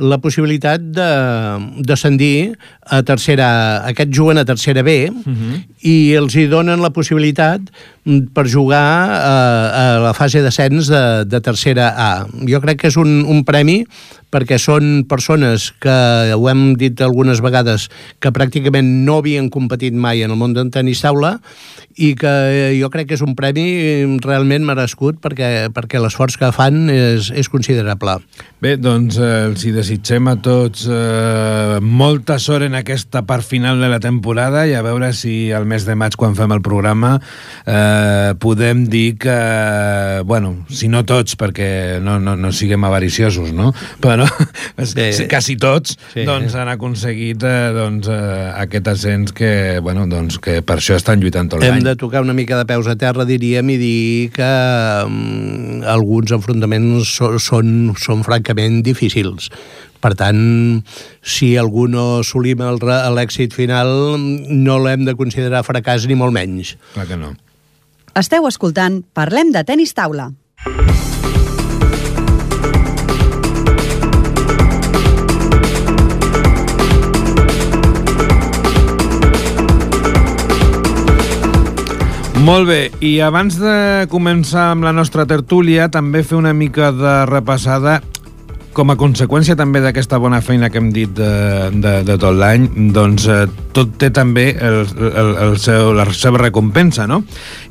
la 0.00 0.16
possibilitat 0.18 0.80
de 0.80 1.08
descendir 1.84 2.54
a 2.88 3.02
tercera... 3.04 3.48
Aquest 3.90 4.12
juguen 4.14 4.40
a 4.40 4.44
tercera 4.48 4.82
B 4.82 5.10
uh 5.10 5.12
mhm. 5.12 5.34
-huh. 5.34 5.64
i 5.82 6.14
els 6.14 6.34
hi 6.34 6.46
donen 6.46 6.80
la 6.80 6.90
possibilitat 6.90 7.60
per 8.32 8.48
jugar 8.48 9.10
a, 9.10 9.36
a 9.96 9.98
la 10.00 10.14
fase 10.14 10.40
d'ascens 10.40 10.86
de, 10.88 11.24
de 11.24 11.40
tercera 11.40 11.92
A. 11.96 12.26
Jo 12.48 12.60
crec 12.60 12.80
que 12.80 12.88
és 12.88 12.96
un, 12.96 13.24
un 13.28 13.44
premi 13.44 13.84
perquè 14.32 14.56
són 14.60 15.04
persones 15.08 15.70
que, 15.82 15.92
ho 16.32 16.48
hem 16.48 16.72
dit 16.80 17.00
algunes 17.04 17.42
vegades, 17.44 17.88
que 18.22 18.32
pràcticament 18.32 18.88
no 19.06 19.18
havien 19.20 19.50
competit 19.52 19.92
mai 19.92 20.24
en 20.24 20.32
el 20.32 20.40
món 20.40 20.56
del 20.56 20.72
tenis 20.72 21.04
taula 21.04 21.36
i 22.00 22.14
que 22.16 22.32
jo 22.78 22.88
crec 22.92 23.10
que 23.10 23.18
és 23.18 23.24
un 23.24 23.34
premi 23.36 23.66
realment 24.24 24.64
merescut 24.64 25.18
perquè, 25.20 25.68
perquè 25.74 26.00
l'esforç 26.00 26.38
que 26.40 26.48
fan 26.56 26.86
és, 26.92 27.28
és 27.36 27.50
considerable. 27.52 28.16
Bé, 28.62 28.76
doncs 28.80 29.18
eh, 29.20 29.30
els 29.50 29.66
hi 29.66 29.74
desitgem 29.74 30.30
a 30.32 30.36
tots 30.40 30.86
eh, 30.88 31.76
molta 31.82 32.38
sort 32.40 32.64
en 32.64 32.78
aquesta 32.78 33.24
part 33.28 33.44
final 33.44 33.82
de 33.82 33.90
la 33.92 34.00
temporada 34.00 34.64
i 34.70 34.72
a 34.78 34.82
veure 34.86 35.12
si 35.16 35.52
al 35.52 35.68
mes 35.68 35.84
de 35.84 35.96
maig, 35.98 36.16
quan 36.16 36.36
fem 36.38 36.54
el 36.54 36.62
programa, 36.64 37.18
eh, 37.66 38.32
podem 38.40 38.86
dir 38.88 39.18
que, 39.20 39.36
bueno, 40.24 40.54
si 40.72 40.88
no 40.88 41.04
tots, 41.04 41.36
perquè 41.36 42.00
no, 42.00 42.18
no, 42.22 42.38
no 42.38 42.52
siguem 42.56 42.88
avariciosos, 42.88 43.52
no? 43.52 43.72
Però 44.00 44.21
sí. 44.92 45.26
quasi 45.30 45.56
tots 45.60 45.96
sí. 46.12 46.26
doncs, 46.28 46.56
han 46.58 46.70
aconseguit 46.72 47.42
eh, 47.46 47.70
doncs, 47.76 48.10
eh, 48.12 48.48
aquest 48.64 48.92
ascens 48.94 49.34
que, 49.36 49.80
bueno, 49.82 50.06
doncs, 50.10 50.38
que 50.42 50.60
per 50.66 50.78
això 50.80 50.98
estan 50.98 51.22
lluitant 51.22 51.50
tot 51.52 51.62
l'any. 51.62 51.80
Hem 51.80 51.86
de 51.86 51.96
tocar 52.00 52.22
una 52.24 52.36
mica 52.36 52.58
de 52.60 52.66
peus 52.68 52.88
a 52.90 52.96
terra, 52.98 53.26
diríem, 53.28 53.74
i 53.74 53.78
dir 53.80 54.30
que 54.34 54.52
um, 55.06 55.82
alguns 55.88 56.32
enfrontaments 56.34 57.16
so, 57.18 57.34
són, 57.42 57.92
són 57.98 58.22
francament 58.26 58.42
francament 58.42 58.82
difícils. 58.84 59.50
Per 60.02 60.14
tant, 60.18 60.82
si 61.22 61.56
algú 61.56 61.86
no 61.88 62.20
assolim 62.20 62.58
l'èxit 63.14 63.54
final, 63.54 64.18
no 64.18 64.78
l'hem 64.82 65.04
de 65.06 65.14
considerar 65.14 65.62
fracàs 65.62 66.06
ni 66.08 66.14
molt 66.14 66.34
menys. 66.34 66.76
Clar 66.94 67.06
que 67.06 67.16
no. 67.16 67.34
Esteu 68.18 68.46
escoltant 68.46 69.02
Parlem 69.14 69.52
de 69.52 69.62
tenis 69.64 69.94
taula. 69.94 70.32
Molt 82.42 82.66
bé, 82.66 82.88
i 82.98 83.20
abans 83.22 83.54
de 83.54 83.72
començar 84.10 84.72
amb 84.72 84.82
la 84.82 84.90
nostra 84.90 85.22
tertúlia, 85.30 85.84
també 85.94 86.24
fer 86.26 86.34
una 86.40 86.50
mica 86.50 86.88
de 86.90 87.12
repassada 87.30 88.00
com 88.72 88.92
a 88.92 88.96
conseqüència 88.96 89.56
també 89.58 89.82
d'aquesta 89.84 90.18
bona 90.22 90.40
feina 90.44 90.70
que 90.72 90.80
hem 90.80 90.90
dit 90.94 91.10
de, 91.16 91.28
de, 91.72 91.92
de 92.06 92.16
tot 92.20 92.36
l'any, 92.36 92.66
doncs 92.94 93.26
eh, 93.28 93.44
tot 93.76 93.94
té 94.00 94.08
també 94.14 94.48
el, 94.56 94.80
el, 95.08 95.30
el 95.44 95.56
seu, 95.60 95.92
la 95.96 96.06
seva 96.16 96.40
recompensa, 96.40 97.06
no? 97.08 97.22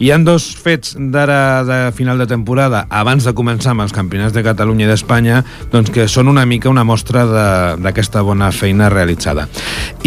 Hi 0.02 0.12
han 0.14 0.26
dos 0.28 0.48
fets 0.62 0.96
d'ara 1.14 1.40
de 1.68 1.80
final 1.98 2.22
de 2.22 2.28
temporada, 2.30 2.86
abans 2.90 3.26
de 3.26 3.34
començar 3.38 3.74
amb 3.74 3.86
els 3.86 3.96
campionats 3.96 4.36
de 4.36 4.46
Catalunya 4.46 4.86
i 4.88 4.92
d'Espanya, 4.92 5.42
doncs 5.74 5.92
que 5.94 6.08
són 6.12 6.32
una 6.32 6.46
mica 6.46 6.70
una 6.72 6.86
mostra 6.88 7.26
d'aquesta 7.82 8.24
bona 8.26 8.52
feina 8.54 8.90
realitzada. 8.94 9.48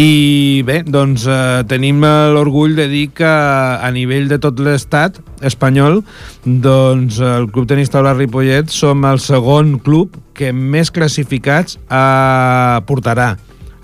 I 0.01 0.63
bé, 0.67 0.81
doncs 0.87 1.27
eh, 1.27 1.63
tenim 1.69 2.03
l'orgull 2.35 2.75
de 2.79 2.87
dir 2.91 3.07
que 3.15 3.29
a 3.29 3.91
nivell 3.95 4.29
de 4.31 4.39
tot 4.41 4.59
l'estat 4.63 5.19
espanyol, 5.45 6.01
doncs 6.45 7.21
el 7.23 7.49
Club 7.53 7.69
Tenis 7.69 7.93
Taula 7.93 8.15
Ripollet 8.17 8.71
som 8.73 9.05
el 9.07 9.21
segon 9.23 9.77
club 9.83 10.17
que 10.35 10.51
més 10.51 10.91
classificats 10.91 11.79
eh, 11.85 12.77
portarà 12.89 13.35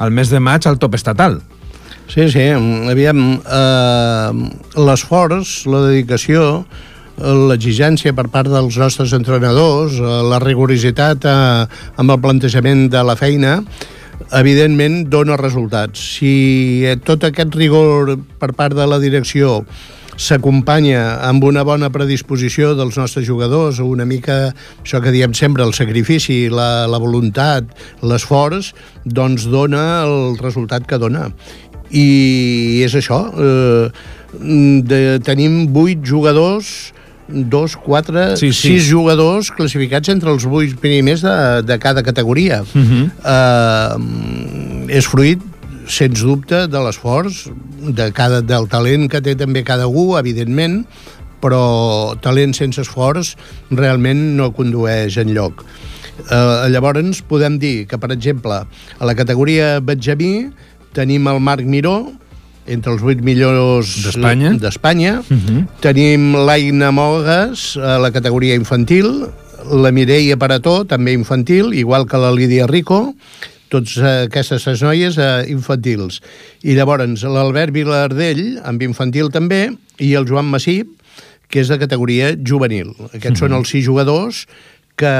el 0.02 0.14
mes 0.14 0.32
de 0.34 0.42
maig 0.42 0.66
al 0.68 0.80
top 0.82 0.98
estatal. 0.98 1.40
Sí, 2.12 2.26
sí, 2.28 2.44
aviam, 2.92 3.20
eh, 3.40 4.32
l'esforç, 4.76 5.62
la 5.72 5.86
dedicació, 5.88 6.66
l'exigència 7.22 8.12
per 8.18 8.26
part 8.34 8.50
dels 8.52 8.76
nostres 8.82 9.14
entrenadors, 9.16 9.96
eh, 9.96 10.18
la 10.28 10.42
rigorositat 10.44 11.28
eh, 11.30 11.66
amb 12.02 12.12
el 12.12 12.20
plantejament 12.20 12.90
de 12.92 13.04
la 13.08 13.16
feina, 13.16 13.62
evidentment 14.38 15.06
dona 15.10 15.38
resultats. 15.40 16.04
Si 16.18 16.84
tot 17.08 17.24
aquest 17.28 17.56
rigor 17.56 18.18
per 18.42 18.52
part 18.60 18.76
de 18.76 18.88
la 18.88 19.00
direcció 19.00 19.62
s'acompanya 20.22 21.02
amb 21.26 21.44
una 21.48 21.64
bona 21.66 21.90
predisposició 21.94 22.76
dels 22.78 22.98
nostres 23.00 23.26
jugadors, 23.28 23.82
una 23.82 24.06
mica 24.06 24.52
això 24.84 25.02
que 25.02 25.14
diem 25.14 25.34
sempre, 25.38 25.66
el 25.66 25.74
sacrifici, 25.78 26.46
la, 26.54 26.86
la 26.92 27.02
voluntat, 27.02 27.74
l'esforç, 28.06 28.72
doncs 29.06 29.50
dona 29.50 30.04
el 30.06 30.38
resultat 30.42 30.86
que 30.88 31.02
dona. 31.02 31.30
I 31.92 32.82
és 32.86 32.96
això, 32.96 33.26
eh, 33.34 33.92
de, 34.88 35.02
tenim 35.26 35.66
vuit 35.74 36.00
jugadors 36.08 36.92
dos, 37.32 37.78
quatre, 37.80 38.36
sí, 38.36 38.52
sí. 38.52 38.76
sis 38.76 38.90
jugadors 38.90 39.52
classificats 39.56 40.12
entre 40.12 40.34
els 40.34 40.44
vuit 40.52 40.76
primers 40.80 41.24
de, 41.24 41.36
de 41.64 41.78
cada 41.80 42.04
categoria. 42.04 42.62
Uh. 42.76 42.82
-huh. 42.82 43.06
eh, 43.24 44.98
és 45.00 45.08
fruit 45.08 45.40
sens 45.92 46.24
dubte, 46.24 46.66
de 46.72 46.84
l'esforç, 46.84 47.46
de 47.82 48.12
cada, 48.16 48.42
del 48.42 48.68
talent 48.72 49.10
que 49.12 49.22
té 49.24 49.36
també 49.40 49.64
cada 49.68 49.88
algú, 49.90 50.16
evidentment, 50.20 50.82
però 51.42 52.16
talent 52.22 52.54
sense 52.54 52.82
esforç 52.84 53.36
realment 53.72 54.38
no 54.38 54.52
condueix 54.56 55.18
en 55.22 55.34
lloc. 55.36 55.66
Eh, 56.22 56.70
llavors, 56.70 57.22
podem 57.28 57.58
dir 57.62 57.88
que, 57.90 57.98
per 57.98 58.12
exemple, 58.14 58.64
a 58.64 59.06
la 59.08 59.16
categoria 59.18 59.80
Benjamí 59.82 60.52
tenim 60.94 61.28
el 61.32 61.40
Marc 61.42 61.66
Miró, 61.66 62.12
entre 62.72 62.94
els 62.94 63.02
8 63.02 63.24
millors 63.26 63.96
D'Espanya. 64.06 64.54
d'Espanya. 64.62 65.14
Uh 65.30 65.38
-huh. 65.38 65.68
Tenim 65.82 66.36
l'Aina 66.46 66.92
Mogues 66.92 67.78
a 67.78 67.98
la 67.98 68.12
categoria 68.12 68.56
infantil, 68.56 69.28
la 69.72 69.92
Mireia 69.92 70.38
Parató, 70.38 70.86
també 70.86 71.14
infantil, 71.14 71.74
igual 71.74 72.06
que 72.08 72.18
la 72.18 72.32
Lídia 72.32 72.68
Rico, 72.68 73.16
tots 73.72 73.98
eh, 73.98 74.26
aquestes 74.28 74.66
tres 74.68 74.84
noies 74.86 75.18
eh, 75.18 75.30
infantils. 75.54 76.20
I 76.68 76.76
llavors 76.78 77.24
l'Albert 77.24 77.74
Vilardell, 77.76 78.60
amb 78.68 78.84
infantil 78.86 79.32
també, 79.34 79.70
i 80.02 80.14
el 80.20 80.28
Joan 80.30 80.52
Massip, 80.52 80.98
que 81.52 81.64
és 81.64 81.72
de 81.72 81.80
categoria 81.82 82.32
juvenil. 82.36 82.94
Aquests 83.12 83.44
són 83.44 83.56
els 83.58 83.72
sis 83.74 83.84
jugadors 83.84 84.46
que, 85.00 85.16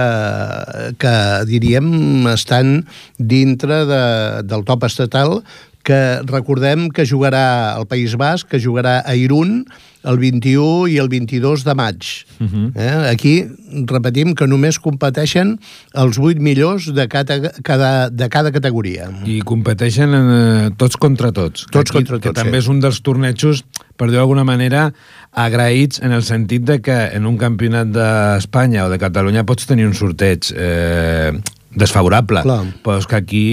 que 1.02 1.16
diríem 1.50 2.30
estan 2.32 2.86
dintre 3.18 3.84
de, 3.90 4.04
del 4.48 4.64
top 4.68 4.88
estatal 4.88 5.40
que 5.84 6.22
recordem 6.30 6.90
que 6.90 7.06
jugarà 7.06 7.74
al 7.76 7.88
País 7.90 8.16
Basc, 8.20 8.48
que 8.50 8.62
jugarà 8.62 9.02
a 9.06 9.16
Irún 9.18 9.66
el 10.04 10.18
21 10.18 10.88
i 10.90 10.98
el 11.02 11.10
22 11.10 11.64
de 11.64 11.76
maig. 11.78 12.06
Uh 12.40 12.48
-huh. 12.48 12.72
eh? 12.76 13.10
Aquí 13.12 13.46
repetim 13.86 14.34
que 14.34 14.48
només 14.48 14.80
competeixen 14.80 15.60
els 15.94 16.18
8 16.18 16.40
millors 16.40 16.94
de 16.94 17.08
cada, 17.08 17.52
cada, 17.64 18.10
de 18.10 18.30
cada 18.30 18.52
categoria. 18.52 19.10
I 19.26 19.42
competeixen 19.42 20.10
eh, 20.14 20.70
tots 20.78 20.98
contra 20.98 21.32
tots. 21.32 21.68
Tots 21.72 21.92
Aquí, 21.92 21.98
contra 21.98 22.20
que 22.20 22.30
tots, 22.30 22.42
també 22.42 22.58
sí. 22.62 22.66
és 22.66 22.68
un 22.68 22.80
dels 22.80 23.02
tornejos, 23.02 23.64
per 23.96 24.10
dir 24.10 24.18
d'alguna 24.18 24.44
manera, 24.44 24.94
agraïts 25.32 26.02
en 26.02 26.12
el 26.12 26.24
sentit 26.24 26.64
de 26.64 26.82
que 26.82 27.16
en 27.16 27.26
un 27.26 27.38
campionat 27.38 27.88
d'Espanya 27.88 28.86
o 28.86 28.90
de 28.90 28.98
Catalunya 28.98 29.44
pots 29.44 29.66
tenir 29.66 29.86
un 29.86 29.94
sorteig 29.94 30.52
eh, 30.56 31.32
desfavorable, 31.76 32.42
Clar. 32.44 32.66
però 32.84 32.98
és 33.00 33.08
que 33.08 33.16
aquí 33.22 33.46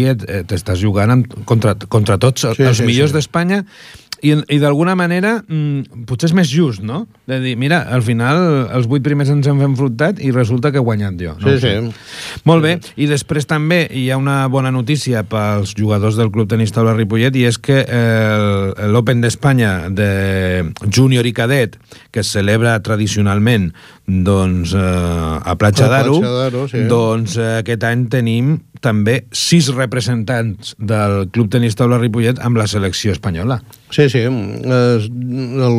t'estàs 0.49 0.81
jugant 0.83 1.11
amb, 1.19 1.39
contra, 1.47 1.75
contra 1.89 2.19
tots 2.19 2.47
Sí, 2.57 2.63
els 2.67 2.79
sí, 2.83 2.87
millors 2.89 3.11
sí. 3.13 3.19
d'Espanya 3.21 3.63
i, 4.21 4.33
i 4.51 4.57
d'alguna 4.59 4.97
manera 4.99 5.37
mm, 5.47 6.03
potser 6.09 6.27
és 6.27 6.33
més 6.35 6.49
just, 6.51 6.83
no? 6.83 7.05
De 7.31 7.37
dir, 7.39 7.53
mira, 7.57 7.85
al 7.95 8.03
final 8.03 8.67
els 8.75 8.89
vuit 8.91 9.05
primers 9.05 9.29
ens 9.31 9.47
hem 9.47 9.61
enfrontat 9.63 10.19
i 10.19 10.33
resulta 10.35 10.73
que 10.75 10.81
he 10.81 10.83
guanyat 10.83 11.15
jo. 11.21 11.37
No? 11.39 11.53
Sí, 11.55 11.61
sí. 11.63 12.41
Molt 12.49 12.65
bé, 12.67 12.73
i 12.99 13.07
després 13.07 13.47
també 13.47 13.85
hi 13.95 14.09
ha 14.11 14.17
una 14.19 14.41
bona 14.51 14.73
notícia 14.75 15.23
pels 15.23 15.71
jugadors 15.79 16.19
del 16.19 16.33
Club 16.35 16.51
Tenis 16.51 16.75
Taula 16.75 16.97
Ripollet 16.99 17.37
i 17.39 17.45
és 17.47 17.61
que 17.63 17.85
el- 17.87 18.91
l'Open 18.91 19.23
d'Espanya 19.23 19.87
de 19.95 20.11
júnior 20.91 21.27
i 21.31 21.33
cadet 21.37 21.79
que 22.11 22.27
es 22.27 22.33
celebra 22.35 22.75
tradicionalment 22.83 23.71
doncs, 24.09 24.73
eh, 24.73 24.81
a 24.81 25.55
Platja 25.61 25.87
d'Aro, 25.89 26.67
sí. 26.67 26.87
doncs 26.89 27.37
eh, 27.37 27.59
aquest 27.61 27.85
any 27.85 28.07
tenim 28.09 28.55
també 28.81 29.19
sis 29.35 29.69
representants 29.75 30.73
del 30.79 31.27
Club 31.35 31.51
Tenis 31.53 31.77
Taula 31.77 31.99
Ripollet 32.01 32.41
amb 32.41 32.57
la 32.57 32.67
selecció 32.71 33.13
espanyola. 33.13 33.59
Sí, 33.93 34.09
sí. 34.09 34.23
El, 34.25 35.77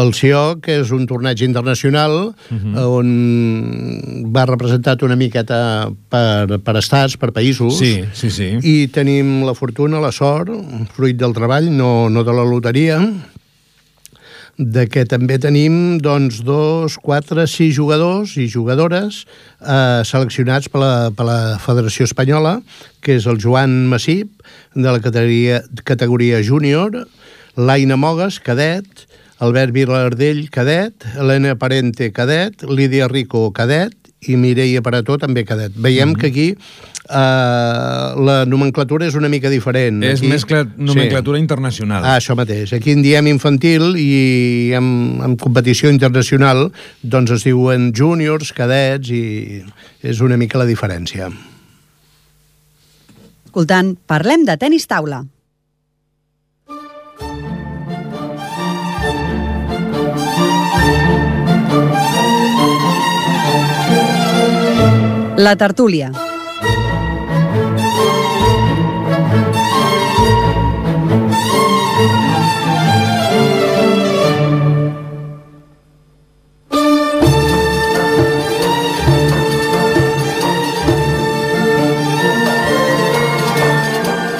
el 0.00 0.14
CIOC 0.16 0.68
és 0.72 0.92
un 0.96 1.04
torneig 1.10 1.42
internacional 1.44 2.14
uh 2.30 2.34
-huh. 2.50 2.86
on 2.88 4.32
va 4.32 4.46
representat 4.46 5.02
una 5.02 5.16
miqueta 5.16 5.90
per, 6.08 6.58
per 6.60 6.76
estats, 6.76 7.16
per 7.16 7.32
països. 7.32 7.78
Sí, 7.78 8.04
sí, 8.12 8.30
sí. 8.30 8.58
I 8.62 8.88
tenim 8.88 9.44
la 9.44 9.54
fortuna, 9.54 10.00
la 10.00 10.12
sort, 10.12 10.50
fruit 10.94 11.16
del 11.16 11.32
treball, 11.32 11.70
no, 11.70 12.08
no 12.08 12.24
de 12.24 12.32
la 12.32 12.44
loteria, 12.44 13.00
de 14.58 14.84
que 14.86 15.02
també 15.08 15.38
tenim 15.42 15.98
doncs, 16.02 16.40
dos, 16.46 16.96
quatre, 17.02 17.46
sis 17.50 17.74
jugadors 17.74 18.36
i 18.38 18.46
jugadores 18.50 19.24
eh, 19.60 20.02
seleccionats 20.06 20.70
per 20.70 20.82
la, 20.82 20.92
per 21.16 21.26
la 21.26 21.38
Federació 21.62 22.06
Espanyola, 22.06 22.60
que 23.02 23.18
és 23.18 23.26
el 23.26 23.40
Joan 23.42 23.84
Massip, 23.90 24.30
de 24.74 24.86
la 24.90 25.02
categoria, 25.02 25.62
categoria 25.84 26.42
júnior, 26.42 27.02
l'Aina 27.56 27.98
Mogues, 27.98 28.38
cadet, 28.42 29.06
Albert 29.42 29.74
Vilardell, 29.74 30.46
cadet, 30.54 31.06
Helena 31.18 31.56
Parente, 31.58 32.12
cadet, 32.14 32.62
Lídia 32.62 33.08
Rico, 33.10 33.48
cadet, 33.52 33.96
i 34.28 34.36
Mireia 34.40 34.82
Parató 34.82 35.18
també 35.18 35.44
cadet. 35.44 35.72
Veiem 35.76 36.08
mm 36.08 36.14
-hmm. 36.14 36.20
que 36.20 36.26
aquí 36.26 36.56
uh, 37.10 38.24
la 38.24 38.44
nomenclatura 38.46 39.06
és 39.06 39.14
una 39.14 39.28
mica 39.28 39.50
diferent. 39.50 40.02
És 40.02 40.20
aquí, 40.20 40.28
més 40.28 40.46
cla- 40.46 40.66
nomenclatura 40.76 41.38
internacional. 41.38 42.04
Ah, 42.04 42.16
això 42.18 42.36
mateix. 42.36 42.72
Aquí 42.72 42.92
en 42.92 43.02
diem 43.02 43.26
infantil 43.26 43.96
i 43.96 44.72
en, 44.74 45.20
en 45.24 45.36
competició 45.36 45.90
internacional 45.90 46.72
doncs 47.02 47.30
es 47.30 47.44
diuen 47.44 47.92
júniors, 47.92 48.52
cadets 48.52 49.10
i 49.10 49.62
és 50.02 50.20
una 50.20 50.36
mica 50.36 50.58
la 50.58 50.66
diferència. 50.66 51.30
Escoltant, 53.44 53.96
parlem 54.06 54.44
de 54.44 54.56
tennis 54.56 54.86
taula. 54.86 55.24
La 65.44 65.56
tertúlia. 65.56 66.10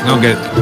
No, 0.07 0.21
que... 0.23 0.54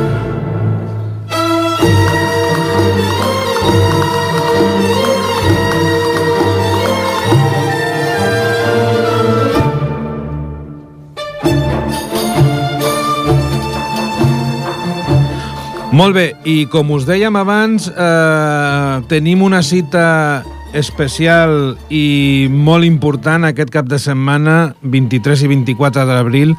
Molt 15.92 16.14
bé, 16.16 16.30
i 16.48 16.64
com 16.72 16.88
us 16.94 17.04
dèiem 17.04 17.36
abans, 17.36 17.90
eh, 17.92 19.00
tenim 19.10 19.42
una 19.44 19.60
cita 19.62 20.42
especial 20.72 21.76
i 21.92 22.48
molt 22.48 22.88
important 22.88 23.44
aquest 23.44 23.68
cap 23.74 23.90
de 23.90 23.98
setmana, 24.00 24.72
23 24.80 25.42
i 25.44 25.50
24 25.52 26.06
d'abril, 26.08 26.54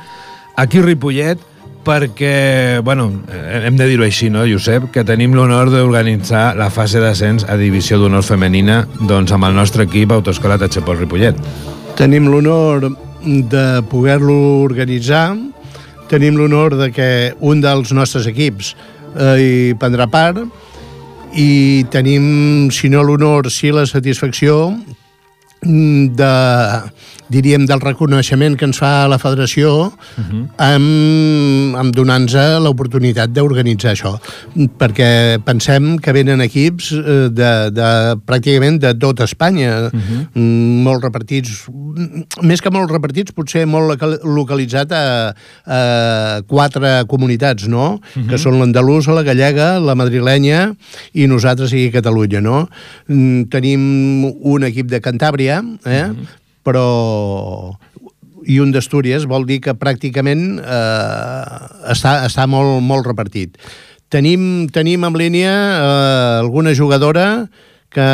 aquí 0.55 0.77
a 0.77 0.85
Ripollet, 0.85 1.41
perquè, 1.83 2.79
bueno, 2.85 3.09
eh, 3.27 3.63
hem 3.65 3.75
de 3.75 3.89
dir-ho 3.89 4.05
així, 4.05 4.29
no, 4.29 4.45
Josep, 4.45 4.91
que 4.93 5.03
tenim 5.03 5.33
l'honor 5.33 5.73
d'organitzar 5.73 6.53
la 6.55 6.69
fase 6.69 7.01
d'ascens 7.01 7.49
a 7.49 7.57
Divisió 7.57 7.97
d'Honor 7.97 8.21
Femenina 8.21 8.83
doncs 9.01 9.33
amb 9.33 9.49
el 9.49 9.57
nostre 9.57 9.89
equip 9.89 10.13
Autoescola 10.13 10.59
Tachepol 10.61 11.01
Ripollet. 11.01 11.41
Tenim 11.97 12.29
l'honor 12.29 12.91
de 13.25 13.67
poder-lo 13.89 14.61
organitzar, 14.61 15.31
tenim 16.07 16.37
l'honor 16.37 16.77
de 16.77 16.91
que 16.93 17.11
un 17.41 17.65
dels 17.65 17.91
nostres 17.97 18.29
equips 18.29 18.75
eh, 19.15 19.35
hi 19.39 19.73
prendrà 19.79 20.07
part. 20.07 20.41
I 21.33 21.85
tenim, 21.89 22.69
si 22.69 22.89
no 22.93 23.01
l'honor, 23.01 23.49
sí 23.49 23.71
la 23.73 23.87
satisfacció 23.89 24.75
mm, 25.65 26.13
de, 26.19 26.33
diríem, 27.33 27.65
del 27.69 27.81
reconeixement 27.81 28.55
que 28.59 28.67
ens 28.69 28.79
fa 28.79 29.07
la 29.09 29.17
federació 29.21 29.89
uh 29.89 30.23
-huh. 30.23 30.43
amb, 30.57 31.75
amb 31.81 31.95
donant-nos 31.95 32.61
l'oportunitat 32.63 33.33
d'organitzar 33.33 33.91
això. 33.93 34.13
Perquè 34.79 35.39
pensem 35.43 35.97
que 35.99 36.13
venen 36.13 36.41
equips 36.41 36.91
eh, 36.91 37.29
de, 37.29 37.51
de, 37.71 37.89
pràcticament 38.25 38.79
de 38.79 38.93
tot 38.93 39.19
Espanya, 39.19 39.89
uh 39.89 39.91
-huh. 39.91 40.41
molt 40.83 41.03
repartits, 41.03 41.67
més 42.41 42.61
que 42.61 42.69
molt 42.69 42.91
repartits, 42.91 43.31
potser 43.31 43.65
molt 43.65 43.89
local- 43.89 44.19
localitzat 44.23 44.91
a, 44.91 45.35
a 45.65 46.41
quatre 46.47 47.05
comunitats, 47.07 47.67
no? 47.67 47.93
Uh 47.93 47.99
-huh. 47.99 48.29
Que 48.29 48.37
són 48.37 48.59
l'andalusa, 48.59 49.11
la 49.11 49.23
gallega, 49.23 49.79
la 49.79 49.95
madrilenya 49.95 50.75
i 51.13 51.27
nosaltres 51.27 51.73
aquí 51.73 51.87
a 51.87 51.91
Catalunya, 51.91 52.41
no? 52.41 52.69
Mm, 53.07 53.43
Tenim 53.49 54.25
un 54.25 54.63
equip 54.63 54.87
de 54.87 55.01
Cantàbria, 55.01 55.63
eh? 55.85 56.07
Uh 56.09 56.15
-huh 56.15 56.42
però 56.63 57.77
i 58.43 58.59
un 58.59 58.73
d'Astúries 58.73 59.27
vol 59.29 59.45
dir 59.47 59.59
que 59.63 59.75
pràcticament 59.77 60.59
eh, 60.59 61.57
està, 61.93 62.23
està 62.27 62.47
molt, 62.49 62.81
molt 62.83 63.07
repartit. 63.07 63.57
Tenim, 64.13 64.67
tenim 64.73 65.05
en 65.07 65.15
línia 65.17 65.53
eh, 65.53 66.39
alguna 66.43 66.73
jugadora 66.77 67.47
que 67.93 68.07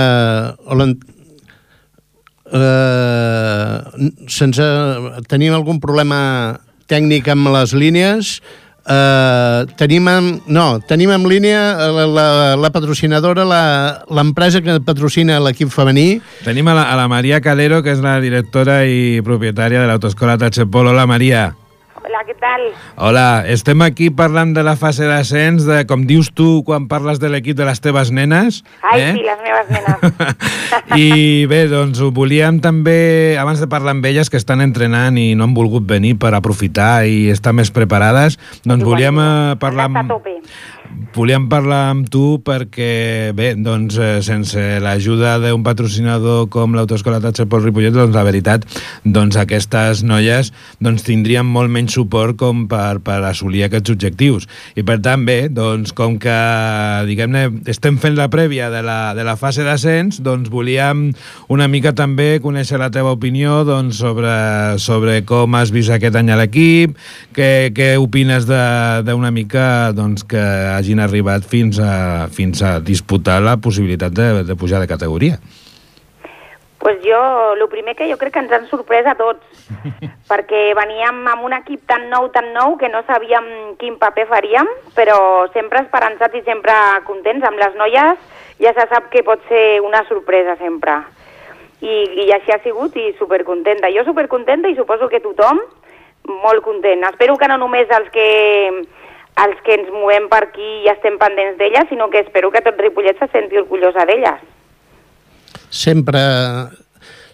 eh, 2.53 3.75
sense, 4.27 4.65
tenim 5.31 5.55
algun 5.55 5.81
problema 5.83 6.21
tècnic 6.89 7.29
amb 7.31 7.51
les 7.53 7.75
línies 7.77 8.39
Uh, 8.89 9.69
tenim 9.77 10.07
en, 10.09 10.29
no, 10.49 10.79
tenim 10.89 11.11
en 11.13 11.27
línia 11.29 11.59
la, 11.93 12.07
la, 12.09 12.25
la 12.57 12.71
patrocinadora, 12.73 13.45
l'empresa 14.09 14.63
que 14.65 14.79
patrocina 14.81 15.37
l'equip 15.45 15.69
femení, 15.69 16.23
Tenim 16.41 16.71
a 16.71 16.73
la, 16.73 16.89
a 16.89 16.97
la 16.97 17.05
Maria 17.11 17.37
Calero, 17.45 17.83
que 17.85 17.93
és 17.93 18.01
la 18.01 18.17
directora 18.23 18.81
i 18.89 19.21
propietària 19.21 19.83
de 19.83 19.91
l'Autoescola 19.91 20.39
Tachepol. 20.41 20.89
Hola, 20.89 21.05
Maria. 21.05 21.51
Hola, 21.53 21.68
Hola, 22.09 22.23
què 22.25 22.33
tal? 22.41 22.63
Hola, 22.97 23.23
estem 23.53 23.83
aquí 23.85 24.07
parlant 24.09 24.49
de 24.55 24.63
la 24.65 24.73
fase 24.81 25.05
d'ascens, 25.05 25.67
de 25.67 25.83
com 25.85 26.07
dius 26.09 26.31
tu 26.33 26.63
quan 26.65 26.87
parles 26.89 27.19
de 27.21 27.29
l'equip 27.29 27.53
de 27.59 27.67
les 27.67 27.77
teves 27.85 28.09
nenes. 28.09 28.63
Ai, 28.81 29.03
eh? 29.03 29.11
sí, 29.13 29.21
les 29.27 29.43
meves 29.43 29.69
nenes. 29.69 30.39
I 31.03 31.45
bé, 31.51 31.59
doncs 31.69 32.01
ho 32.01 32.09
volíem 32.09 32.57
també, 32.65 33.37
abans 33.37 33.61
de 33.61 33.69
parlar 33.69 33.93
amb 33.93 34.09
elles 34.09 34.33
que 34.33 34.41
estan 34.41 34.65
entrenant 34.65 35.21
i 35.21 35.35
no 35.37 35.45
han 35.45 35.53
volgut 35.53 35.85
venir 35.85 36.15
per 36.17 36.33
aprofitar 36.33 37.05
i 37.05 37.27
estar 37.29 37.53
més 37.53 37.69
preparades, 37.69 38.39
doncs 38.63 38.81
Igual, 38.81 38.89
volíem 38.89 39.21
eh, 39.21 39.55
parlar 39.61 39.85
a 39.91 39.93
amb, 39.93 40.09
tope. 40.09 40.39
Volíem 41.15 41.47
parlar 41.49 41.89
amb 41.89 42.09
tu 42.11 42.39
perquè, 42.45 43.31
bé, 43.35 43.51
doncs 43.57 43.97
eh, 43.99 44.09
sense 44.25 44.61
l'ajuda 44.83 45.37
d'un 45.41 45.63
patrocinador 45.65 46.47
com 46.53 46.75
l'Autoescola 46.77 47.19
Tatxa 47.23 47.47
Pol 47.49 47.63
Ripollet, 47.65 47.93
doncs 47.95 48.15
la 48.15 48.23
veritat, 48.27 48.65
doncs 49.03 49.37
aquestes 49.39 50.03
noies 50.07 50.51
doncs 50.79 51.03
tindrien 51.07 51.47
molt 51.47 51.71
menys 51.73 51.97
suport 51.97 52.37
com 52.39 52.67
per, 52.71 53.01
per 53.05 53.19
assolir 53.27 53.65
aquests 53.65 53.93
objectius. 53.95 54.47
I 54.79 54.85
per 54.87 54.99
tant, 55.05 55.25
bé, 55.27 55.49
doncs 55.51 55.93
com 55.97 56.17
que, 56.21 56.37
diguem-ne, 57.09 57.45
estem 57.69 57.99
fent 58.01 58.17
la 58.17 58.29
prèvia 58.31 58.69
de 58.73 58.83
la, 58.85 58.99
de 59.17 59.25
la 59.27 59.35
fase 59.39 59.65
d'ascens, 59.67 60.21
doncs 60.25 60.51
volíem 60.53 61.09
una 61.51 61.67
mica 61.71 61.93
també 61.97 62.37
conèixer 62.43 62.79
la 62.79 62.91
teva 62.93 63.15
opinió 63.17 63.63
doncs, 63.67 63.99
sobre, 63.99 64.31
sobre 64.79 65.19
com 65.27 65.57
has 65.57 65.73
vist 65.75 65.93
aquest 65.93 66.15
any 66.21 66.31
a 66.31 66.39
l'equip, 66.39 66.95
què, 67.35 67.73
què 67.75 67.91
opines 67.99 68.47
d'una 68.47 69.33
mica 69.35 69.67
doncs, 69.97 70.23
que 70.29 70.45
hagin 70.79 71.03
arribat 71.03 71.43
fins 71.43 71.79
a, 71.83 72.27
fins 72.31 72.63
a 72.63 72.77
disputar 72.79 73.41
la 73.43 73.57
possibilitat 73.59 74.15
de, 74.15 74.29
de 74.47 74.55
pujar 74.55 74.79
de 74.79 74.87
categoria. 74.87 75.39
pues 76.79 76.97
jo, 77.03 77.53
el 77.53 77.67
primer 77.67 77.95
que 77.95 78.09
jo 78.09 78.17
crec 78.17 78.33
que 78.33 78.39
ens 78.39 78.53
han 78.55 78.65
sorprès 78.69 79.05
a 79.05 79.13
tots, 79.19 79.43
perquè 80.31 80.71
veníem 80.77 81.25
amb 81.27 81.43
un 81.43 81.53
equip 81.57 81.83
tan 81.91 82.07
nou, 82.09 82.29
tan 82.31 82.53
nou, 82.55 82.77
que 82.79 82.87
no 82.89 83.03
sabíem 83.03 83.75
quin 83.81 83.97
paper 83.99 84.25
faríem, 84.31 84.69
però 84.95 85.19
sempre 85.53 85.83
esperançats 85.83 86.39
i 86.39 86.43
sempre 86.47 86.73
contents. 87.05 87.43
Amb 87.43 87.59
les 87.59 87.75
noies 87.75 88.23
ja 88.63 88.73
se 88.77 88.87
sap 88.87 89.11
que 89.11 89.25
pot 89.27 89.43
ser 89.51 89.81
una 89.83 90.05
sorpresa 90.07 90.55
sempre. 90.61 90.95
I, 91.83 92.25
i 92.25 92.31
així 92.35 92.55
ha 92.55 92.61
sigut 92.63 92.95
i 92.99 93.11
supercontenta. 93.19 93.91
Jo 93.95 94.07
supercontenta 94.07 94.71
i 94.71 94.79
suposo 94.79 95.11
que 95.11 95.21
tothom 95.23 95.59
molt 96.29 96.63
content. 96.63 97.03
Espero 97.11 97.37
que 97.37 97.47
no 97.51 97.59
només 97.59 97.91
els 97.91 98.09
que 98.15 98.29
els 99.45 99.61
que 99.65 99.75
ens 99.77 99.89
movem 99.93 100.27
per 100.31 100.43
aquí 100.47 100.69
i 100.83 100.91
estem 100.91 101.17
pendents 101.21 101.57
d'elles, 101.59 101.87
sinó 101.89 102.09
que 102.09 102.23
espero 102.25 102.51
que 102.51 102.63
tot 102.65 102.79
Ripollet 102.81 103.19
se 103.19 103.29
senti 103.31 103.59
orgullosa 103.61 104.05
d'elles. 104.09 104.45
sempre 105.69 106.21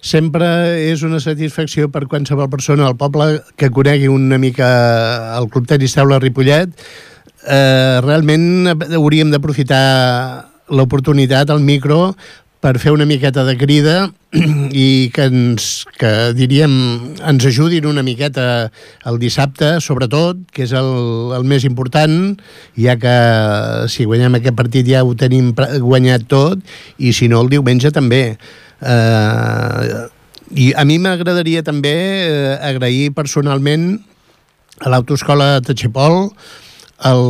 sempre 0.05 0.47
és 0.91 1.01
una 1.07 1.19
satisfacció 1.23 1.87
per 1.89 2.03
qualsevol 2.05 2.49
persona 2.51 2.85
al 2.85 2.97
poble 2.99 3.39
que 3.57 3.71
conegui 3.73 4.07
una 4.11 4.37
mica 4.37 4.67
el 5.39 5.49
Club 5.49 5.65
Tenis 5.65 5.95
Taula 5.97 6.19
Ripollet. 6.19 6.69
Eh, 7.49 8.01
realment 8.05 8.69
hauríem 8.99 9.31
d'aprofitar 9.33 9.81
l'oportunitat, 10.69 11.49
el 11.49 11.63
micro, 11.65 12.13
per 12.65 12.79
fer 12.81 12.95
una 12.95 13.05
miqueta 13.05 13.43
de 13.45 13.53
crida 13.61 14.07
i 14.73 15.11
que 15.13 15.27
ens, 15.29 15.85
que 16.01 16.09
diríem, 16.33 16.73
ens 17.21 17.45
ajudin 17.45 17.85
una 17.85 18.01
miqueta 18.01 18.71
el 19.05 19.19
dissabte, 19.21 19.75
sobretot, 19.85 20.39
que 20.49 20.65
és 20.65 20.73
el, 20.73 20.89
el 21.37 21.45
més 21.45 21.67
important, 21.69 22.33
ja 22.73 22.97
que 22.97 23.13
si 23.93 24.07
guanyem 24.09 24.39
aquest 24.39 24.57
partit 24.57 24.89
ja 24.89 25.03
ho 25.05 25.13
tenim 25.13 25.53
guanyat 25.53 26.25
tot, 26.31 26.65
i 26.97 27.13
si 27.13 27.29
no 27.29 27.43
el 27.45 27.53
diumenge 27.53 27.93
també. 27.93 28.23
Eh, 28.81 30.01
I 30.57 30.73
a 30.73 30.89
mi 30.89 30.97
m'agradaria 30.97 31.61
també 31.61 31.95
eh, 32.25 32.57
agrair 32.65 33.13
personalment 33.13 33.91
a 34.81 34.89
l'Autoescola 34.89 35.61
Tachipol 35.61 36.31
el, 37.05 37.25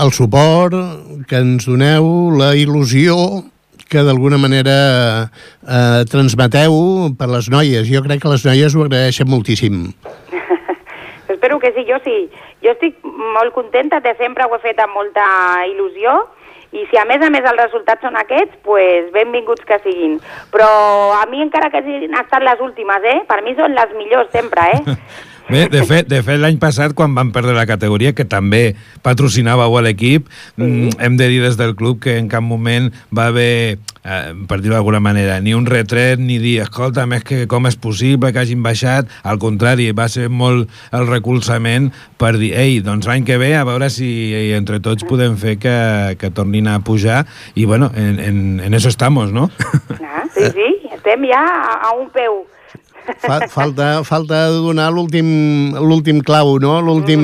el 0.00 0.16
suport 0.16 1.28
que 1.28 1.44
ens 1.44 1.68
doneu, 1.68 2.30
la 2.40 2.54
il·lusió 2.56 3.42
que 3.92 4.02
d'alguna 4.06 4.38
manera 4.40 4.76
eh, 5.28 6.02
transmeteu 6.08 6.74
per 7.18 7.28
les 7.28 7.50
noies. 7.52 7.84
Jo 7.90 8.00
crec 8.06 8.22
que 8.24 8.32
les 8.32 8.46
noies 8.48 8.74
ho 8.74 8.86
agraeixen 8.86 9.28
moltíssim. 9.28 9.90
Espero 11.34 11.58
que 11.60 11.74
sí, 11.76 11.84
jo 11.88 12.00
sí. 12.06 12.16
Jo 12.64 12.72
estic 12.72 12.96
molt 13.04 13.52
contenta, 13.52 14.00
de 14.00 14.14
sempre 14.16 14.46
ho 14.48 14.56
he 14.56 14.62
fet 14.64 14.80
amb 14.80 14.96
molta 14.96 15.24
il·lusió, 15.68 16.22
i 16.72 16.86
si 16.88 16.96
a 16.96 17.04
més 17.04 17.20
a 17.20 17.28
més 17.28 17.44
els 17.44 17.60
resultats 17.60 18.00
són 18.00 18.16
aquests, 18.16 18.56
pues 18.64 19.10
benvinguts 19.12 19.66
que 19.68 19.76
siguin. 19.84 20.16
Però 20.54 20.70
a 21.18 21.26
mi 21.28 21.42
encara 21.44 21.68
que 21.68 21.82
hagin 21.82 22.16
estat 22.16 22.46
les 22.46 22.64
últimes, 22.64 23.04
eh? 23.04 23.18
Per 23.28 23.42
mi 23.44 23.52
són 23.58 23.76
les 23.76 23.92
millors 23.98 24.32
sempre, 24.32 24.70
eh? 24.78 24.96
Bé, 25.52 25.66
de 25.68 25.82
fet, 25.84 26.06
de 26.08 26.22
fet 26.24 26.38
l'any 26.40 26.56
passat, 26.56 26.94
quan 26.96 27.12
vam 27.12 27.28
perdre 27.34 27.52
la 27.52 27.66
categoria, 27.68 28.14
que 28.16 28.24
també 28.24 28.72
patrocinàveu 29.04 29.74
a 29.76 29.82
l'equip, 29.84 30.30
mm, 30.56 30.96
hem 30.96 31.16
de 31.20 31.26
dir 31.28 31.42
des 31.42 31.58
del 31.60 31.74
club 31.76 32.00
que 32.00 32.16
en 32.16 32.28
cap 32.32 32.40
moment 32.40 32.88
va 33.12 33.26
haver, 33.26 33.76
eh, 34.04 34.32
per 34.48 34.60
dir-ho 34.62 34.72
d'alguna 34.72 35.00
manera, 35.00 35.40
ni 35.40 35.52
un 35.52 35.66
retret, 35.66 36.18
ni 36.18 36.38
dir, 36.38 36.62
escolta, 36.62 37.04
més 37.06 37.22
que 37.22 37.46
com 37.46 37.66
és 37.66 37.76
possible 37.76 38.32
que 38.32 38.38
hagin 38.38 38.62
baixat, 38.62 39.06
al 39.22 39.38
contrari, 39.38 39.92
va 39.92 40.08
ser 40.08 40.30
molt 40.30 40.70
el 40.90 41.06
recolzament 41.06 41.92
per 42.16 42.38
dir, 42.38 42.54
ei, 42.56 42.80
doncs 42.80 43.06
l'any 43.06 43.24
que 43.24 43.36
ve 43.36 43.54
a 43.54 43.64
veure 43.64 43.90
si 43.90 44.32
entre 44.56 44.80
tots 44.80 45.04
podem 45.04 45.36
fer 45.36 45.58
que, 45.58 46.16
que 46.18 46.30
tornin 46.30 46.66
a 46.66 46.80
pujar, 46.80 47.26
i 47.54 47.66
bueno, 47.66 47.92
en, 47.94 48.18
en, 48.18 48.60
en 48.60 48.74
eso 48.74 48.88
estamos, 48.88 49.32
no? 49.32 49.50
Ah, 50.00 50.24
sí, 50.32 50.48
sí, 50.54 50.88
estem 50.94 51.28
ja 51.28 51.44
a, 51.44 51.90
a 51.90 51.92
un 51.92 52.08
peu. 52.08 52.46
Fa, 53.22 53.48
falta, 53.50 54.02
falta 54.06 54.46
donar 54.50 54.88
l'últim 54.94 55.74
l'últim 55.74 56.20
clau, 56.22 56.56
no? 56.62 56.80
L'últim 56.82 57.22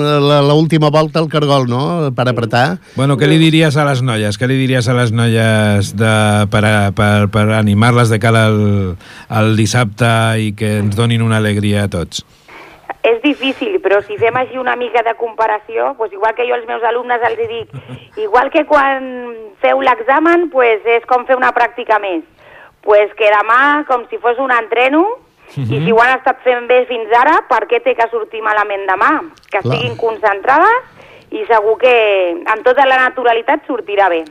la- 0.00 0.40
l'última 0.42 0.90
volta 0.90 1.18
al 1.20 1.28
cargol, 1.28 1.66
no? 1.68 2.10
Per 2.16 2.26
apretar. 2.28 2.78
Bueno, 2.96 3.16
què 3.20 3.28
li 3.28 3.38
diries 3.38 3.76
a 3.76 3.84
les 3.88 4.02
noies? 4.02 4.38
Què 4.40 4.48
li 4.48 4.56
diries 4.60 4.88
a 4.88 4.94
les 4.96 5.12
noies 5.12 5.94
de, 5.96 6.14
per, 6.50 6.64
per, 6.96 7.28
per 7.32 7.46
animar-les 7.58 8.08
de 8.12 8.18
cara 8.18 8.46
al, 8.50 8.96
al 9.28 9.56
dissabte 9.56 10.08
i 10.40 10.52
que 10.56 10.78
ens 10.80 10.96
donin 10.96 11.22
una 11.22 11.38
alegria 11.40 11.84
a 11.84 11.88
tots? 11.92 12.24
És 13.02 13.22
difícil, 13.22 13.78
però 13.80 14.02
si 14.04 14.18
fem 14.20 14.36
així 14.36 14.58
una 14.60 14.74
mica 14.76 15.00
de 15.06 15.14
comparació, 15.16 15.94
pues 15.96 16.12
igual 16.12 16.34
que 16.36 16.44
jo 16.48 16.52
als 16.56 16.66
meus 16.68 16.82
alumnes 16.84 17.22
els 17.30 17.38
dic, 17.48 17.70
igual 18.20 18.50
que 18.52 18.66
quan 18.68 19.06
feu 19.62 19.80
l'examen, 19.80 20.50
pues 20.52 20.84
és 20.84 21.06
com 21.08 21.24
fer 21.24 21.36
una 21.38 21.52
pràctica 21.56 21.96
més. 22.02 22.24
Pues 22.82 23.12
que 23.18 23.28
demà, 23.28 23.84
com 23.88 24.06
si 24.08 24.18
fos 24.18 24.38
un 24.40 24.52
entreno, 24.54 25.04
i 25.58 25.66
si 25.66 25.90
ho 25.92 25.98
han 26.00 26.14
estat 26.18 26.40
fent 26.46 26.68
bé 26.70 26.84
fins 26.88 27.10
ara, 27.18 27.40
per 27.50 27.64
què 27.70 27.80
té 27.84 27.96
que 27.98 28.06
sortir 28.12 28.42
malament 28.44 28.86
demà? 28.88 29.10
Que 29.50 29.58
Clar. 29.58 29.62
estiguin 29.64 29.96
concentrades 29.98 31.34
i 31.34 31.44
segur 31.50 31.76
que 31.78 31.94
amb 32.54 32.64
tota 32.66 32.86
la 32.86 33.00
naturalitat 33.04 33.66
sortirà 33.66 34.08
bé. 34.12 34.24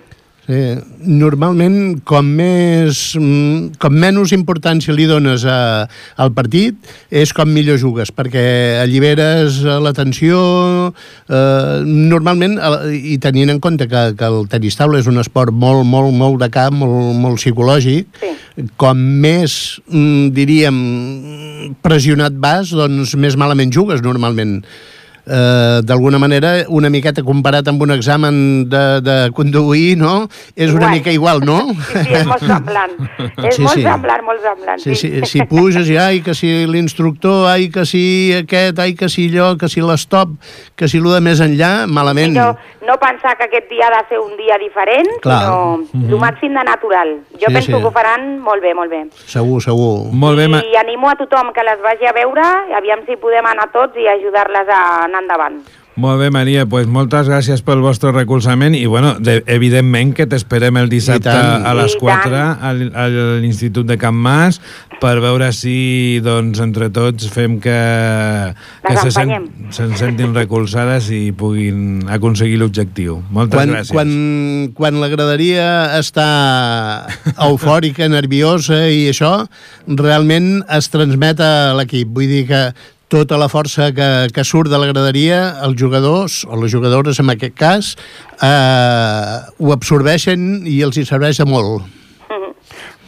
Sí. 0.50 0.62
Normalment, 1.06 2.00
com, 2.10 2.26
més, 2.40 3.14
mm, 3.20 3.76
com 3.78 3.94
menys 3.94 4.34
importància 4.34 4.96
li 4.98 5.06
dones 5.06 5.44
a, 5.46 5.86
al 6.18 6.32
partit, 6.34 6.74
és 7.14 7.30
com 7.38 7.52
millor 7.54 7.78
jugues, 7.78 8.10
perquè 8.10 8.42
alliberes 8.82 9.60
eh, 9.62 9.78
l'atenció... 9.84 10.42
Eh, 11.30 11.86
normalment, 11.86 12.58
eh, 12.58 12.98
i 13.14 13.20
tenint 13.22 13.54
en 13.54 13.62
compte 13.62 13.86
que, 13.92 14.04
que 14.18 14.32
el 14.34 14.50
tenis 14.50 14.80
taula 14.80 14.98
és 14.98 15.10
un 15.12 15.22
esport 15.22 15.54
molt, 15.54 15.86
molt, 15.86 16.16
molt 16.18 16.42
de 16.42 16.50
camp, 16.54 16.82
molt, 16.82 17.14
molt 17.22 17.38
psicològic, 17.38 18.10
Sí. 18.20 18.66
com 18.82 18.98
més, 18.98 19.80
mm, 19.86 20.32
diríem, 20.34 20.78
pressionat 21.86 22.34
vas, 22.42 22.74
doncs 22.74 23.14
més 23.16 23.38
malament 23.38 23.70
jugues 23.72 24.02
normalment. 24.02 24.64
Eh, 25.28 25.82
d'alguna 25.84 26.18
manera, 26.18 26.66
una 26.70 26.90
miqueta 26.90 27.22
comparat 27.24 27.68
amb 27.68 27.82
un 27.84 27.92
examen 27.92 28.68
de, 28.70 29.02
de 29.02 29.18
conduir, 29.36 29.98
no? 29.98 30.28
És 30.56 30.72
una 30.72 30.88
Igual. 30.88 30.92
mica 30.96 31.12
igual, 31.12 31.42
no? 31.46 31.60
Sí, 31.74 32.04
sí, 32.08 32.14
és 32.16 32.26
molt 32.26 32.44
semblant. 32.48 32.96
És 33.44 33.56
Sí, 33.56 33.62
molt 33.62 33.76
sí. 33.76 33.84
semblant, 33.84 34.24
molt 34.26 34.42
semblant. 34.42 34.80
Sí, 34.82 34.96
sí, 34.96 35.12
si 35.26 35.44
puges 35.50 35.90
i 35.90 35.98
ai, 35.98 36.22
que 36.26 36.34
si 36.34 36.66
l'instructor, 36.66 37.48
ai, 37.52 37.70
que 37.70 37.86
si 37.86 38.34
aquest, 38.34 38.80
ai, 38.80 38.96
que 38.96 39.10
si 39.10 39.28
allò, 39.30 39.56
que 39.60 39.70
si 39.70 39.82
l'estop, 39.82 40.30
que 40.76 40.88
si 40.88 40.98
allò 41.02 41.14
de 41.18 41.22
més 41.22 41.40
enllà, 41.44 41.86
malament. 41.88 42.34
no, 42.34 42.56
no 42.88 42.98
pensar 43.02 43.36
que 43.38 43.46
aquest 43.50 43.70
dia 43.70 43.88
ha 43.88 44.02
de 44.02 44.08
ser 44.10 44.20
un 44.20 44.34
dia 44.38 44.58
diferent, 44.58 45.10
Clar. 45.22 45.42
sinó 45.44 45.84
el 46.10 46.18
màxim 46.24 46.54
de 46.58 46.64
natural. 46.64 47.14
Jo 47.40 47.48
Sí, 47.50 47.54
penso 47.54 47.68
sí. 47.68 47.78
que 47.78 47.86
ho 47.86 47.92
faran 47.92 48.40
molt 48.40 48.62
bé, 48.62 48.74
molt 48.74 48.90
bé. 48.90 49.04
Segur, 49.26 49.62
segur. 49.62 50.10
Molt 50.14 50.38
bé, 50.38 50.48
ma... 50.48 50.64
I 50.66 50.76
animo 50.82 51.10
a 51.10 51.16
tothom 51.20 51.52
que 51.54 51.64
les 51.64 51.80
vagi 51.84 52.06
a 52.10 52.14
veure, 52.14 52.42
aviam 52.78 53.06
si 53.06 53.16
podem 53.18 53.46
anar 53.46 53.70
tots 53.74 53.98
i 53.98 54.08
ajudar-les 54.08 54.68
a 54.70 55.08
anar 55.10 55.26
endavant. 55.26 55.62
Molt 56.00 56.22
bé, 56.22 56.30
Maria, 56.32 56.62
pues 56.70 56.86
moltes 56.88 57.28
gràcies 57.28 57.60
pel 57.66 57.82
vostre 57.84 58.14
recolzament 58.16 58.72
i, 58.78 58.86
bueno, 58.88 59.18
de, 59.20 59.42
evidentment 59.52 60.14
que 60.16 60.24
t'esperem 60.32 60.78
el 60.80 60.88
dissabte 60.88 61.34
a 61.34 61.74
les 61.76 61.98
I 61.98 62.00
4 62.00 62.30
tant. 62.32 62.62
al, 62.64 62.84
a 62.96 63.08
l'Institut 63.42 63.90
de 63.90 63.98
Can 64.00 64.16
Mas 64.16 64.62
per 65.02 65.18
veure 65.20 65.50
si, 65.52 66.22
doncs, 66.24 66.62
entre 66.64 66.88
tots 66.96 67.28
fem 67.34 67.58
que, 67.60 67.76
que 68.86 68.94
Les 68.94 69.02
se, 69.02 69.12
sen, 69.12 69.34
empenyem. 69.34 69.72
se'n 69.76 69.92
sentin 70.00 70.32
recolzades 70.38 71.10
i 71.12 71.34
puguin 71.36 72.06
aconseguir 72.08 72.62
l'objectiu. 72.62 73.18
Moltes 73.36 73.60
Quan, 73.60 73.74
gràcies. 73.76 73.92
quan, 73.92 74.14
quan 74.78 75.02
la 75.04 75.10
graderia 75.12 75.68
està 76.00 76.30
eufòrica, 77.50 78.08
nerviosa 78.08 78.86
i 78.88 79.10
això, 79.12 79.34
realment 80.00 80.62
es 80.80 80.88
transmet 80.94 81.44
a 81.44 81.74
l'equip. 81.76 82.08
Vull 82.16 82.32
dir 82.32 82.46
que 82.54 82.64
tota 83.10 83.38
la 83.42 83.50
força 83.50 83.90
que, 83.96 84.08
que 84.34 84.44
surt 84.46 84.70
de 84.72 84.78
la 84.80 84.88
graderia, 84.92 85.40
els 85.66 85.76
jugadors, 85.82 86.44
o 86.46 86.60
les 86.62 86.72
jugadores 86.72 87.20
en 87.20 87.34
aquest 87.34 87.56
cas, 87.58 87.96
eh, 88.42 89.40
ho 89.58 89.74
absorbeixen 89.74 90.68
i 90.70 90.80
els 90.86 90.98
hi 91.02 91.06
serveix 91.10 91.42
de 91.42 91.48
molt. 91.50 91.88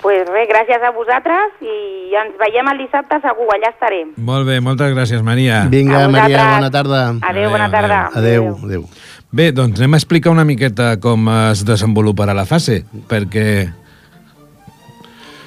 pues 0.02 0.26
res, 0.34 0.48
gràcies 0.50 0.82
a 0.82 0.90
vosaltres 0.96 1.60
i 1.62 2.16
ens 2.18 2.34
veiem 2.42 2.68
el 2.74 2.80
dissabte 2.82 3.20
segur, 3.22 3.46
allà 3.54 3.70
estarem. 3.70 4.16
Molt 4.18 4.48
bé, 4.50 4.58
moltes 4.60 4.96
gràcies, 4.96 5.22
Maria. 5.22 5.68
Vinga, 5.70 6.08
Maria, 6.10 6.48
bona 6.56 6.72
tarda. 6.74 7.02
Adéu, 7.22 7.52
bona 7.54 7.68
Adéu, 7.70 7.76
tarda. 7.80 8.00
Adéu, 8.18 8.48
adéu. 8.66 8.88
Bé, 9.32 9.52
doncs 9.56 9.78
anem 9.80 9.94
a 9.94 10.00
explicar 10.02 10.34
una 10.34 10.44
miqueta 10.44 10.96
com 11.00 11.30
es 11.52 11.62
desenvoluparà 11.64 12.34
la 12.36 12.48
fase, 12.50 12.82
perquè... 13.08 13.46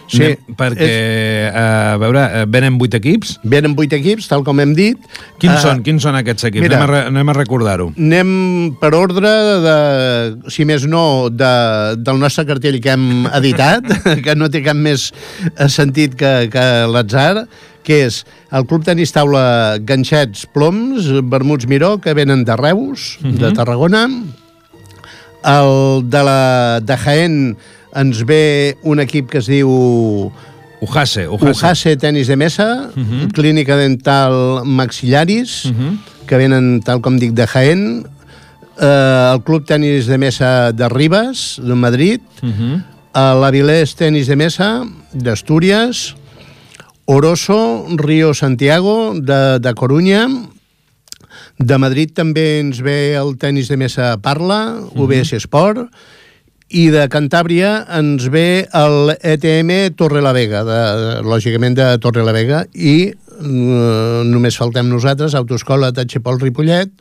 Sí, 0.07 0.23
anem- 0.23 0.55
perquè, 0.57 0.87
és- 0.87 1.55
a 1.57 1.97
veure, 1.99 2.21
eh, 2.43 2.45
venen 2.47 2.77
vuit 2.79 2.93
equips. 2.95 3.39
Venen 3.43 3.75
vuit 3.75 3.93
equips, 3.93 4.29
tal 4.29 4.45
com 4.45 4.61
hem 4.61 4.75
dit. 4.75 4.99
Quins 5.39 5.55
Eh, 5.57 5.61
són? 5.63 5.83
Quins 5.83 6.03
són 6.03 6.15
aquests 6.17 6.45
equips? 6.45 6.63
mira. 6.69 6.83
anem 6.83 6.95
a, 6.95 7.07
anem 7.07 7.29
a 7.29 7.33
recordar-ho. 7.33 7.93
Anem 7.97 8.77
per 8.81 8.95
ordre 8.95 9.31
de, 9.65 10.51
si 10.51 10.65
més 10.65 10.85
no, 10.87 11.31
de, 11.31 11.97
del 11.97 12.19
nostre 12.19 12.45
cartell 12.45 12.81
que 12.81 12.91
hem 12.91 13.27
editat, 13.41 13.85
que 14.23 14.35
no 14.37 14.51
té 14.51 14.63
cap 14.63 14.77
més 14.77 15.13
eh, 15.57 15.69
sentit 15.69 16.15
que, 16.15 16.49
que 16.53 16.67
l'atzar, 16.87 17.47
que 17.85 18.05
és 18.07 18.25
el 18.53 18.65
Club 18.67 18.85
Tenis 18.85 19.11
Taula 19.13 19.77
Ganxets 19.85 20.47
Ploms, 20.53 21.09
Vermuts 21.29 21.67
Miró, 21.67 21.99
que 22.01 22.15
venen 22.15 22.45
de 22.45 22.57
Reus, 22.57 23.19
uh 23.23 23.27
-huh. 23.29 23.39
de 23.39 23.53
Tarragona. 23.53 24.09
El 25.45 26.09
de, 26.09 26.23
la, 26.25 26.81
de 26.81 26.97
Jaén 26.97 27.57
ens 27.95 28.25
ve 28.27 28.77
un 28.83 29.01
equip 29.01 29.31
que 29.31 29.39
es 29.39 29.47
diu 29.47 29.71
Ujase, 30.81 31.29
Ujase. 31.29 31.51
Ujase 31.51 31.97
Tenis 31.97 32.27
de 32.29 32.37
Mesa, 32.37 32.91
uh 32.95 33.01
-huh. 33.01 33.33
Clínica 33.33 33.77
Dental 33.77 34.63
Maxillaris, 34.65 35.65
uh 35.67 35.69
Mhm. 35.73 35.75
-huh. 35.89 35.99
que 36.27 36.37
venen, 36.37 36.81
tal 36.83 37.01
com 37.01 37.17
dic, 37.19 37.33
de 37.33 37.47
Jaén, 37.47 38.07
eh, 38.81 39.31
el 39.35 39.43
Club 39.45 39.65
Tenis 39.65 40.07
de 40.07 40.19
Mesa 40.19 40.73
de 40.73 40.89
Ribes, 40.89 41.61
de 41.63 41.75
Madrid, 41.75 42.21
uh 42.43 42.47
Mhm. 42.47 42.83
-huh. 43.15 43.41
l'Avilés 43.41 43.95
Tenis 43.95 44.27
de 44.27 44.37
Mesa, 44.37 44.83
d'Astúries, 45.13 46.17
Oroso, 47.07 47.87
Río 47.97 48.33
Santiago, 48.35 49.13
de, 49.15 49.59
de 49.61 49.75
Corunya, 49.75 50.27
de 51.59 51.79
Madrid 51.79 52.11
també 52.13 52.61
ens 52.61 52.81
ve 52.83 53.15
el 53.15 53.37
tenis 53.39 53.69
de 53.69 53.77
mesa 53.77 54.17
Parla, 54.21 54.81
UBS 54.97 55.35
Sport, 55.37 55.91
i 56.73 56.89
de 56.93 57.05
Cantàbria 57.13 57.85
ens 57.99 58.29
ve 58.33 58.65
el 58.73 59.15
ETM 59.21 59.97
Torrelavega, 59.99 60.65
de, 60.65 60.79
de, 61.01 61.17
lògicament 61.29 61.77
de 61.77 61.89
Torrelavega, 62.03 62.65
i 62.75 62.97
eh, 63.13 64.23
només 64.31 64.57
faltem 64.59 64.89
nosaltres, 64.89 65.37
Autoscola 65.37 65.93
Tatxepol 65.95 66.41
Ripollet, 66.41 66.93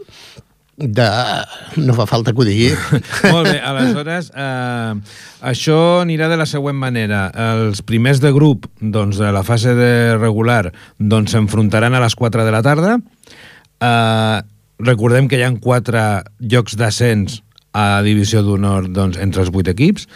de... 0.75 1.05
no 1.77 1.93
fa 1.95 2.07
falta 2.09 2.33
que 2.33 2.41
ho 2.41 2.47
digui. 2.47 2.71
Molt 3.33 3.47
bé, 3.47 3.59
aleshores, 3.61 4.31
eh, 4.35 4.93
això 5.53 5.79
anirà 6.01 6.27
de 6.31 6.39
la 6.41 6.49
següent 6.49 6.77
manera. 6.77 7.27
Els 7.61 7.83
primers 7.85 8.19
de 8.23 8.33
grup, 8.35 8.67
doncs, 8.81 9.21
de 9.21 9.31
la 9.31 9.45
fase 9.47 9.77
de 9.77 9.93
regular, 10.19 10.73
doncs 10.99 11.37
s'enfrontaran 11.37 11.95
a 11.95 12.03
les 12.03 12.17
4 12.19 12.45
de 12.45 12.53
la 12.53 12.63
tarda. 12.65 12.97
Eh, 13.79 14.37
recordem 14.83 15.29
que 15.31 15.39
hi 15.39 15.47
ha 15.47 15.53
quatre 15.63 16.03
llocs 16.41 16.75
d'ascens 16.75 17.39
a 17.73 18.01
divisió 18.05 18.43
d'honor 18.45 18.87
doncs, 18.93 19.19
entre 19.21 19.43
els 19.43 19.51
vuit 19.53 19.67
equips. 19.67 20.07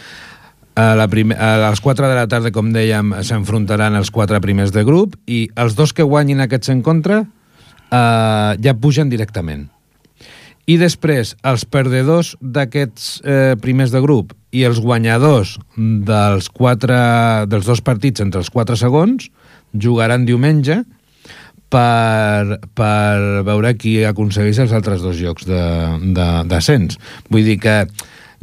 A, 0.78 0.94
la 0.94 1.08
prime, 1.10 1.34
a 1.34 1.56
les 1.68 1.82
4 1.82 2.06
de 2.06 2.14
la 2.14 2.28
tarda, 2.30 2.52
com 2.54 2.70
dèiem, 2.74 3.16
s'enfrontaran 3.26 3.98
els 3.98 4.12
quatre 4.14 4.38
primers 4.40 4.70
de 4.74 4.84
grup 4.86 5.16
i 5.26 5.48
els 5.58 5.74
dos 5.74 5.92
que 5.92 6.06
guanyin 6.06 6.44
aquests 6.44 6.70
encontre 6.76 7.24
eh, 7.24 8.52
ja 8.62 8.78
pugen 8.78 9.10
directament. 9.10 9.66
I 10.68 10.76
després, 10.76 11.32
els 11.48 11.64
perdedors 11.64 12.34
d'aquests 12.40 13.08
eh, 13.24 13.54
primers 13.60 13.90
de 13.90 14.02
grup 14.04 14.34
i 14.52 14.66
els 14.68 14.78
guanyadors 14.84 15.56
dels, 15.76 16.50
quatre, 16.52 16.98
dels 17.48 17.66
dos 17.68 17.80
partits 17.84 18.20
entre 18.20 18.42
els 18.44 18.52
quatre 18.52 18.76
segons 18.76 19.30
jugaran 19.72 20.26
diumenge 20.28 20.82
per, 21.72 22.60
per 22.76 23.42
veure 23.46 23.74
qui 23.78 24.00
aconsegueix 24.08 24.64
els 24.64 24.76
altres 24.76 25.04
dos 25.04 25.18
jocs 25.18 25.48
d'ascens. 25.48 26.98
Vull 27.28 27.44
dir 27.44 27.58
que, 27.62 27.74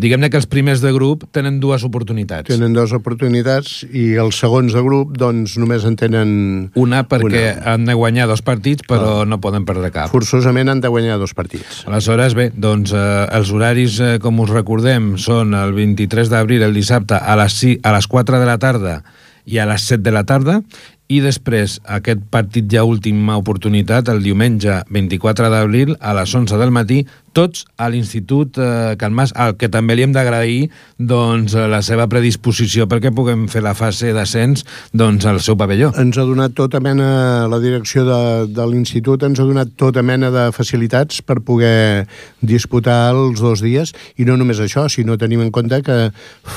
diguem-ne 0.01 0.30
que 0.30 0.38
els 0.38 0.47
primers 0.51 0.82
de 0.84 0.91
grup 0.93 1.23
tenen 1.36 1.57
dues 1.63 1.86
oportunitats. 1.88 2.49
Tenen 2.51 2.76
dues 2.76 2.93
oportunitats 2.95 3.82
i 3.89 4.07
els 4.21 4.38
segons 4.41 4.76
de 4.76 4.84
grup 4.86 5.15
doncs 5.17 5.57
només 5.61 5.88
en 5.88 5.97
tenen 5.99 6.32
Una 6.80 7.03
perquè 7.09 7.45
Una. 7.55 7.73
han 7.73 7.89
de 7.89 7.97
guanyar 7.97 8.30
dos 8.30 8.43
partits, 8.45 8.86
però 8.88 9.26
no 9.26 9.41
poden 9.41 9.65
perdre 9.65 9.91
cap. 9.95 10.11
forçosament 10.13 10.69
han 10.69 10.84
de 10.84 10.91
guanyar 10.91 11.17
dos 11.21 11.34
partits. 11.34 11.84
Aleshores, 11.89 12.38
bé, 12.38 12.51
doncs 12.53 12.93
eh, 12.93 13.28
els 13.32 13.51
horaris, 13.51 13.99
eh, 13.99 14.15
com 14.21 14.39
us 14.43 14.53
recordem, 14.53 15.15
són 15.17 15.55
el 15.57 15.73
23 15.73 16.30
d'abril, 16.30 16.63
el 16.63 16.76
dissabte, 16.78 17.17
a 17.17 17.38
les, 17.39 17.57
6, 17.61 17.80
a 17.84 17.95
les 17.95 18.07
4 18.07 18.39
de 18.39 18.45
la 18.45 18.59
tarda 18.59 18.99
i 19.45 19.59
a 19.61 19.65
les 19.69 19.84
7 19.86 20.01
de 20.01 20.11
la 20.11 20.23
tarda, 20.26 20.59
i 21.07 21.19
després 21.21 21.79
aquest 21.97 22.23
partit 22.33 22.67
ja 22.71 22.85
última 22.87 23.37
oportunitat, 23.37 24.09
el 24.09 24.23
diumenge 24.25 24.81
24 24.89 25.51
d'abril, 25.53 25.95
a 26.01 26.15
les 26.17 26.33
11 26.33 26.57
del 26.61 26.73
matí, 26.73 27.03
tots 27.36 27.65
a 27.77 27.89
l'Institut 27.91 28.57
eh, 28.57 28.95
Can 28.99 29.13
Mas, 29.15 29.33
al 29.36 29.57
que 29.59 29.67
també 29.71 29.97
li 29.97 30.05
hem 30.05 30.13
d'agrair 30.15 30.69
doncs, 30.97 31.53
eh, 31.55 31.67
la 31.71 31.81
seva 31.86 32.07
predisposició 32.11 32.88
perquè 32.91 33.11
puguem 33.15 33.45
fer 33.51 33.61
la 33.65 33.75
fase 33.77 34.13
d'ascens 34.15 34.63
doncs, 34.95 35.27
al 35.27 35.41
seu 35.43 35.57
pavelló. 35.59 35.91
Ens 35.99 36.17
ha 36.17 36.25
donat 36.27 36.55
tota 36.55 36.79
mena, 36.83 37.47
la 37.51 37.59
direcció 37.63 38.05
de, 38.07 38.19
de 38.55 38.67
l'institut 38.71 39.25
ens 39.27 39.41
ha 39.41 39.47
donat 39.47 39.75
tota 39.79 40.03
mena 40.05 40.31
de 40.31 40.47
facilitats 40.55 41.21
per 41.25 41.41
poder 41.45 42.07
disputar 42.45 43.11
els 43.13 43.43
dos 43.43 43.63
dies, 43.65 43.91
i 44.15 44.27
no 44.27 44.38
només 44.39 44.61
això, 44.63 44.88
sinó 44.91 45.19
tenim 45.19 45.43
en 45.43 45.51
compte 45.55 45.81
que 45.86 45.99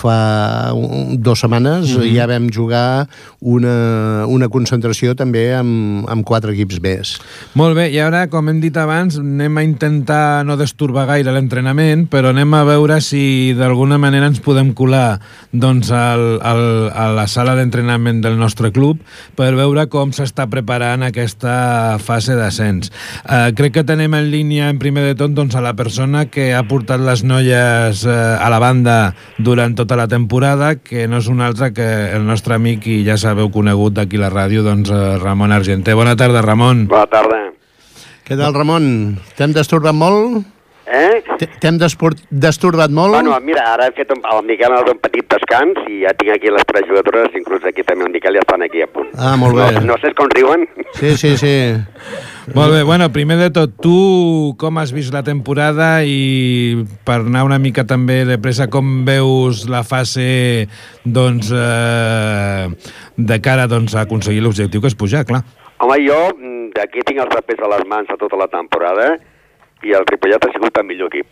fa 0.01 0.19
un, 0.77 1.19
dues 1.19 1.43
setmanes 1.43 1.91
mm 1.91 2.01
-hmm. 2.01 2.15
ja 2.15 2.27
vam 2.31 2.49
jugar 2.53 3.09
una, 3.41 4.27
una 4.27 4.49
concentració 4.49 5.15
també 5.15 5.55
amb, 5.55 6.07
amb 6.09 6.25
quatre 6.25 6.53
equips 6.53 6.81
més. 6.81 7.19
Molt 7.55 7.75
bé, 7.77 7.91
i 7.91 7.99
ara, 7.99 8.29
com 8.29 8.49
hem 8.49 8.61
dit 8.61 8.77
abans, 8.77 9.19
anem 9.19 9.57
a 9.57 9.63
intentar 9.63 10.45
no 10.45 10.57
destorbar 10.69 11.07
gaire 11.09 11.33
l'entrenament, 11.33 12.05
però 12.13 12.35
anem 12.35 12.53
a 12.55 12.61
veure 12.69 12.99
si 13.01 13.55
d'alguna 13.57 13.97
manera 14.01 14.29
ens 14.29 14.41
podem 14.45 14.75
colar 14.77 15.19
doncs, 15.51 15.89
al, 15.95 16.37
al, 16.45 16.63
a 16.93 17.09
la 17.17 17.25
sala 17.31 17.55
d'entrenament 17.57 18.21
del 18.25 18.37
nostre 18.37 18.71
club 18.75 19.01
per 19.39 19.55
veure 19.57 19.87
com 19.89 20.13
s'està 20.13 20.49
preparant 20.53 21.07
aquesta 21.07 21.97
fase 22.05 22.37
d'ascens. 22.37 22.93
Eh, 23.25 23.49
crec 23.57 23.79
que 23.79 23.87
tenem 23.89 24.19
en 24.19 24.29
línia, 24.33 24.69
en 24.69 24.81
primer 24.83 25.07
de 25.07 25.17
tot, 25.17 25.33
doncs, 25.33 25.57
a 25.57 25.65
la 25.65 25.73
persona 25.79 26.27
que 26.29 26.51
ha 26.53 26.63
portat 26.69 27.01
les 27.01 27.25
noies 27.25 28.05
eh, 28.05 28.19
a 28.37 28.53
la 28.53 28.61
banda 28.61 28.99
durant 29.39 29.77
tota 29.79 29.97
la 29.97 30.09
temporada, 30.11 30.75
que 30.77 31.09
no 31.09 31.23
és 31.23 31.31
un 31.33 31.41
altre 31.45 31.73
que 31.73 31.89
el 32.13 32.29
nostre 32.29 32.59
amic 32.59 32.87
i 32.91 33.01
ja 33.09 33.17
sabeu 33.17 33.49
conegut 33.55 33.97
d'aquí 33.97 34.21
la 34.21 34.33
ràdio, 34.35 34.67
doncs, 34.67 34.93
eh, 34.93 35.17
Ramon 35.23 35.57
Argenter. 35.57 35.97
Bona 35.97 36.17
tarda, 36.19 36.45
Ramon. 36.45 36.85
Bona 36.93 37.09
tarda. 37.09 37.41
Què 38.29 38.37
tal, 38.37 38.53
Ramon? 38.53 39.17
T'hem 39.39 39.57
destorbat 39.57 39.97
molt? 39.97 40.58
Eh? 40.89 41.21
T'hem 41.61 41.77
destorbat 41.77 42.93
molt? 42.95 43.13
Bueno, 43.13 43.35
mira, 43.45 43.67
ara 43.75 43.91
he 43.91 43.93
fet 43.97 44.13
un, 44.15 44.23
el 44.25 44.41
Miquel 44.49 44.73
ha 44.73 44.81
un 44.89 45.01
petit 45.03 45.27
descans 45.29 45.83
i 45.93 46.01
ja 46.07 46.15
tinc 46.17 46.33
aquí 46.33 46.53
les 46.53 46.65
tres 46.69 46.87
jugadores, 46.89 47.35
inclús 47.37 47.67
aquí 47.69 47.85
també 47.85 48.07
el 48.07 48.15
Miquel 48.15 48.39
ja 48.39 48.45
estan 48.47 48.65
aquí 48.65 48.81
a 48.81 48.89
punt. 48.89 49.11
Ah, 49.21 49.35
molt 49.37 49.59
bé. 49.59 49.69
No, 49.77 49.85
no 49.93 49.99
sé 50.01 50.15
com 50.17 50.33
riuen. 50.33 50.65
Sí, 50.97 51.15
sí, 51.21 51.37
sí. 51.37 51.55
Molt 52.57 52.73
bé, 52.73 52.83
bueno, 52.89 53.11
primer 53.13 53.37
de 53.37 53.51
tot, 53.53 53.77
tu 53.85 54.57
com 54.61 54.81
has 54.81 54.95
vist 54.97 55.13
la 55.13 55.23
temporada 55.27 55.91
i 56.09 56.87
per 57.05 57.21
anar 57.21 57.45
una 57.45 57.61
mica 57.61 57.85
també 57.85 58.23
de 58.25 58.39
pressa, 58.41 58.71
com 58.73 59.03
veus 59.05 59.67
la 59.69 59.85
fase 59.85 60.69
doncs, 61.05 61.53
eh, 61.53 62.69
de 63.17 63.43
cara 63.45 63.69
doncs, 63.69 63.93
a 63.93 64.07
aconseguir 64.09 64.41
l'objectiu 64.41 64.81
que 64.81 64.89
és 64.89 64.97
pujar, 64.97 65.27
clar. 65.29 65.45
Home, 65.85 66.01
jo 66.07 66.17
mm, 66.33 66.71
d'aquí 66.79 67.05
tinc 67.05 67.21
els 67.27 67.35
papers 67.35 67.67
a 67.67 67.75
les 67.77 67.85
mans 67.91 68.09
a 68.09 68.17
tota 68.17 68.41
la 68.41 68.49
temporada 68.49 69.19
i 69.83 69.93
el 69.93 70.07
Ripollet 70.07 70.45
ha 70.45 70.53
sigut 70.53 70.77
el 70.79 70.85
millor 70.85 71.09
equip. 71.13 71.27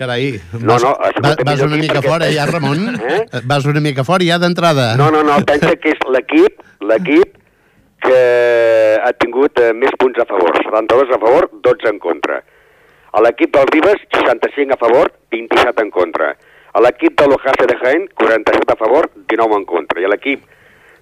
Carai, 0.00 0.40
No, 0.60 0.72
vas, 0.74 0.82
no, 0.82 0.94
va- 1.22 1.36
vas 1.44 1.60
una 1.60 1.76
mica 1.76 2.00
perquè- 2.00 2.08
fora 2.08 2.26
ja, 2.32 2.46
Ramon. 2.46 3.00
Eh? 3.06 3.26
Vas 3.44 3.66
una 3.66 3.80
mica 3.80 4.02
fora 4.04 4.24
ja 4.24 4.38
d'entrada. 4.38 4.96
No, 4.96 5.10
no, 5.10 5.22
no, 5.22 5.36
pensa 5.44 5.74
que 5.76 5.90
és 5.92 5.98
l'equip, 6.08 6.62
l'equip 6.80 7.36
que 8.00 8.98
ha 9.04 9.12
tingut 9.12 9.58
eh, 9.60 9.74
més 9.76 9.92
punts 10.00 10.18
a 10.18 10.24
favor, 10.24 10.56
72 10.64 11.10
a 11.12 11.18
favor, 11.20 11.50
12 11.52 11.90
en 11.92 11.98
contra. 12.00 12.38
A 13.12 13.20
l'equip 13.20 13.52
del 13.54 13.66
Ribes, 13.68 14.00
65 14.14 14.72
a 14.72 14.78
favor, 14.80 15.12
27 15.30 15.82
en 15.82 15.90
contra. 15.90 16.30
A 16.72 16.80
l'equip 16.80 17.18
de 17.20 17.26
l'Ojase 17.26 17.66
de 17.66 17.76
Jaén, 17.82 18.08
47 18.14 18.72
a 18.72 18.76
favor, 18.76 19.10
19 19.28 19.56
en 19.58 19.64
contra. 19.66 20.00
I 20.00 20.04
a 20.06 20.08
l'equip 20.14 20.44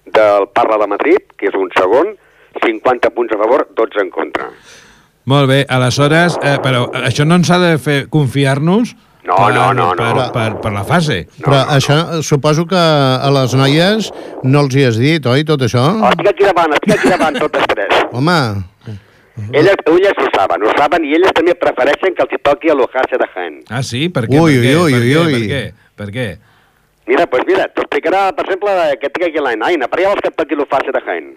del 0.09 0.49
Parla 0.51 0.77
de 0.81 0.87
Madrid, 0.91 1.23
que 1.37 1.47
és 1.47 1.55
un 1.55 1.69
segon, 1.77 2.15
50 2.65 3.11
punts 3.15 3.31
a 3.31 3.37
favor, 3.37 3.67
12 3.77 4.01
en 4.01 4.09
contra. 4.09 4.49
Molt 5.29 5.49
bé, 5.51 5.59
aleshores, 5.69 6.39
eh, 6.41 6.57
però 6.63 6.87
això 7.05 7.27
no 7.27 7.37
ens 7.37 7.51
ha 7.53 7.59
de 7.61 7.77
fer 7.81 8.01
confiar-nos 8.09 8.95
No, 9.29 9.35
per, 9.35 9.49
no, 9.53 9.65
no, 9.77 9.91
no. 9.93 9.97
Per, 9.99 10.23
per, 10.33 10.47
per 10.63 10.71
la 10.73 10.81
fase. 10.87 11.19
Però 11.43 11.59
això 11.75 12.21
suposo 12.25 12.63
que 12.65 12.79
a 12.79 13.29
les 13.35 13.53
noies 13.53 14.07
no 14.41 14.63
els 14.65 14.73
hi 14.73 14.85
has 14.87 14.97
dit, 14.97 15.27
oi, 15.29 15.43
tot 15.45 15.61
això? 15.67 15.83
Oh, 15.99 16.09
estic 16.09 16.31
aquí 16.31 16.47
davant, 16.47 16.73
estic 16.79 16.95
aquí 16.95 17.11
davant, 17.13 17.37
totes 17.37 17.67
tres. 17.69 17.93
Home, 18.15 18.39
Elles, 19.53 19.77
elles 19.87 20.17
ho 20.19 20.25
saben, 20.33 20.63
ho 20.65 20.71
saben, 20.75 21.05
i 21.07 21.13
elles 21.15 21.31
també 21.35 21.53
prefereixen 21.55 22.15
que 22.15 22.25
els 22.25 22.33
hi 22.35 22.39
toqui 22.43 22.71
a 22.73 22.75
l'Ojase 22.75 23.19
de 23.21 23.27
Jaén. 23.35 23.53
Ah, 23.71 23.79
sí? 23.87 24.01
Per 24.11 24.25
què? 24.25 24.35
Ui, 24.35 24.57
per 24.57 24.65
què? 24.65 24.73
ui, 24.81 24.91
per 24.91 24.99
ui, 24.99 25.13
què? 25.13 25.21
ui. 25.21 25.37
Per 25.37 25.47
què? 25.53 25.61
Per 26.01 26.09
què? 26.15 26.25
Mira, 27.09 27.27
doncs 27.31 27.47
mira, 27.47 27.69
t'explicarà, 27.77 28.23
per 28.35 28.45
exemple, 28.45 28.73
que 28.99 29.11
tinc 29.13 29.29
aquí 29.29 29.45
l'Aina. 29.45 29.69
Aina, 29.71 29.87
per 29.87 30.01
allà 30.01 30.11
vols 30.11 30.25
que 30.25 30.33
et 30.33 30.37
toqui 30.41 30.59
l'Ojase 30.59 30.95
de 30.97 31.03
Jaén? 31.05 31.31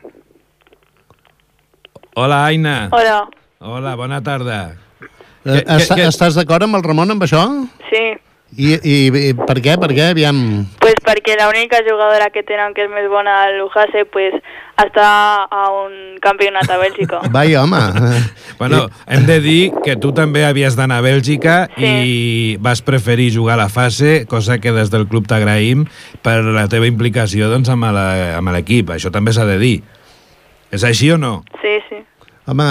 Hola, 2.18 2.42
Aina. 2.48 2.74
Hola. 2.90 3.20
Hola, 3.62 3.94
bona 3.94 4.20
tarda. 4.22 4.76
Eh, 5.00 5.06
Què- 5.44 5.64
està, 5.78 5.94
què- 5.96 6.02
què- 6.02 6.08
Estàs 6.10 6.34
d'acord 6.38 6.62
amb 6.66 6.76
el 6.78 6.82
Ramon 6.82 7.10
amb 7.14 7.22
això? 7.22 7.42
Sí, 7.90 8.04
I, 8.52 8.74
i, 8.84 8.96
I 9.30 9.32
per 9.32 9.56
què? 9.64 9.78
Per 9.80 9.88
què? 9.96 10.10
Aviam... 10.12 10.66
pues 10.78 10.98
perquè 11.02 11.38
la 11.38 11.46
única 11.48 11.78
jugadora 11.88 12.26
que 12.30 12.42
tenen 12.42 12.74
que 12.74 12.84
és 12.84 12.90
més 12.92 13.06
bona 13.08 13.46
al 13.46 13.54
Lujase 13.58 14.04
pues, 14.04 14.34
està 14.76 15.46
a 15.48 15.62
un 15.72 16.18
campionat 16.20 16.68
a 16.68 16.76
Bèlgica. 16.76 17.22
Vai, 17.32 17.54
home. 17.56 17.80
Bueno, 18.58 18.88
hem 19.06 19.24
de 19.26 19.38
dir 19.40 19.72
que 19.82 19.96
tu 19.96 20.12
també 20.12 20.44
havies 20.44 20.76
d'anar 20.76 20.98
a 21.00 21.06
Bèlgica 21.06 21.70
Sí. 21.78 21.86
i 21.86 22.56
vas 22.60 22.82
preferir 22.82 23.30
jugar 23.32 23.54
a 23.54 23.62
la 23.64 23.68
fase, 23.70 24.26
cosa 24.28 24.58
que 24.60 24.70
des 24.72 24.90
del 24.92 25.08
club 25.08 25.26
t'agraïm 25.26 25.86
per 26.20 26.42
la 26.44 26.68
teva 26.68 26.86
implicació 26.86 27.48
doncs, 27.48 27.70
amb 27.72 28.52
l'equip. 28.52 28.90
Això 28.92 29.10
també 29.10 29.32
s'ha 29.32 29.46
de 29.48 29.56
dir. 29.58 29.78
És 30.70 30.84
així 30.84 31.10
o 31.10 31.16
no? 31.18 31.42
Sí, 31.62 31.78
sí. 31.88 32.04
Home, 32.46 32.64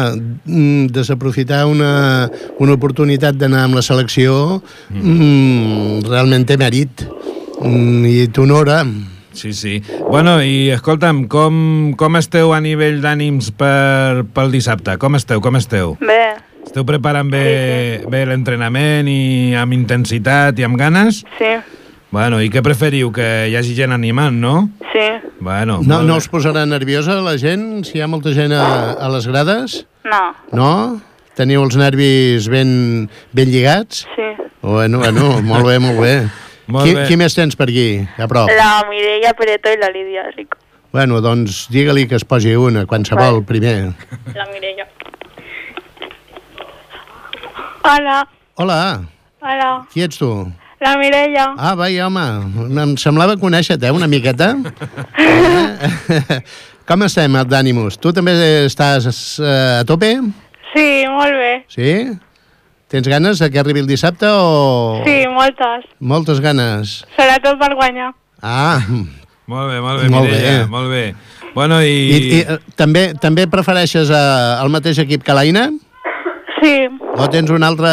mm, 0.46 0.88
desaprofitar 0.92 1.64
una, 1.70 2.28
una 2.60 2.74
oportunitat 2.76 3.38
d'anar 3.40 3.64
amb 3.70 3.78
la 3.80 3.84
selecció 3.86 4.60
mm, 4.90 6.04
realment 6.10 6.44
té 6.50 6.58
mèrit 6.60 7.06
mm, 7.08 8.06
i 8.10 8.28
t'honora. 8.36 8.82
Sí, 9.32 9.54
sí. 9.56 9.78
Bueno, 10.10 10.42
i 10.44 10.70
escolta'm, 10.76 11.24
com, 11.32 11.94
com 11.96 12.20
esteu 12.20 12.52
a 12.52 12.60
nivell 12.60 13.00
d'ànims 13.04 13.54
per, 13.56 14.26
pel 14.36 14.52
dissabte? 14.52 14.98
Com 15.00 15.16
esteu, 15.16 15.40
com 15.44 15.56
esteu? 15.56 15.96
Bé, 16.04 16.24
Esteu 16.62 16.84
preparant 16.86 17.28
bé, 17.32 18.04
bé 18.12 18.22
l'entrenament 18.30 19.08
i 19.10 19.56
amb 19.58 19.74
intensitat 19.74 20.60
i 20.62 20.68
amb 20.68 20.78
ganes? 20.80 21.24
sí, 21.40 21.56
Bueno, 22.12 22.42
i 22.44 22.50
què 22.52 22.60
preferiu? 22.60 23.08
Que 23.16 23.48
hi 23.48 23.54
hagi 23.56 23.72
gent 23.72 23.94
animant, 23.96 24.36
no? 24.36 24.70
sí. 24.92 25.06
Bueno, 25.42 25.80
No, 25.82 26.04
no 26.06 26.16
us 26.22 26.28
posarà 26.30 26.64
nerviosa 26.70 27.16
la 27.26 27.34
gent 27.42 27.82
si 27.88 27.98
hi 27.98 28.02
ha 28.06 28.08
molta 28.08 28.30
gent 28.36 28.54
a, 28.54 28.94
a 28.94 29.08
les 29.10 29.26
grades? 29.28 29.80
No, 30.06 30.22
No? 30.54 30.72
Teniu 31.36 31.64
els 31.64 31.78
nervis 31.80 32.46
ben, 32.52 33.08
ben 33.34 33.50
lligats? 33.50 34.06
sí. 34.16 34.30
Bueno, 34.62 35.00
bueno, 35.02 35.40
molt 35.42 35.66
bé, 35.66 35.80
molt 35.82 35.98
bé. 36.00 36.12
Molt 36.70 36.86
qui, 36.86 36.94
bé. 36.94 37.06
qui 37.10 37.16
més 37.18 37.34
tens 37.34 37.56
per 37.58 37.66
aquí, 37.72 38.04
a 38.22 38.28
prop? 38.30 38.52
La 38.54 38.84
Mireia 38.92 39.32
Pereto 39.34 39.72
i 39.74 39.80
la 39.82 39.90
Lídia 39.90 40.28
Rico. 40.36 40.60
Bueno, 40.94 41.18
doncs 41.26 41.64
digue-li 41.74 42.04
que 42.08 42.20
es 42.20 42.26
posi 42.28 42.54
una, 42.54 42.84
qualsevol, 42.86 43.40
Vale. 43.42 43.48
primer. 43.48 43.94
La 44.38 44.46
Mireia. 44.54 44.86
Hola, 47.90 48.20
Hola, 48.62 49.02
hola. 49.42 49.70
qui 49.92 50.04
ets 50.06 50.20
tu? 50.22 50.30
La 50.82 50.96
Mireia. 50.98 51.54
Ah, 51.62 51.76
vai, 51.78 51.94
home, 52.02 52.22
em 52.82 52.96
semblava 52.98 53.36
conèixer-te, 53.38 53.86
eh, 53.86 53.92
una 53.94 54.08
miqueta. 54.10 54.56
Com 56.90 57.04
estem, 57.06 57.36
d'ànimus? 57.48 58.00
Tu 58.02 58.10
també 58.18 58.34
estàs 58.66 59.06
eh, 59.40 59.82
a 59.82 59.86
tope? 59.88 60.10
Sí, 60.74 60.88
molt 61.12 61.38
bé. 61.38 61.52
Sí? 61.70 61.92
Tens 62.92 63.08
ganes 63.08 63.40
de 63.40 63.48
que 63.54 63.60
arribi 63.62 63.80
el 63.86 63.88
dissabte 63.88 64.26
o...? 64.28 65.04
Sí, 65.06 65.22
moltes. 65.32 65.86
Moltes 66.02 66.42
ganes. 66.44 66.98
Sobretot 67.16 67.60
per 67.62 67.76
guanyar. 67.78 68.10
Ah, 68.42 68.82
Molt 69.52 69.68
bé, 69.70 69.78
molt 69.84 70.02
bé, 70.02 70.10
Molt 70.10 70.26
Mireia, 70.30 70.58
bé. 70.64 70.68
molt 70.72 70.90
bé. 70.90 71.06
Bueno, 71.54 71.82
i... 71.84 71.92
i, 71.92 72.18
i 72.38 72.40
eh, 72.42 72.58
també, 72.80 73.12
també 73.20 73.46
prefereixes 73.52 74.10
eh, 74.10 74.62
el 74.64 74.70
mateix 74.72 74.98
equip 75.04 75.24
que 75.28 75.34
l'Aina? 75.36 75.68
Sí. 75.70 75.80
O 77.18 77.30
tens 77.34 77.50
un 77.50 77.64
altre, 77.66 77.90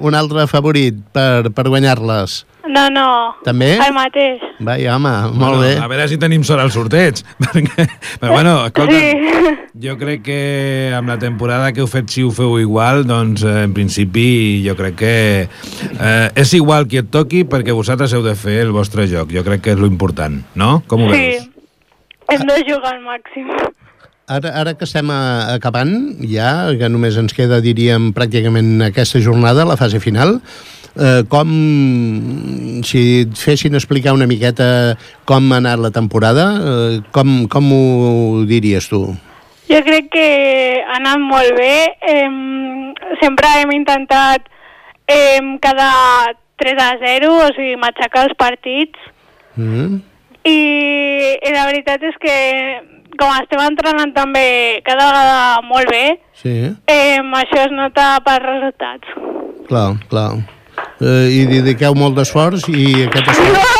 un 0.00 0.14
altre 0.16 0.46
favorit 0.48 0.96
per, 1.12 1.50
per 1.52 1.66
guanyar-les? 1.68 2.38
No, 2.68 2.86
no. 2.92 3.04
També? 3.46 3.74
El 3.80 3.94
mateix. 3.96 4.42
Vai, 4.60 4.82
home, 4.92 5.08
bueno, 5.08 5.38
molt 5.40 5.60
bé. 5.62 5.70
A 5.80 5.86
veure 5.88 6.06
si 6.10 6.18
tenim 6.20 6.42
sort 6.44 6.60
al 6.60 6.72
sorteig. 6.72 7.20
Perquè, 7.44 7.86
però 8.20 8.32
bueno, 8.34 8.54
escolta, 8.66 8.98
Sí. 8.98 9.54
jo 9.84 9.94
crec 10.00 10.22
que 10.26 10.38
amb 10.96 11.08
la 11.08 11.16
temporada 11.20 11.70
que 11.72 11.80
heu 11.84 11.88
fet, 11.88 12.08
si 12.12 12.24
ho 12.26 12.32
feu 12.34 12.58
igual, 12.60 13.04
doncs 13.08 13.44
eh, 13.46 13.62
en 13.68 13.72
principi 13.76 14.26
jo 14.66 14.74
crec 14.76 14.96
que 15.00 15.14
eh, 15.48 16.28
és 16.34 16.52
igual 16.58 16.88
qui 16.90 17.00
et 17.00 17.08
toqui 17.14 17.44
perquè 17.48 17.72
vosaltres 17.76 18.12
heu 18.16 18.24
de 18.26 18.34
fer 18.36 18.58
el 18.66 18.72
vostre 18.76 19.06
joc. 19.08 19.32
Jo 19.32 19.44
crec 19.46 19.62
que 19.64 19.76
és 19.76 19.80
lo 19.80 19.88
important, 19.88 20.42
no? 20.58 20.82
Com 20.88 21.06
ho 21.06 21.12
Sí. 21.12 21.20
veus? 21.20 21.48
Hem 22.28 22.42
de 22.44 22.58
jugar 22.68 22.92
al 22.92 23.00
màxim. 23.06 23.48
Ara, 24.28 24.50
ara 24.60 24.74
que 24.76 24.84
estem 24.84 25.08
acabant, 25.10 25.92
ja, 26.28 26.68
que 26.76 26.88
només 26.92 27.16
ens 27.16 27.32
queda, 27.32 27.62
diríem, 27.64 28.10
pràcticament 28.12 28.82
aquesta 28.84 29.22
jornada, 29.24 29.64
la 29.64 29.78
fase 29.80 30.02
final, 30.04 30.34
eh, 31.00 31.22
com, 31.32 31.54
si 32.84 33.04
et 33.22 33.38
fessin 33.40 33.78
explicar 33.78 34.12
una 34.12 34.28
miqueta 34.28 34.98
com 35.24 35.48
ha 35.52 35.62
anat 35.62 35.80
la 35.80 35.92
temporada, 35.94 36.44
eh, 36.58 37.00
com, 37.16 37.46
com 37.48 37.72
ho 37.72 38.44
diries 38.50 38.90
tu? 38.92 39.00
Jo 39.68 39.80
crec 39.84 40.12
que 40.12 40.28
ha 40.84 40.96
anat 40.96 41.20
molt 41.20 41.56
bé. 41.56 41.72
Eh, 42.12 42.28
sempre 43.20 43.50
hem 43.60 43.72
intentat 43.76 44.48
eh, 45.08 45.40
cada 45.60 45.88
3 46.58 46.84
a 46.84 46.92
0, 47.00 47.32
o 47.32 47.48
sigui, 47.56 47.76
matxacar 47.80 48.26
els 48.28 48.36
partits. 48.40 49.10
Mm? 49.56 50.00
I, 50.48 50.58
I 51.44 51.52
la 51.52 51.66
veritat 51.68 52.04
és 52.08 52.16
que, 52.22 52.36
com 53.18 53.30
estem 53.40 53.60
entrenant 53.66 54.12
també 54.16 54.44
cada 54.86 55.08
vegada 55.10 55.60
molt 55.68 55.90
bé, 55.90 56.04
Sí, 56.38 56.52
eh, 56.86 57.18
això 57.42 57.64
es 57.66 57.72
nota 57.74 58.20
per 58.24 58.38
resultats. 58.44 59.08
clar, 59.68 59.88
clar. 60.08 60.30
Eh, 61.02 61.26
I 61.42 61.46
dediqueu 61.50 61.94
molt 61.98 62.14
d'esforç 62.18 62.68
i 62.70 63.04
aquest 63.08 63.28
esforç... 63.34 63.74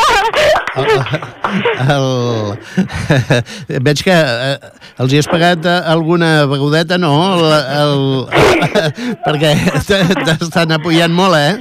El, 0.79 0.85
el, 1.89 3.79
veig 3.83 4.01
que 4.05 4.13
eh, 4.13 4.57
els 5.01 5.11
hi 5.15 5.19
has 5.19 5.27
pagat 5.27 5.65
eh, 5.65 5.77
alguna 5.91 6.45
begodeta, 6.51 6.99
no? 7.01 7.11
El, 7.33 7.43
el, 7.79 8.03
perquè 9.25 9.51
t- 9.87 10.03
t'estan 10.27 10.75
apoyant 10.77 11.11
molt, 11.15 11.35
eh? 11.39 11.55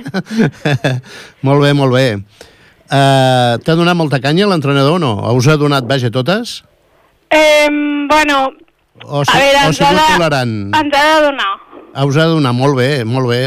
molt 1.46 1.64
bé, 1.64 1.72
molt 1.78 1.94
bé. 1.96 2.06
Uh, 2.88 3.56
T'ha 3.64 3.74
donat 3.76 3.96
molta 3.98 4.20
canya 4.24 4.46
l'entrenador 4.48 4.96
o 4.96 5.02
no? 5.02 5.14
Us 5.36 5.48
ha 5.50 5.56
donat, 5.60 5.84
vaja, 5.88 6.08
totes? 6.14 6.58
Eh, 7.30 7.68
bueno, 8.08 8.52
O, 9.04 9.20
a 9.20 9.24
si, 9.24 9.36
veure, 9.38 9.58
o 9.58 9.66
ens, 9.68 9.80
ha 9.82 9.92
de, 9.94 10.06
tolerant? 10.14 10.54
ens 10.74 10.96
ha 10.96 11.04
de 11.14 11.20
donar. 11.26 11.52
Ah, 11.94 12.04
us 12.04 12.16
ha 12.16 12.24
de 12.26 12.34
donar, 12.34 12.52
molt 12.52 12.76
bé, 12.76 13.04
molt 13.04 13.28
bé, 13.30 13.42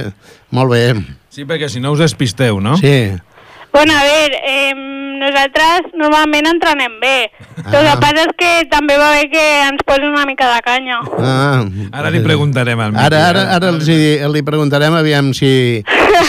molt 0.51 0.71
bé. 0.71 0.83
Sí, 1.31 1.45
perquè 1.47 1.67
si 1.69 1.79
no 1.83 1.91
us 1.95 1.99
despisteu, 1.99 2.59
no? 2.63 2.77
Sí. 2.77 3.11
Bueno, 3.71 3.93
a 3.95 4.03
veure, 4.03 4.39
eh, 4.45 4.73
nosaltres 5.21 5.91
normalment 5.97 6.47
entrenem 6.49 6.97
bé. 7.01 7.29
Ah. 7.61 7.69
El 7.77 7.85
que 7.87 7.95
passa 8.01 8.23
és 8.25 8.33
que 8.39 8.51
també 8.71 8.97
va 8.97 9.11
bé 9.13 9.27
que 9.31 9.43
ens 9.69 9.83
posi 9.87 10.07
una 10.09 10.25
mica 10.25 10.47
de 10.49 10.59
canya. 10.65 10.97
Ah, 11.21 11.61
Ara 12.01 12.09
li 12.13 12.19
preguntarem 12.25 12.79
al 12.81 12.91
Miqui. 12.95 13.05
Ara, 13.05 13.21
ara, 13.29 13.43
ara 13.55 13.69
els 13.75 13.87
hi, 13.87 13.99
li 14.33 14.41
preguntarem 14.47 14.93
aviam 14.97 15.31
si, 15.37 15.51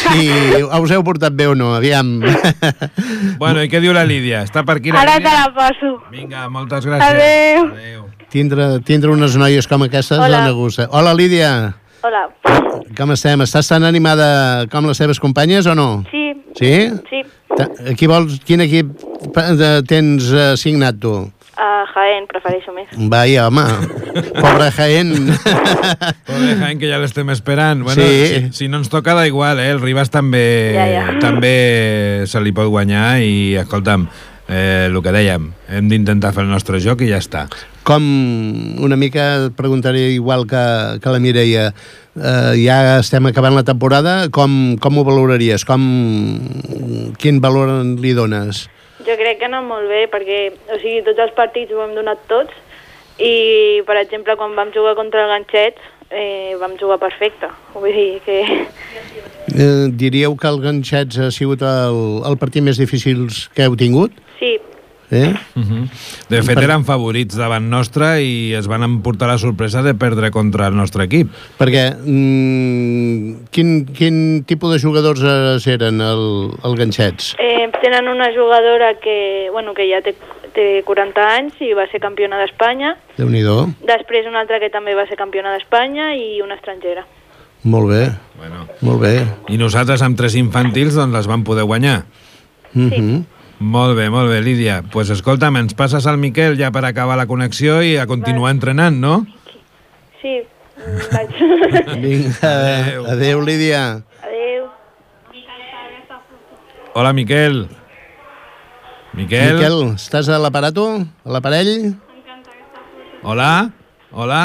si 0.04 0.28
us 0.82 0.94
heu 0.94 1.02
portat 1.06 1.32
bé 1.34 1.48
o 1.50 1.54
no, 1.58 1.72
aviam. 1.74 2.20
Bueno, 3.38 3.62
i 3.64 3.68
què 3.72 3.80
diu 3.82 3.94
la 3.96 4.04
Lídia? 4.08 4.42
Està 4.46 4.62
per 4.68 4.78
aquí 4.80 4.92
la 4.92 5.02
Ara 5.02 5.16
te 5.18 5.24
Lídia? 5.24 5.36
la 5.40 5.52
passo. 5.56 5.92
Vinga, 6.12 6.46
moltes 6.52 6.86
gràcies. 6.86 7.08
Adéu. 7.08 7.68
Adéu. 7.72 8.08
tindre, 8.32 8.66
tindre 8.86 9.10
unes 9.12 9.34
noies 9.36 9.66
com 9.68 9.82
aquestes 9.88 10.18
Hola. 10.18 10.38
dona 10.44 10.52
gust. 10.56 10.80
Hola, 10.90 11.12
Lídia. 11.14 11.74
Hola. 12.02 12.24
Com 12.98 13.12
estem? 13.14 13.42
Estàs 13.44 13.68
tan 13.70 13.84
animada 13.86 14.66
com 14.72 14.88
les 14.88 14.98
teves 14.98 15.20
companyes 15.22 15.68
o 15.70 15.74
no? 15.78 16.02
Sí, 16.10 16.21
Sí? 16.58 16.72
sí. 17.10 17.22
Qui 17.98 18.06
vols, 18.08 18.38
quin 18.48 18.62
equip 18.64 18.90
tens 19.88 20.30
eh, 20.32 20.52
signat 20.56 20.98
tu? 21.02 21.14
A 21.62 21.84
Jaén 21.92 22.24
prefereixo 22.30 22.72
més. 22.72 22.88
Vai, 23.12 23.34
home, 23.38 23.62
pobre 24.38 24.70
Jaén. 24.72 25.12
Pobre 26.26 26.54
Jaén, 26.58 26.78
que 26.80 26.88
ja 26.88 26.98
l'estem 26.98 27.28
esperant. 27.34 27.82
Bueno, 27.84 28.00
Sí. 28.02 28.48
si, 28.48 28.64
si 28.64 28.68
no 28.72 28.80
ens 28.80 28.88
toca, 28.88 29.12
da 29.14 29.26
igual, 29.28 29.60
eh? 29.60 29.68
El 29.74 29.82
Ribas 29.84 30.08
també, 30.10 30.72
Ja, 30.74 30.86
ja. 30.88 31.04
també 31.20 32.24
se 32.26 32.40
li 32.40 32.54
pot 32.56 32.70
guanyar 32.72 33.20
i, 33.20 33.52
escolta'm, 33.60 34.08
eh, 34.48 34.88
el 34.88 34.96
que 35.04 35.12
dèiem, 35.12 35.50
hem 35.68 35.92
d'intentar 35.92 36.32
fer 36.32 36.46
el 36.46 36.50
nostre 36.50 36.80
joc 36.80 37.04
i 37.04 37.10
ja 37.12 37.20
està. 37.20 37.44
Com, 37.84 38.02
una 38.82 38.96
mica 38.96 39.48
et 39.48 39.56
preguntaré 39.58 40.08
igual 40.16 40.46
que, 40.48 40.64
que 41.04 41.12
la 41.12 41.20
Mireia, 41.20 41.68
eh, 42.16 42.54
ja 42.60 42.98
estem 42.98 43.26
acabant 43.30 43.56
la 43.56 43.64
temporada, 43.66 44.28
com, 44.34 44.76
com 44.82 44.98
ho 44.98 45.04
valoraries? 45.06 45.64
Com, 45.68 45.82
quin 47.22 47.40
valor 47.44 47.72
li 48.02 48.14
dones? 48.16 48.66
Jo 49.02 49.16
crec 49.18 49.40
que 49.40 49.48
ha 49.48 49.50
anat 49.50 49.66
molt 49.66 49.88
bé 49.90 50.04
perquè 50.10 50.44
o 50.52 50.78
sigui, 50.78 51.00
tots 51.06 51.22
els 51.24 51.34
partits 51.38 51.72
ho 51.74 51.82
hem 51.82 51.96
donat 51.96 52.20
tots 52.30 52.54
i, 53.18 53.82
per 53.86 53.98
exemple, 54.00 54.36
quan 54.38 54.54
vam 54.56 54.70
jugar 54.74 54.94
contra 54.98 55.24
el 55.24 55.32
Ganxets 55.34 55.90
eh, 56.12 56.54
vam 56.60 56.76
jugar 56.80 56.98
perfecte. 57.02 57.48
Vull 57.74 57.92
dir 57.92 58.20
que... 58.24 58.38
Eh, 59.52 59.88
diríeu 59.98 60.36
que 60.36 60.48
el 60.48 60.60
Ganxets 60.62 61.18
ha 61.18 61.30
sigut 61.34 61.64
el, 61.66 61.98
el 62.28 62.38
partit 62.40 62.64
més 62.64 62.78
difícil 62.80 63.26
que 63.56 63.66
heu 63.66 63.76
tingut? 63.78 64.14
Sí, 64.38 64.54
Eh? 65.12 65.34
Uh 65.54 65.62
-huh. 65.62 65.88
De 66.28 66.42
fet, 66.42 66.58
eren 66.58 66.86
favorits 66.88 67.36
davant 67.36 67.68
nostre 67.68 68.22
i 68.24 68.54
es 68.56 68.66
van 68.66 68.82
emportar 68.82 69.28
la 69.28 69.36
sorpresa 69.36 69.82
de 69.82 69.94
perdre 69.94 70.30
contra 70.30 70.66
el 70.66 70.74
nostre 70.74 71.04
equip. 71.04 71.28
Perquè 71.58 71.92
mm, 72.00 73.44
quin, 73.50 73.84
quin 73.92 74.44
tipus 74.44 74.72
de 74.72 74.80
jugadors 74.80 75.20
eren 75.66 76.00
el, 76.00 76.50
el 76.64 76.76
ganxets? 76.76 77.36
Eh, 77.38 77.68
tenen 77.82 78.08
una 78.08 78.32
jugadora 78.32 78.94
que, 78.94 79.50
bueno, 79.52 79.74
que 79.74 79.84
ja 79.90 80.00
té, 80.00 80.14
té 80.54 80.82
40 80.82 81.28
anys 81.36 81.60
i 81.60 81.74
va 81.74 81.86
ser 81.90 82.00
campiona 82.00 82.38
d'Espanya. 82.40 82.96
déu 83.18 83.28
nhi 83.28 83.42
Després 83.84 84.26
una 84.26 84.40
altra 84.40 84.58
que 84.60 84.70
també 84.70 84.94
va 84.94 85.06
ser 85.06 85.16
campiona 85.16 85.52
d'Espanya 85.52 86.16
i 86.16 86.40
una 86.40 86.54
estrangera. 86.54 87.04
Molt 87.64 87.88
bé, 87.90 88.10
Bueno. 88.38 88.66
molt 88.80 89.00
bé. 89.00 89.26
I 89.48 89.58
nosaltres 89.58 90.02
amb 90.02 90.16
tres 90.16 90.34
infantils 90.34 90.94
doncs 90.94 91.12
les 91.14 91.26
vam 91.26 91.44
poder 91.44 91.64
guanyar. 91.64 92.04
Mm 92.72 92.88
-hmm. 92.90 93.24
Molt 93.62 93.94
bé, 93.94 94.08
molt 94.10 94.26
bé, 94.26 94.40
Lídia. 94.42 94.80
Doncs 94.82 94.90
pues, 94.90 95.10
escolta'm, 95.14 95.54
ens 95.60 95.76
passes 95.78 96.08
al 96.10 96.16
Miquel 96.18 96.56
ja 96.58 96.72
per 96.74 96.80
acabar 96.88 97.14
la 97.14 97.28
connexió 97.30 97.76
i 97.86 97.92
a 97.94 98.08
continuar 98.10 98.50
entrenant, 98.50 98.96
no? 98.98 99.20
Sí, 100.18 100.32
vaig. 101.12 101.36
Vinga, 102.02 102.50
Adéu. 102.50 103.04
adéu, 103.12 103.42
Lídia. 103.46 103.82
Adéu. 104.26 104.64
Hola, 106.94 107.12
Miquel. 107.14 107.68
Miquel. 109.14 109.54
Miquel, 109.54 109.78
estàs 109.94 110.26
a 110.26 110.40
l'aparato? 110.42 110.86
A 111.22 111.36
l'aparell? 111.36 111.92
Hola? 113.22 113.70
Hola? 114.10 114.40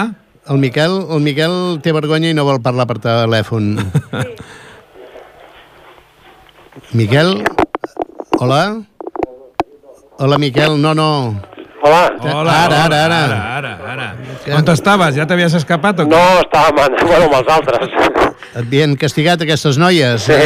El 0.47 0.61
Miquel, 0.61 0.93
el 1.09 1.25
Miquel 1.25 1.55
té 1.81 1.89
vergonya 1.95 2.29
i 2.29 2.37
no 2.37 2.45
vol 2.45 2.61
parlar 2.61 2.85
per 2.85 2.99
telèfon. 3.01 3.73
Miquel? 7.01 7.41
Hola? 8.37 8.61
Hola, 10.19 10.37
Miquel, 10.37 10.81
no, 10.81 10.93
no. 10.95 11.39
Hola. 11.81 12.11
Hola, 12.19 12.53
Ara, 12.65 12.83
ara, 12.85 13.03
ara. 13.05 13.17
ara, 13.21 13.37
ara, 13.57 13.73
ara. 13.93 14.07
On 14.57 14.65
estaves? 14.73 15.13
Ja 15.15 15.27
t'havies 15.29 15.53
escapat 15.59 15.99
o 16.01 16.07
què? 16.07 16.09
No, 16.09 16.21
estàvem 16.41 16.79
amb, 16.83 17.03
bueno, 17.05 17.27
amb 17.27 17.35
els 17.37 17.51
altres. 17.53 17.93
Et 18.47 18.57
havien 18.63 18.95
castigat 18.97 19.43
aquestes 19.45 19.77
noies. 19.77 20.25
Sí. 20.25 20.39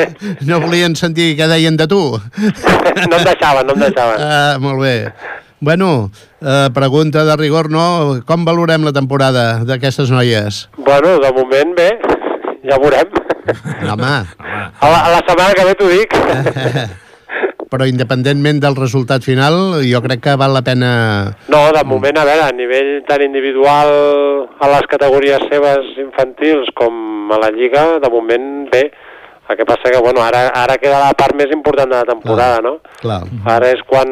No 0.48 0.60
volien 0.62 0.96
sentir 0.96 1.34
què 1.38 1.46
deien 1.50 1.76
de 1.76 1.86
tu. 1.90 2.00
No 2.16 3.18
em 3.18 3.26
deixaven, 3.28 3.66
no 3.68 3.76
em 3.76 3.84
deixaven. 3.84 4.24
Ah, 4.24 4.56
molt 4.62 4.80
bé. 4.80 4.94
Bueno, 5.60 6.10
eh, 6.40 6.70
pregunta 6.72 7.24
de 7.28 7.36
rigor, 7.36 7.68
no? 7.70 8.22
Com 8.26 8.46
valorem 8.48 8.86
la 8.88 8.94
temporada 8.96 9.60
d'aquestes 9.68 10.08
noies? 10.10 10.62
Bueno, 10.80 11.18
de 11.20 11.32
moment 11.36 11.76
bé, 11.76 11.90
ja 12.64 12.80
veurem. 12.80 13.12
Home, 13.84 14.16
A 14.80 14.88
la, 14.88 14.98
a 15.04 15.10
la 15.12 15.20
setmana 15.28 15.52
que 15.54 15.64
ve 15.68 15.76
t'ho 15.76 15.92
dic. 15.92 16.16
però 17.70 17.86
independentment 17.86 18.58
del 18.62 18.74
resultat 18.76 19.22
final, 19.22 19.78
jo 19.86 20.00
crec 20.02 20.20
que 20.24 20.36
val 20.40 20.52
la 20.56 20.62
pena... 20.66 20.90
No, 21.52 21.60
de 21.72 21.84
moment, 21.86 22.18
a 22.18 22.24
veure, 22.26 22.42
a 22.48 22.52
nivell 22.56 23.04
tant 23.08 23.22
individual 23.22 23.92
a 24.58 24.70
les 24.74 24.88
categories 24.90 25.44
seves 25.52 25.92
infantils 26.02 26.72
com 26.74 27.30
a 27.32 27.38
la 27.38 27.50
Lliga, 27.54 27.84
de 28.02 28.10
moment 28.10 28.66
bé. 28.72 28.90
El 29.50 29.56
que 29.58 29.64
passa 29.66 29.90
que, 29.90 29.98
bueno, 30.02 30.22
ara, 30.22 30.48
ara 30.54 30.76
queda 30.78 31.00
la 31.02 31.14
part 31.18 31.34
més 31.34 31.50
important 31.54 31.90
de 31.90 31.96
la 31.98 32.06
temporada, 32.06 32.60
no? 32.62 32.76
Clar, 33.00 33.22
Ara 33.50 33.70
és 33.74 33.80
quan 33.86 34.10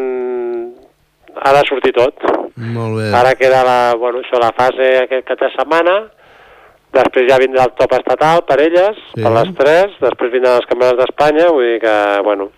ha 1.38 1.52
de 1.54 1.60
sortir 1.68 1.92
tot. 1.94 2.14
molt 2.58 2.96
bé. 2.98 3.10
Ara 3.14 3.34
queda 3.38 3.60
la, 3.66 3.78
bueno, 3.98 4.18
això, 4.24 4.40
la 4.42 4.50
fase 4.56 4.88
aquest 5.04 5.26
cap 5.28 5.38
de 5.44 5.50
setmana, 5.54 5.94
després 6.94 7.28
ja 7.30 7.38
vindrà 7.38 7.68
el 7.68 7.74
top 7.78 7.92
estatal 8.00 8.42
per 8.48 8.56
elles, 8.64 8.96
Sí. 9.14 9.22
per 9.22 9.30
les 9.36 9.52
tres, 9.54 9.94
després 10.00 10.32
vindran 10.32 10.56
els 10.58 10.66
campionats 10.66 10.98
d'Espanya, 10.98 11.50
vull 11.54 11.68
dir 11.70 11.80
que, 11.84 11.94
bueno, 12.24 12.48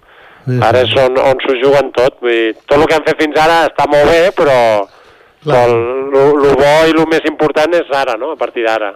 Sí, 0.44 0.54
sí. 0.54 0.60
ara 0.64 0.84
és 0.86 0.94
on, 1.02 1.18
on 1.20 1.42
s'ho 1.44 1.56
juguen 1.60 1.92
tot. 1.96 2.16
Vull 2.24 2.32
dir, 2.32 2.54
tot 2.66 2.78
el 2.78 2.86
que 2.88 2.96
han 2.98 3.06
fet 3.08 3.20
fins 3.22 3.38
ara 3.40 3.60
està 3.68 3.86
molt 3.90 4.10
bé, 4.10 4.20
però, 4.36 4.56
Clar. 5.40 5.66
però 5.66 5.90
el, 6.10 6.56
bo 6.58 6.70
i 6.88 6.92
el 6.92 7.06
més 7.10 7.24
important 7.28 7.72
és 7.76 7.90
ara, 7.94 8.16
no?, 8.20 8.32
a 8.34 8.38
partir 8.38 8.64
d'ara. 8.66 8.92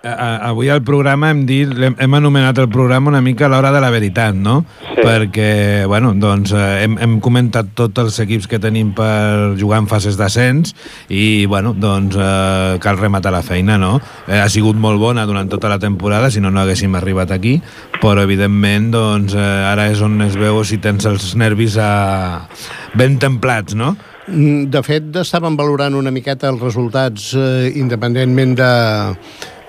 Avui 0.48 0.70
al 0.72 0.82
programa 0.86 1.30
hem 1.32 1.44
dit, 1.48 1.70
hem, 1.70 1.96
hem 2.00 2.16
anomenat 2.18 2.58
el 2.62 2.68
programa 2.72 3.12
una 3.12 3.22
mica 3.24 3.46
a 3.46 3.50
l'hora 3.52 3.70
de 3.74 3.80
la 3.82 3.90
veritat, 3.94 4.36
no? 4.36 4.62
Sí. 4.94 5.02
Perquè, 5.04 5.50
bueno, 5.90 6.12
doncs 6.18 6.54
eh, 6.56 6.84
hem, 6.84 6.96
hem 7.02 7.16
comentat 7.24 7.72
tots 7.78 8.02
els 8.02 8.18
equips 8.24 8.48
que 8.50 8.60
tenim 8.62 8.92
per 8.96 9.54
jugar 9.60 9.82
en 9.82 9.88
fases 9.90 10.18
d'ascens 10.20 10.74
i, 11.08 11.46
bueno, 11.50 11.74
doncs 11.78 12.18
eh, 12.18 12.78
cal 12.84 13.00
rematar 13.00 13.34
la 13.34 13.44
feina, 13.46 13.78
no? 13.80 13.96
Eh, 14.26 14.40
ha 14.40 14.48
sigut 14.52 14.78
molt 14.80 15.00
bona 15.02 15.26
durant 15.28 15.50
tota 15.50 15.70
la 15.72 15.80
temporada, 15.82 16.30
si 16.34 16.42
no, 16.42 16.52
no 16.54 16.62
haguéssim 16.64 16.94
arribat 16.98 17.34
aquí, 17.34 17.58
però, 18.00 18.24
evidentment, 18.24 18.90
doncs, 18.94 19.36
eh, 19.38 19.52
ara 19.70 19.88
és 19.92 20.02
on 20.04 20.20
es 20.26 20.38
veu 20.40 20.62
si 20.66 20.80
tens 20.82 21.06
els 21.08 21.34
nervis 21.38 21.78
a... 21.80 21.92
ben 22.94 23.18
templats, 23.18 23.74
no? 23.74 23.94
Mm, 24.28 24.70
De 24.72 24.80
fet, 24.82 25.10
estàvem 25.20 25.56
valorant 25.58 25.94
una 25.98 26.10
miqueta 26.14 26.48
els 26.48 26.62
resultats 26.64 27.32
eh, 27.36 27.72
independentment 27.76 28.54
de, 28.56 28.68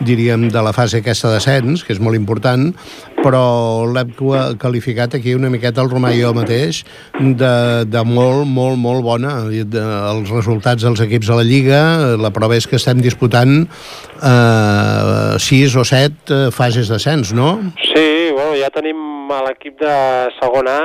diríem, 0.07 0.45
de 0.51 0.61
la 0.63 0.71
fase 0.75 1.01
aquesta 1.01 1.27
d'ascens, 1.33 1.83
que 1.83 1.91
és 1.95 1.99
molt 1.99 2.15
important, 2.15 2.69
però 3.19 3.41
l'hem 3.91 4.13
qua- 4.15 4.53
qualificat 4.61 5.17
aquí 5.17 5.33
una 5.35 5.49
miqueta 5.51 5.81
el 5.83 5.89
Romà 5.91 6.13
i 6.15 6.21
jo 6.21 6.31
mateix 6.37 6.83
de, 7.19 7.51
de 7.89 8.03
molt, 8.07 8.45
molt, 8.47 8.77
molt 8.79 9.03
bona. 9.03 9.33
De, 9.49 9.83
els 10.13 10.31
resultats 10.31 10.83
dels 10.87 11.03
equips 11.03 11.29
a 11.33 11.39
la 11.41 11.43
Lliga, 11.47 11.81
la 12.15 12.31
prova 12.31 12.55
és 12.55 12.67
que 12.69 12.79
estem 12.79 13.01
disputant 13.03 13.65
eh, 14.23 15.35
sis 15.43 15.75
o 15.75 15.83
set 15.83 16.31
eh, 16.31 16.47
fases 16.55 16.87
d'ascens, 16.91 17.33
no? 17.35 17.57
Sí, 17.91 18.07
bueno, 18.31 18.55
ja 18.61 18.71
tenim 18.71 19.03
a 19.31 19.41
l'equip 19.47 19.77
de 19.81 19.93
segon 20.37 20.67
A, 20.71 20.79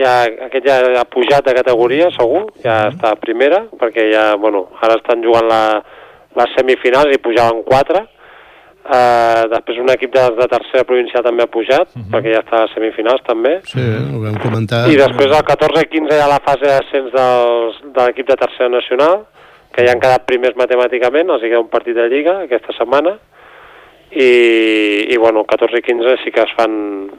ja, 0.00 0.12
aquest 0.48 0.68
ja 0.68 0.78
ha 1.00 1.06
pujat 1.08 1.46
de 1.46 1.54
categoria, 1.56 2.10
segur, 2.16 2.46
ja 2.64 2.88
està 2.92 3.12
a 3.14 3.20
primera, 3.20 3.64
perquè 3.80 4.08
ja, 4.12 4.28
bueno, 4.40 4.66
ara 4.80 4.98
estan 5.00 5.24
jugant 5.24 5.48
la, 5.50 5.62
les 6.38 6.54
semifinals 6.56 7.14
i 7.14 7.20
pujaven 7.22 7.64
quatre. 7.66 8.06
Uh, 8.88 9.44
després 9.52 9.82
un 9.82 9.90
equip 9.92 10.14
de, 10.14 10.22
de 10.38 10.46
tercera 10.48 10.86
provincial 10.88 11.24
també 11.26 11.44
ha 11.44 11.50
pujat, 11.52 11.90
perquè 12.12 12.32
ja 12.32 12.40
està 12.40 12.56
a 12.56 12.62
les 12.64 12.76
semifinals 12.76 13.24
també. 13.26 13.58
Sí, 13.68 13.82
ho 13.84 14.22
vam 14.22 14.38
comentar. 14.40 14.86
I 14.88 14.96
després 14.96 15.28
el 15.28 15.44
14 15.50 15.82
i 15.84 15.90
15 15.92 16.16
hi 16.16 16.22
ha 16.24 16.30
la 16.30 16.40
fase 16.46 16.64
d'ascens 16.64 17.10
de 17.12 18.06
l'equip 18.06 18.30
de 18.30 18.38
tercera 18.40 18.70
nacional, 18.72 19.26
que 19.74 19.84
ja 19.84 19.92
han 19.92 20.00
quedat 20.00 20.24
primers 20.30 20.56
matemàticament, 20.56 21.28
els 21.34 21.44
hi 21.44 21.50
queda 21.52 21.60
un 21.66 21.68
partit 21.72 21.98
de 21.98 22.06
Lliga 22.08 22.38
aquesta 22.46 22.72
setmana, 22.78 23.18
i, 24.12 25.08
i 25.12 25.16
bueno, 25.16 25.44
14 25.44 25.78
i 25.78 25.82
15 25.82 26.16
sí 26.24 26.30
que 26.32 26.40
es 26.42 26.52
fan, 26.56 27.10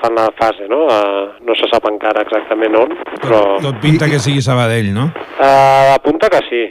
fan 0.00 0.14
la 0.14 0.32
fase, 0.36 0.66
no? 0.68 0.84
Uh, 0.86 1.36
no 1.46 1.54
se 1.54 1.68
sap 1.70 1.84
encara 1.88 2.24
exactament 2.26 2.74
on, 2.76 2.94
però 3.22 3.40
Tot 3.62 3.78
pinta 3.82 4.08
que 4.10 4.18
sigui 4.18 4.42
Sabadell, 4.42 4.90
no? 4.94 5.10
uh, 5.38 5.94
apunta 5.94 6.28
que 6.32 6.42
sí, 6.48 6.64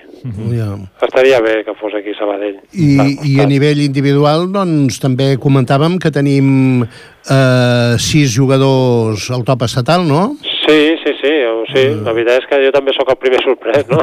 Ja. 0.55 0.73
estaria 1.05 1.39
bé 1.39 1.63
que 1.63 1.75
fos 1.75 1.93
aquí 1.93 2.13
Sabadell. 2.17 2.57
I, 2.73 3.17
I 3.23 3.39
a 3.39 3.45
nivell 3.45 3.81
individual, 3.85 4.47
doncs, 4.51 4.97
també 4.99 5.35
comentàvem 5.37 5.99
que 6.01 6.09
tenim 6.11 6.81
eh, 6.81 7.93
sis 8.01 8.33
jugadors 8.33 9.29
al 9.29 9.45
top 9.45 9.67
estatal, 9.69 10.05
no? 10.07 10.35
Sí, 10.65 10.97
sí, 11.03 11.13
sí, 11.21 11.33
o 11.45 11.63
sí, 11.69 11.85
la 12.01 12.13
veritat 12.17 12.41
és 12.41 12.49
que 12.49 12.61
jo 12.65 12.73
també 12.73 12.95
sóc 12.97 13.13
el 13.13 13.21
primer 13.21 13.43
sorprès, 13.45 13.85
no? 13.91 14.01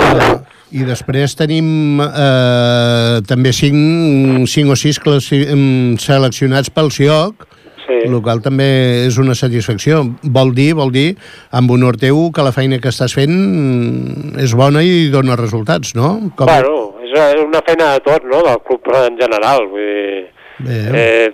I 0.73 0.87
després 0.89 1.35
tenim 1.37 2.01
eh, 2.01 3.21
també 3.29 3.53
cinc, 3.53 4.47
cinc 4.49 4.73
o 4.73 4.77
sis 4.79 4.99
em, 5.05 5.97
seleccionats 6.01 6.73
pel 6.73 6.91
CIOC, 6.91 7.49
Sí. 7.83 7.97
el 8.07 8.21
qual 8.23 8.39
també 8.39 9.09
és 9.09 9.17
una 9.19 9.35
satisfacció. 9.35 10.05
Vol 10.23 10.53
dir, 10.55 10.69
vol 10.79 10.93
dir, 10.95 11.17
amb 11.51 11.71
honor 11.75 11.97
teu, 11.99 12.29
que 12.31 12.45
la 12.47 12.53
feina 12.55 12.79
que 12.79 12.93
estàs 12.93 13.11
fent 13.13 13.33
mm, 13.35 14.37
és 14.39 14.55
bona 14.55 14.85
i 14.87 15.09
dona 15.11 15.35
resultats, 15.37 15.91
no? 15.99 16.31
Com... 16.39 16.47
Bueno, 16.47 16.95
és 17.03 17.43
una 17.43 17.61
feina 17.67 17.91
de 17.97 18.05
tot, 18.07 18.23
no?, 18.31 18.39
del 18.47 18.63
club 18.69 18.87
en 19.01 19.19
general, 19.19 19.67
vull 19.73 19.83
dir... 19.83 20.23
Bé, 20.63 20.79
Eh, 20.95 21.29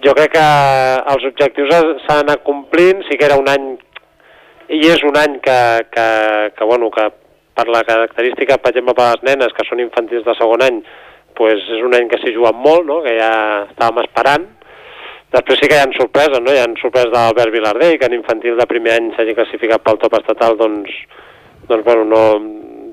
jo 0.00 0.14
crec 0.16 0.32
que 0.32 0.46
els 1.12 1.28
objectius 1.28 1.68
s'han 2.06 2.24
anat 2.24 2.42
complint, 2.46 3.04
sí 3.04 3.20
que 3.20 3.28
era 3.28 3.36
un 3.36 3.48
any, 3.52 3.74
i 4.72 4.80
és 4.88 5.04
un 5.04 5.20
any 5.20 5.36
que, 5.44 5.60
que, 5.92 6.08
que, 6.56 6.64
bueno, 6.64 6.88
que 6.94 7.10
per 7.56 7.66
la 7.72 7.82
característica, 7.88 8.58
per 8.60 8.70
exemple, 8.74 8.94
per 8.98 9.06
les 9.14 9.22
nenes 9.30 9.54
que 9.56 9.64
són 9.68 9.80
infantils 9.80 10.24
de 10.26 10.34
segon 10.36 10.62
any, 10.66 10.82
pues 11.36 11.62
és 11.72 11.82
un 11.84 11.94
any 11.96 12.06
que 12.08 12.18
s'hi 12.20 12.34
juguen 12.36 12.56
molt, 12.60 12.84
no? 12.88 13.00
que 13.04 13.16
ja 13.18 13.32
estàvem 13.70 14.02
esperant. 14.04 14.44
Després 15.32 15.58
sí 15.60 15.68
que 15.68 15.76
hi 15.76 15.82
ha 15.82 15.88
sorpreses, 15.96 16.38
no? 16.40 16.52
Hi 16.54 16.60
ha 16.62 16.68
sorpreses 16.80 17.10
d'Albert 17.12 17.52
Vilardell, 17.52 17.96
que 17.98 18.06
en 18.06 18.14
infantil 18.14 18.54
de 18.56 18.66
primer 18.70 18.94
any 18.94 19.08
s'hagi 19.16 19.34
classificat 19.36 19.82
pel 19.84 19.98
top 20.00 20.14
estatal, 20.20 20.54
doncs, 20.56 20.92
doncs 21.68 21.84
bueno, 21.84 22.04
no, 22.12 22.22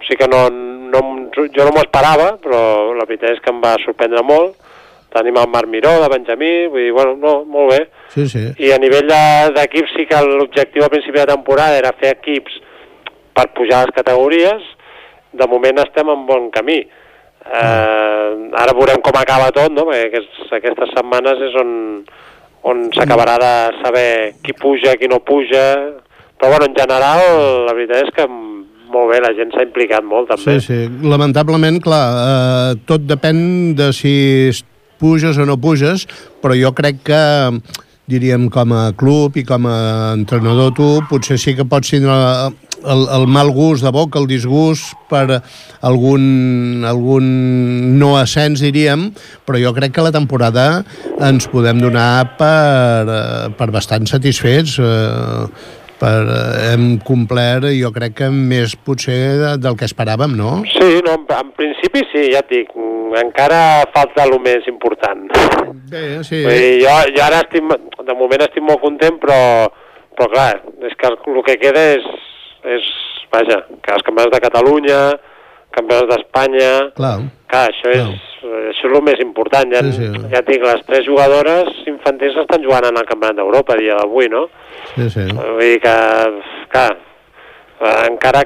sí 0.08 0.18
que 0.20 0.28
no, 0.28 0.48
no, 0.50 1.04
jo 1.38 1.68
no 1.68 1.72
m'ho 1.76 1.84
esperava, 1.86 2.34
però 2.44 2.92
la 2.98 3.06
veritat 3.06 3.36
és 3.36 3.44
que 3.44 3.54
em 3.54 3.62
va 3.64 3.76
sorprendre 3.86 4.24
molt. 4.26 4.58
Tenim 5.14 5.38
el 5.38 5.50
Marc 5.54 5.70
Miró, 5.70 5.92
de 6.02 6.08
Benjamí, 6.10 6.52
vull 6.74 6.88
dir, 6.88 6.92
bueno, 6.98 7.14
no, 7.22 7.34
molt 7.46 7.76
bé. 7.76 7.82
sí, 8.16 8.26
sí. 8.28 8.48
I 8.66 8.72
a 8.74 8.80
nivell 8.82 9.06
de- 9.08 9.52
d'equips 9.60 9.94
sí 9.96 10.08
que 10.10 10.24
l'objectiu 10.26 10.84
al 10.84 10.90
principi 10.90 11.20
de 11.22 11.28
temporada 11.30 11.78
era 11.78 11.94
fer 12.00 12.16
equips 12.18 12.56
per 13.34 13.48
pujar 13.58 13.86
les 13.86 13.96
categories. 13.96 14.64
De 15.34 15.48
moment 15.50 15.80
estem 15.84 16.10
en 16.14 16.26
bon 16.30 16.50
camí. 16.54 16.80
Eh, 17.44 18.30
ara 18.56 18.74
veurem 18.78 19.02
com 19.04 19.18
acaba 19.20 19.52
tot, 19.52 19.72
no? 19.76 19.88
perquè 19.90 20.08
aquests, 20.12 20.46
aquestes 20.60 20.94
setmanes 20.96 21.42
és 21.50 21.58
on, 21.60 21.72
on 22.70 22.86
s'acabarà 22.96 23.36
de 23.42 23.54
saber 23.84 24.10
qui 24.44 24.56
puja, 24.58 24.96
qui 25.00 25.10
no 25.12 25.20
puja... 25.26 25.66
Però 26.40 26.50
bueno, 26.52 26.66
en 26.68 26.74
general, 26.76 27.22
la 27.70 27.74
veritat 27.78 28.02
és 28.04 28.10
que 28.18 28.24
molt 28.28 29.12
bé, 29.14 29.20
la 29.24 29.30
gent 29.38 29.54
s'ha 29.54 29.64
implicat 29.64 30.04
molt 30.04 30.28
també. 30.34 30.58
Sí, 30.60 30.66
sí. 30.66 31.08
Lamentablement, 31.08 31.78
clar, 31.82 32.02
eh, 32.24 32.82
tot 32.90 33.06
depèn 33.08 33.38
de 33.80 33.92
si 33.96 34.12
es- 34.50 34.64
puges 35.00 35.38
o 35.40 35.46
no 35.48 35.56
puges, 35.62 36.04
però 36.44 36.56
jo 36.56 36.74
crec 36.76 37.00
que 37.08 37.22
diríem 38.08 38.50
com 38.52 38.72
a 38.76 38.92
club 38.96 39.36
i 39.40 39.44
com 39.48 39.66
a 39.68 39.78
entrenador 40.18 40.74
tu 40.76 40.88
potser 41.10 41.38
sí 41.40 41.56
que 41.56 41.66
pots 41.68 41.92
tindre 41.92 42.16
el, 42.86 43.06
el 43.18 43.28
mal 43.28 43.52
gust 43.56 43.84
de 43.84 43.92
boca, 43.92 44.20
el 44.20 44.28
disgust 44.28 44.94
per 45.10 45.42
algun, 45.82 46.84
algun 46.88 47.28
no 48.00 48.16
ascens, 48.20 48.62
diríem, 48.64 49.10
però 49.46 49.60
jo 49.62 49.74
crec 49.76 49.94
que 49.96 50.06
la 50.06 50.12
temporada 50.16 50.84
ens 51.20 51.48
podem 51.52 51.80
donar 51.84 52.36
per, 52.40 53.06
eh, 53.08 53.48
per 53.58 53.70
bastant 53.72 54.08
satisfets. 54.10 54.80
Eh, 54.80 55.82
per, 56.04 56.26
eh, 56.28 56.74
hem 56.74 56.98
complert, 57.00 57.70
jo 57.80 57.92
crec 57.96 58.16
que 58.18 58.28
més 58.34 58.74
potser 58.76 59.38
de- 59.40 59.58
del 59.62 59.78
que 59.80 59.86
esperàvem, 59.88 60.34
no? 60.36 60.64
Sí, 60.68 61.00
no, 61.06 61.14
en, 61.16 61.52
principi 61.56 62.02
sí, 62.12 62.26
ja 62.34 62.40
et 62.42 62.50
dic, 62.50 62.74
encara 63.22 63.86
falta 63.94 64.26
el 64.26 64.34
més 64.44 64.66
important. 64.68 65.30
Bé, 65.94 66.24
sí. 66.28 66.42
Vull 66.44 66.60
dir, 66.60 66.82
jo, 66.84 66.98
jo 67.16 67.24
ara 67.24 67.40
estic, 67.46 67.64
de 68.04 68.16
moment 68.20 68.42
estic 68.42 68.64
molt 68.68 68.82
content, 68.82 69.16
però, 69.22 69.70
però 70.18 70.28
clar, 70.34 70.50
és 70.90 70.98
que 71.00 71.08
el, 71.08 71.16
el 71.38 71.44
que 71.48 71.56
queda 71.62 71.86
és, 71.94 72.04
és, 72.66 72.90
vaja, 73.34 73.62
que 73.84 73.94
els 73.96 74.04
campionats 74.08 74.34
de 74.36 74.42
Catalunya, 74.44 75.00
campionats 75.74 76.10
d'Espanya, 76.12 76.72
Clar. 76.98 77.16
clar, 77.50 77.64
això 77.72 77.90
és, 77.92 78.26
això 78.44 78.88
és 78.88 78.98
el 78.98 79.02
més 79.06 79.20
important. 79.24 79.72
Ja, 79.74 79.82
Sí, 79.86 79.92
sí. 79.98 80.10
ja 80.32 80.40
et 80.44 80.48
dic, 80.50 80.62
les 80.64 80.84
tres 80.86 81.06
jugadores 81.08 81.70
infantils 81.90 82.38
estan 82.44 82.62
jugant 82.64 82.86
en 82.90 82.98
el 83.02 83.08
campionat 83.10 83.40
d'Europa 83.42 83.78
dia 83.80 83.98
d'avui, 83.98 84.30
no? 84.30 84.48
Sí, 84.96 85.10
sí. 85.10 85.26
Vull 85.34 85.60
dir 85.60 85.80
que, 85.82 85.96
clar, 86.70 86.92
encara, 88.10 88.44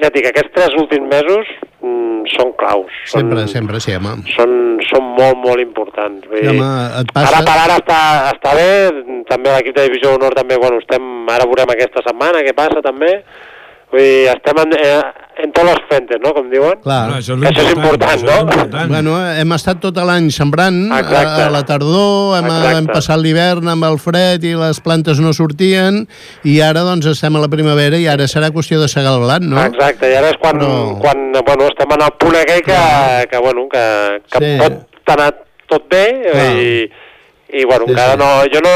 ja 0.00 0.10
et 0.10 0.14
dic, 0.18 0.28
aquests 0.28 0.52
tres 0.54 0.76
últims 0.78 1.08
mesos 1.08 1.48
mm, 1.80 2.26
són 2.36 2.52
claus. 2.60 2.92
Són, 3.06 3.22
Sempre, 3.24 3.46
sempre, 3.48 3.80
sí, 3.80 3.94
home. 3.96 4.16
són, 4.34 4.52
són 4.90 5.10
molt, 5.16 5.38
molt 5.42 5.62
importants. 5.62 6.26
Vull 6.28 6.42
Sí, 6.44 6.52
home, 6.52 6.70
et 7.00 7.12
passa... 7.16 7.32
Ara 7.32 7.44
per 7.46 7.56
ara 7.64 7.80
està, 7.80 8.00
està 8.34 8.54
bé, 8.58 8.68
també 9.30 9.54
l'equip 9.56 9.76
de 9.78 9.88
Divisió 9.88 10.12
d'Honor 10.12 10.36
també, 10.36 10.58
bueno, 10.60 10.80
estem, 10.84 11.06
ara 11.32 11.46
veurem 11.48 11.72
aquesta 11.72 12.04
setmana 12.06 12.44
què 12.46 12.52
passa 12.56 12.82
també, 12.84 13.22
vull 13.92 14.00
dir, 14.02 14.26
estem 14.32 14.58
en, 14.62 14.72
eh, 14.76 15.02
en 15.44 15.52
tots 15.52 15.70
els 15.70 15.82
frentes, 15.88 16.18
no?, 16.24 16.32
com 16.34 16.48
diuen. 16.50 16.78
Clar. 16.82 17.02
No, 17.10 17.16
això 17.20 17.36
és, 17.36 17.42
Això 17.50 17.62
és 17.66 17.72
important, 17.76 18.10
això 18.10 18.24
és 18.26 18.32
no? 18.32 18.38
important. 18.48 18.88
Bueno, 18.90 19.14
hem 19.40 19.52
estat 19.56 19.80
tot 19.80 19.96
l'any 20.08 20.30
sembrant, 20.34 20.78
a, 20.92 20.98
Exacte. 21.04 21.42
a 21.44 21.50
la 21.54 21.62
tardor, 21.68 22.36
hem, 22.38 22.48
Exacte. 22.50 22.72
hem 22.78 22.86
passat 22.90 23.20
l'hivern 23.22 23.68
amb 23.68 23.84
el 23.88 23.98
fred 24.02 24.44
i 24.44 24.54
les 24.58 24.80
plantes 24.80 25.20
no 25.20 25.32
sortien, 25.36 26.02
i 26.44 26.58
ara 26.64 26.82
doncs 26.88 27.06
estem 27.12 27.36
a 27.36 27.44
la 27.44 27.48
primavera 27.52 27.96
i 28.00 28.08
ara 28.08 28.26
serà 28.32 28.50
qüestió 28.50 28.80
de 28.80 28.88
segar 28.88 29.14
el 29.16 29.24
blat, 29.24 29.42
no? 29.44 29.60
Exacte, 29.64 30.10
i 30.10 30.16
ara 30.18 30.30
és 30.34 30.40
quan, 30.42 30.58
Però- 30.60 30.98
quan 31.00 31.32
bueno, 31.44 31.68
estem 31.70 31.92
en 31.98 32.02
el 32.08 32.14
punt 32.18 32.36
aquell 32.42 32.62
que, 32.66 32.80
que, 33.30 33.38
bueno, 33.38 33.68
que, 33.72 33.86
que 34.32 34.38
Sí. 34.44 34.54
pot 34.58 35.16
anar 35.18 35.34
tot 35.68 35.88
bé 35.90 36.04
Clar. 36.32 36.52
i, 36.56 36.90
i 37.60 37.64
bueno, 37.64 37.84
Sí, 37.86 37.92
encara 37.92 38.12
sí. 38.12 38.18
no, 38.18 38.30
jo 38.52 38.60
no, 38.64 38.74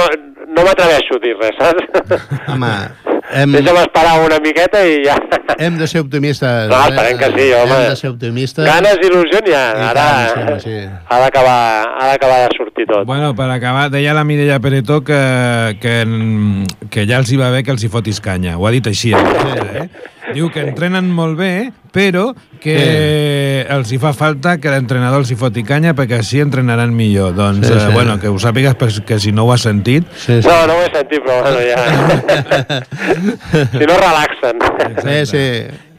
no 0.54 0.64
m'atreveixo 0.66 1.16
a 1.16 1.22
dir 1.24 1.36
res, 1.40 1.56
saps? 1.58 2.28
Home, 2.52 2.70
hem, 3.32 3.52
Deixa'm 3.58 3.78
esperar 3.82 4.14
una 4.24 4.38
miqueta 4.42 4.82
i 4.86 5.00
ja... 5.04 5.16
hem 5.58 5.78
de 5.78 5.88
ser 5.90 6.02
optimistes. 6.04 6.68
No, 6.70 6.80
esperem 6.88 7.18
que 7.20 7.30
sí, 7.34 7.48
home. 7.56 7.76
Hem 7.76 7.88
de 7.90 7.96
ser 8.00 8.10
optimistes. 8.12 8.66
Ganes 8.66 9.00
i 9.00 9.08
il·lusió 9.10 9.42
n'hi 9.46 9.56
ha. 9.56 9.64
I 9.76 9.86
Ara 9.90 10.04
tant, 10.04 10.20
sí, 10.20 10.42
home, 10.42 10.58
sí. 10.64 10.76
ha 11.08 11.20
d'acabar 11.24 11.58
ha 12.00 12.10
d'acabar 12.12 12.38
de 12.44 12.56
sortir 12.58 12.86
tot. 12.90 13.06
Bueno, 13.08 13.32
per 13.38 13.50
acabar, 13.50 13.88
deia 13.92 14.14
la 14.16 14.24
Mireia 14.24 14.60
Peretó 14.60 15.02
que, 15.04 15.20
que, 15.82 15.96
que 16.90 17.06
ja 17.08 17.20
els 17.22 17.32
hi 17.32 17.40
va 17.40 17.50
bé 17.54 17.64
que 17.66 17.74
els 17.74 17.84
hi 17.84 17.92
fotis 17.92 18.22
canya. 18.24 18.56
Ho 18.58 18.66
ha 18.66 18.74
dit 18.74 18.86
així. 18.90 19.12
Eh? 19.14 19.88
Diu 20.34 20.50
que 20.52 20.62
entrenen 20.68 21.08
molt 21.14 21.38
bé, 21.38 21.70
però 21.92 22.30
que 22.62 23.66
els 23.72 23.90
hi 23.92 23.98
fa 23.98 24.12
falta 24.16 24.56
que 24.60 24.70
l'entrenador 24.72 25.22
els 25.24 25.30
hi 25.32 25.36
foti 25.40 25.64
canya 25.66 25.94
perquè 25.96 26.20
així 26.20 26.40
entrenaran 26.44 26.92
millor. 26.94 27.34
Doncs, 27.34 27.66
Sí, 27.66 27.72
sí, 27.72 27.78
sí. 27.80 27.86
sí. 27.86 27.92
bueno, 27.94 28.18
que 28.20 28.28
ho 28.28 28.38
sàpigues 28.38 28.76
perquè 28.78 29.18
si 29.22 29.32
no 29.32 29.44
ho 29.48 29.52
has 29.54 29.64
sentit. 29.66 30.06
Sí, 30.16 30.40
sí. 30.42 30.48
No, 30.48 30.66
no 30.70 30.78
ho 30.78 30.82
he 30.86 30.90
sentit, 30.94 31.20
però 31.24 31.42
bueno, 31.42 31.60
ja... 31.66 32.80
si 33.78 33.86
no, 33.86 33.96
relaxen. 34.00 34.66
Sí, 35.02 35.18
sí. 35.26 35.46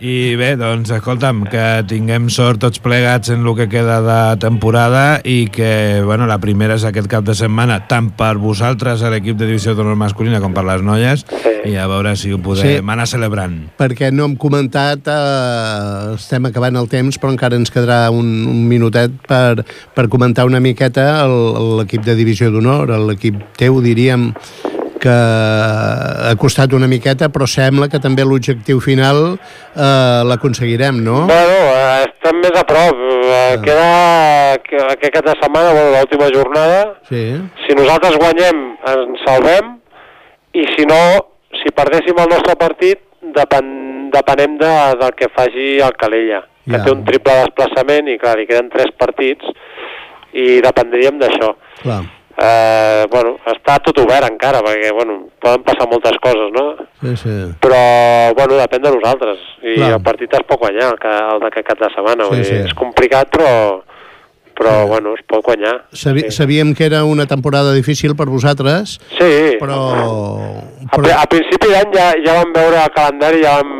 I 0.02 0.34
bé, 0.34 0.56
doncs, 0.58 0.89
escolta'm, 0.95 1.43
que 1.45 1.62
tinguem 1.86 2.26
sort 2.34 2.58
tots 2.64 2.80
plegats 2.82 3.30
en 3.30 3.43
el 3.45 3.54
que 3.54 3.68
queda 3.70 3.99
de 4.02 4.39
temporada 4.41 5.20
i 5.22 5.43
que, 5.54 6.02
bueno, 6.02 6.26
la 6.26 6.39
primera 6.41 6.74
és 6.74 6.86
aquest 6.89 7.06
cap 7.12 7.22
de 7.28 7.36
setmana, 7.38 7.84
tant 7.86 8.08
per 8.18 8.32
vosaltres 8.41 9.04
a 9.06 9.12
l'equip 9.14 9.38
de 9.38 9.45
divisió 9.45 9.76
d'honor 9.78 9.99
masculina 10.02 10.39
com 10.41 10.56
per 10.58 10.64
les 10.66 10.82
noies, 10.82 11.22
i 11.70 11.76
a 11.78 11.86
veure 11.86 12.16
si 12.18 12.34
ho 12.34 12.39
podem 12.41 12.66
Sí. 12.66 12.80
anar 12.82 13.06
celebrant. 13.06 13.70
perquè 13.78 14.10
no 14.12 14.26
hem 14.26 14.36
comentat, 14.41 15.06
eh, 15.06 16.16
estem 16.16 16.49
acabant 16.49 16.76
el 16.82 16.89
temps, 16.89 17.20
però 17.22 17.30
encara 17.30 17.56
ens 17.56 17.70
quedarà 17.70 18.10
un, 18.10 18.47
un 18.49 18.68
minutet 18.68 19.12
per, 19.28 19.64
per 19.93 20.08
comentar 20.10 20.47
una 20.49 20.60
miqueta 20.60 21.28
l'equip 21.28 22.02
de 22.04 22.16
divisió 22.16 22.49
d'honor, 22.49 22.89
l'equip 23.06 23.38
teu, 23.56 23.80
diríem, 23.82 24.34
que 25.02 25.10
ha 25.12 26.34
costat 26.38 26.74
una 26.78 26.88
miqueta, 26.88 27.30
però 27.34 27.47
sembla 27.49 27.88
que 27.89 27.99
també 28.04 28.24
l'objectiu 28.28 28.80
final 28.84 29.22
eh, 29.34 30.22
l'aconseguirem, 30.30 30.99
no? 31.04 31.24
Bueno, 31.30 31.58
eh, 31.74 32.06
estem 32.08 32.39
més 32.43 32.54
a 32.60 32.64
prop. 32.70 33.02
Eh, 33.32 33.58
Queda 33.66 34.58
que- 34.68 34.84
aquest 34.93 35.14
cap 35.18 35.26
de 35.26 35.36
setmana, 35.41 35.72
bueno, 35.74 35.91
l'última 35.97 36.30
jornada. 36.34 36.80
Sí. 37.10 37.24
Si 37.66 37.76
nosaltres 37.78 38.18
guanyem, 38.22 38.62
ens 38.93 39.26
salvem, 39.26 39.76
i 40.54 40.66
si 40.76 40.86
no, 40.86 41.02
si 41.64 41.72
perdéssim 41.76 42.18
el 42.22 42.30
nostre 42.32 42.56
partit, 42.60 42.99
depen, 43.36 44.10
depenem 44.14 44.58
de, 44.62 44.72
del 45.02 45.14
que 45.18 45.30
faci 45.36 45.68
el 45.82 45.93
Calella, 45.99 46.41
que 46.66 46.78
Ja. 46.78 46.84
té 46.86 46.91
un 46.91 47.04
triple 47.06 47.34
desplaçament 47.43 48.08
i, 48.10 48.18
clar, 48.22 48.38
li 48.38 48.45
queden 48.47 48.70
tres 48.70 48.91
partits, 48.97 49.45
i 50.34 50.62
dependríem 50.64 51.18
d'això. 51.20 51.56
Clar. 51.82 52.04
Eh, 52.42 53.06
bueno, 53.12 53.36
està 53.52 53.76
tot 53.86 54.00
obert 54.02 54.26
encara, 54.26 54.64
perquè, 54.66 54.89
bueno, 54.98 55.20
poden 55.44 55.62
passar 55.68 55.86
moltes 55.92 56.16
coses, 56.24 56.48
no? 56.56 56.64
Sí, 57.04 57.12
sí. 57.22 57.34
Però, 57.62 57.82
bueno, 58.34 58.58
depèn 58.58 58.82
de 58.82 58.94
nosaltres. 58.96 59.44
I 59.62 59.76
Clar. 59.78 59.92
el 60.00 60.02
partit 60.02 60.34
es 60.34 60.46
pot 60.50 60.58
guanyar, 60.64 60.88
el, 60.96 60.98
que, 61.04 61.12
el 61.36 61.44
d'aquest 61.44 61.68
cap 61.68 61.84
de 61.84 61.89
setmana. 61.94 62.26
Sí, 62.26 62.30
vull 62.32 62.42
dir, 62.42 62.48
sí. 62.50 62.60
És 62.72 62.74
complicat, 62.80 63.30
però, 63.36 63.52
però 64.58 64.74
bueno, 64.89 65.14
es 65.20 65.22
pot 65.30 65.46
guanyar. 65.46 65.76
Sabi 65.94 66.26
sí. 66.30 66.32
Sabíem 66.39 66.74
que 66.74 66.88
era 66.89 67.04
una 67.06 67.28
temporada 67.30 67.76
difícil 67.78 68.16
per 68.18 68.26
vosaltres, 68.32 68.98
sí. 69.20 69.32
però... 69.62 69.78
A, 70.89 70.98
pri- 70.98 71.14
a 71.14 71.28
principi 71.30 71.70
d'any 71.76 71.94
ja, 71.94 72.10
ja 72.26 72.39
vam 72.42 72.58
veure 72.58 72.82
el 72.88 72.96
calendari, 72.98 73.46
ja 73.46 73.60
vam, 73.62 73.78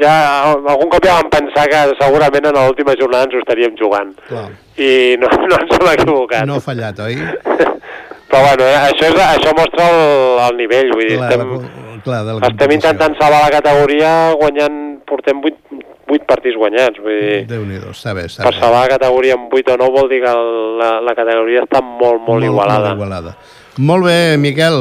ja, 0.00 0.14
algun 0.52 0.90
cop 0.92 1.04
ja 1.06 1.16
vam 1.20 1.30
pensar 1.32 1.66
que 1.72 1.80
segurament 2.00 2.46
en 2.50 2.58
l'última 2.58 2.94
jornada 2.98 3.28
ens 3.28 3.34
ho 3.36 3.42
estaríem 3.42 3.74
jugant. 3.78 4.12
Clar. 4.28 4.48
I 4.76 4.90
no, 5.20 5.30
no 5.50 5.58
ens 5.62 5.74
hem 5.78 5.88
equivocat. 5.94 6.46
No 6.48 6.58
ha 6.60 6.64
fallat, 6.64 7.00
oi? 7.06 7.16
Però 8.30 8.40
bueno, 8.42 8.64
això, 8.88 9.06
és, 9.06 9.18
això 9.22 9.52
mostra 9.54 9.84
el, 9.86 10.00
el 10.48 10.56
nivell, 10.58 10.88
vull 10.96 11.06
dir, 11.06 11.18
Clar, 11.20 11.28
estem, 11.30 11.52
la- 11.52 12.00
clar, 12.06 12.22
de 12.26 12.32
la 12.34 12.48
estem 12.50 12.72
intentant 12.74 13.14
salvar 13.20 13.44
la 13.44 13.52
categoria 13.54 14.08
guanyant, 14.40 14.80
portem 15.06 15.38
8, 15.46 15.78
8 16.10 16.26
partits 16.26 16.58
guanyats, 16.58 16.98
vull 17.04 17.20
dir, 17.22 17.36
Déu-n'hi-do, 17.52 17.92
està 17.94 18.16
bé, 18.18 18.26
està 18.26 18.42
per 18.48 18.56
salvar 18.58 18.82
la 18.82 18.90
categoria 18.96 19.38
en 19.38 19.46
8 19.46 19.76
o 19.76 19.78
9 19.84 19.94
vol 20.00 20.10
dir 20.10 20.18
que 20.26 20.34
la, 20.82 20.90
la 21.06 21.14
categoria 21.18 21.62
està 21.68 21.80
molt, 21.86 22.18
molt, 22.26 22.44
igualada. 22.50 22.90
Molt 22.90 22.98
igualada. 22.98 23.36
Molt 23.78 24.08
bé, 24.10 24.18
Miquel. 24.42 24.80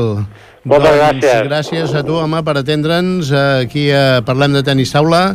Moltes 0.65 0.95
doncs, 0.97 1.21
gràcies. 1.21 1.45
Gràcies 1.45 1.93
a 1.93 2.01
tu, 2.05 2.17
home, 2.17 2.41
per 2.45 2.57
atendre'ns. 2.57 3.29
Aquí 3.61 3.91
a 3.93 4.23
Parlem 4.25 4.57
de 4.57 4.63
Tenis 4.65 4.93
Taula. 4.95 5.27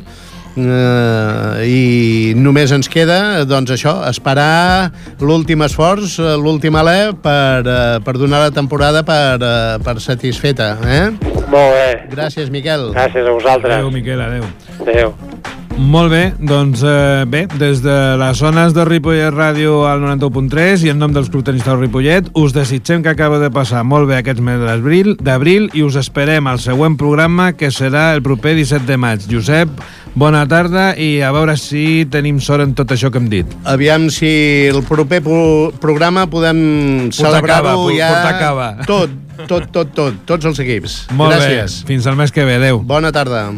Eh, 0.58 1.66
I 1.70 2.34
només 2.34 2.72
ens 2.74 2.90
queda, 2.90 3.44
doncs 3.46 3.70
això, 3.76 3.94
esperar 4.10 4.90
l'últim 5.22 5.62
esforç, 5.62 6.18
eh, 6.18 6.34
l'últim 6.34 6.74
alè 6.74 7.14
per, 7.14 7.62
eh, 7.62 8.00
per 8.04 8.18
donar 8.18 8.42
la 8.48 8.50
temporada 8.50 9.04
per, 9.04 9.38
eh, 9.40 9.78
per 9.78 10.00
satisfeta. 10.00 10.76
Eh? 10.84 11.10
Molt 11.46 11.74
bé. 11.78 12.08
Gràcies, 12.10 12.50
Miquel. 12.50 12.90
Gràcies 12.92 13.26
a 13.26 13.30
vosaltres. 13.30 13.76
Adéu, 13.76 13.90
Miquel, 13.90 14.20
adéu. 14.20 14.44
Adéu. 14.80 15.14
Molt 15.78 16.10
bé, 16.12 16.34
doncs 16.38 16.82
eh, 16.84 17.24
bé, 17.30 17.46
des 17.58 17.80
de 17.82 17.94
les 18.20 18.36
zones 18.38 18.74
de 18.76 18.84
Ripollet 18.84 19.30
Ràdio 19.32 19.84
al 19.88 20.02
91.3 20.02 20.84
i 20.84 20.90
en 20.92 20.98
nom 21.00 21.12
dels 21.14 21.30
Club 21.32 21.44
Tenistes 21.46 21.78
Ripollet 21.78 22.28
us 22.36 22.52
desitgem 22.52 23.02
que 23.02 23.12
acaba 23.12 23.38
de 23.40 23.48
passar 23.54 23.80
molt 23.86 24.10
bé 24.10 24.18
aquest 24.18 24.42
mes 24.44 24.60
d'abril 24.60 25.14
d'abril 25.22 25.70
i 25.72 25.82
us 25.86 25.96
esperem 25.96 26.46
al 26.50 26.60
següent 26.60 26.98
programa 27.00 27.52
que 27.56 27.70
serà 27.72 28.10
el 28.14 28.22
proper 28.22 28.54
17 28.58 28.84
de 28.86 28.98
maig. 29.00 29.24
Josep, 29.30 29.72
bona 30.14 30.44
tarda 30.50 30.90
i 31.00 31.22
a 31.24 31.32
veure 31.32 31.56
si 31.56 32.04
tenim 32.10 32.42
sort 32.44 32.66
en 32.66 32.74
tot 32.76 32.92
això 32.92 33.10
que 33.10 33.22
hem 33.22 33.30
dit. 33.32 33.58
Aviam 33.64 34.10
si 34.12 34.30
el 34.68 34.82
proper 34.84 35.22
pro 35.24 35.42
programa 35.80 36.26
podem 36.30 37.10
celebrar-ho 37.14 37.88
ja 37.96 38.12
cava. 38.38 38.72
tot, 38.86 39.10
tot, 39.46 39.70
tot, 39.72 39.94
tot, 39.96 40.24
tots 40.26 40.44
els 40.52 40.60
equips. 40.60 41.04
Molt 41.16 41.38
Gràcies. 41.38 41.82
bé, 41.82 41.94
fins 41.94 42.06
al 42.06 42.20
mes 42.20 42.32
que 42.34 42.44
ve, 42.44 42.60
adeu. 42.60 42.82
Bona 42.84 43.12
tarda. 43.12 43.48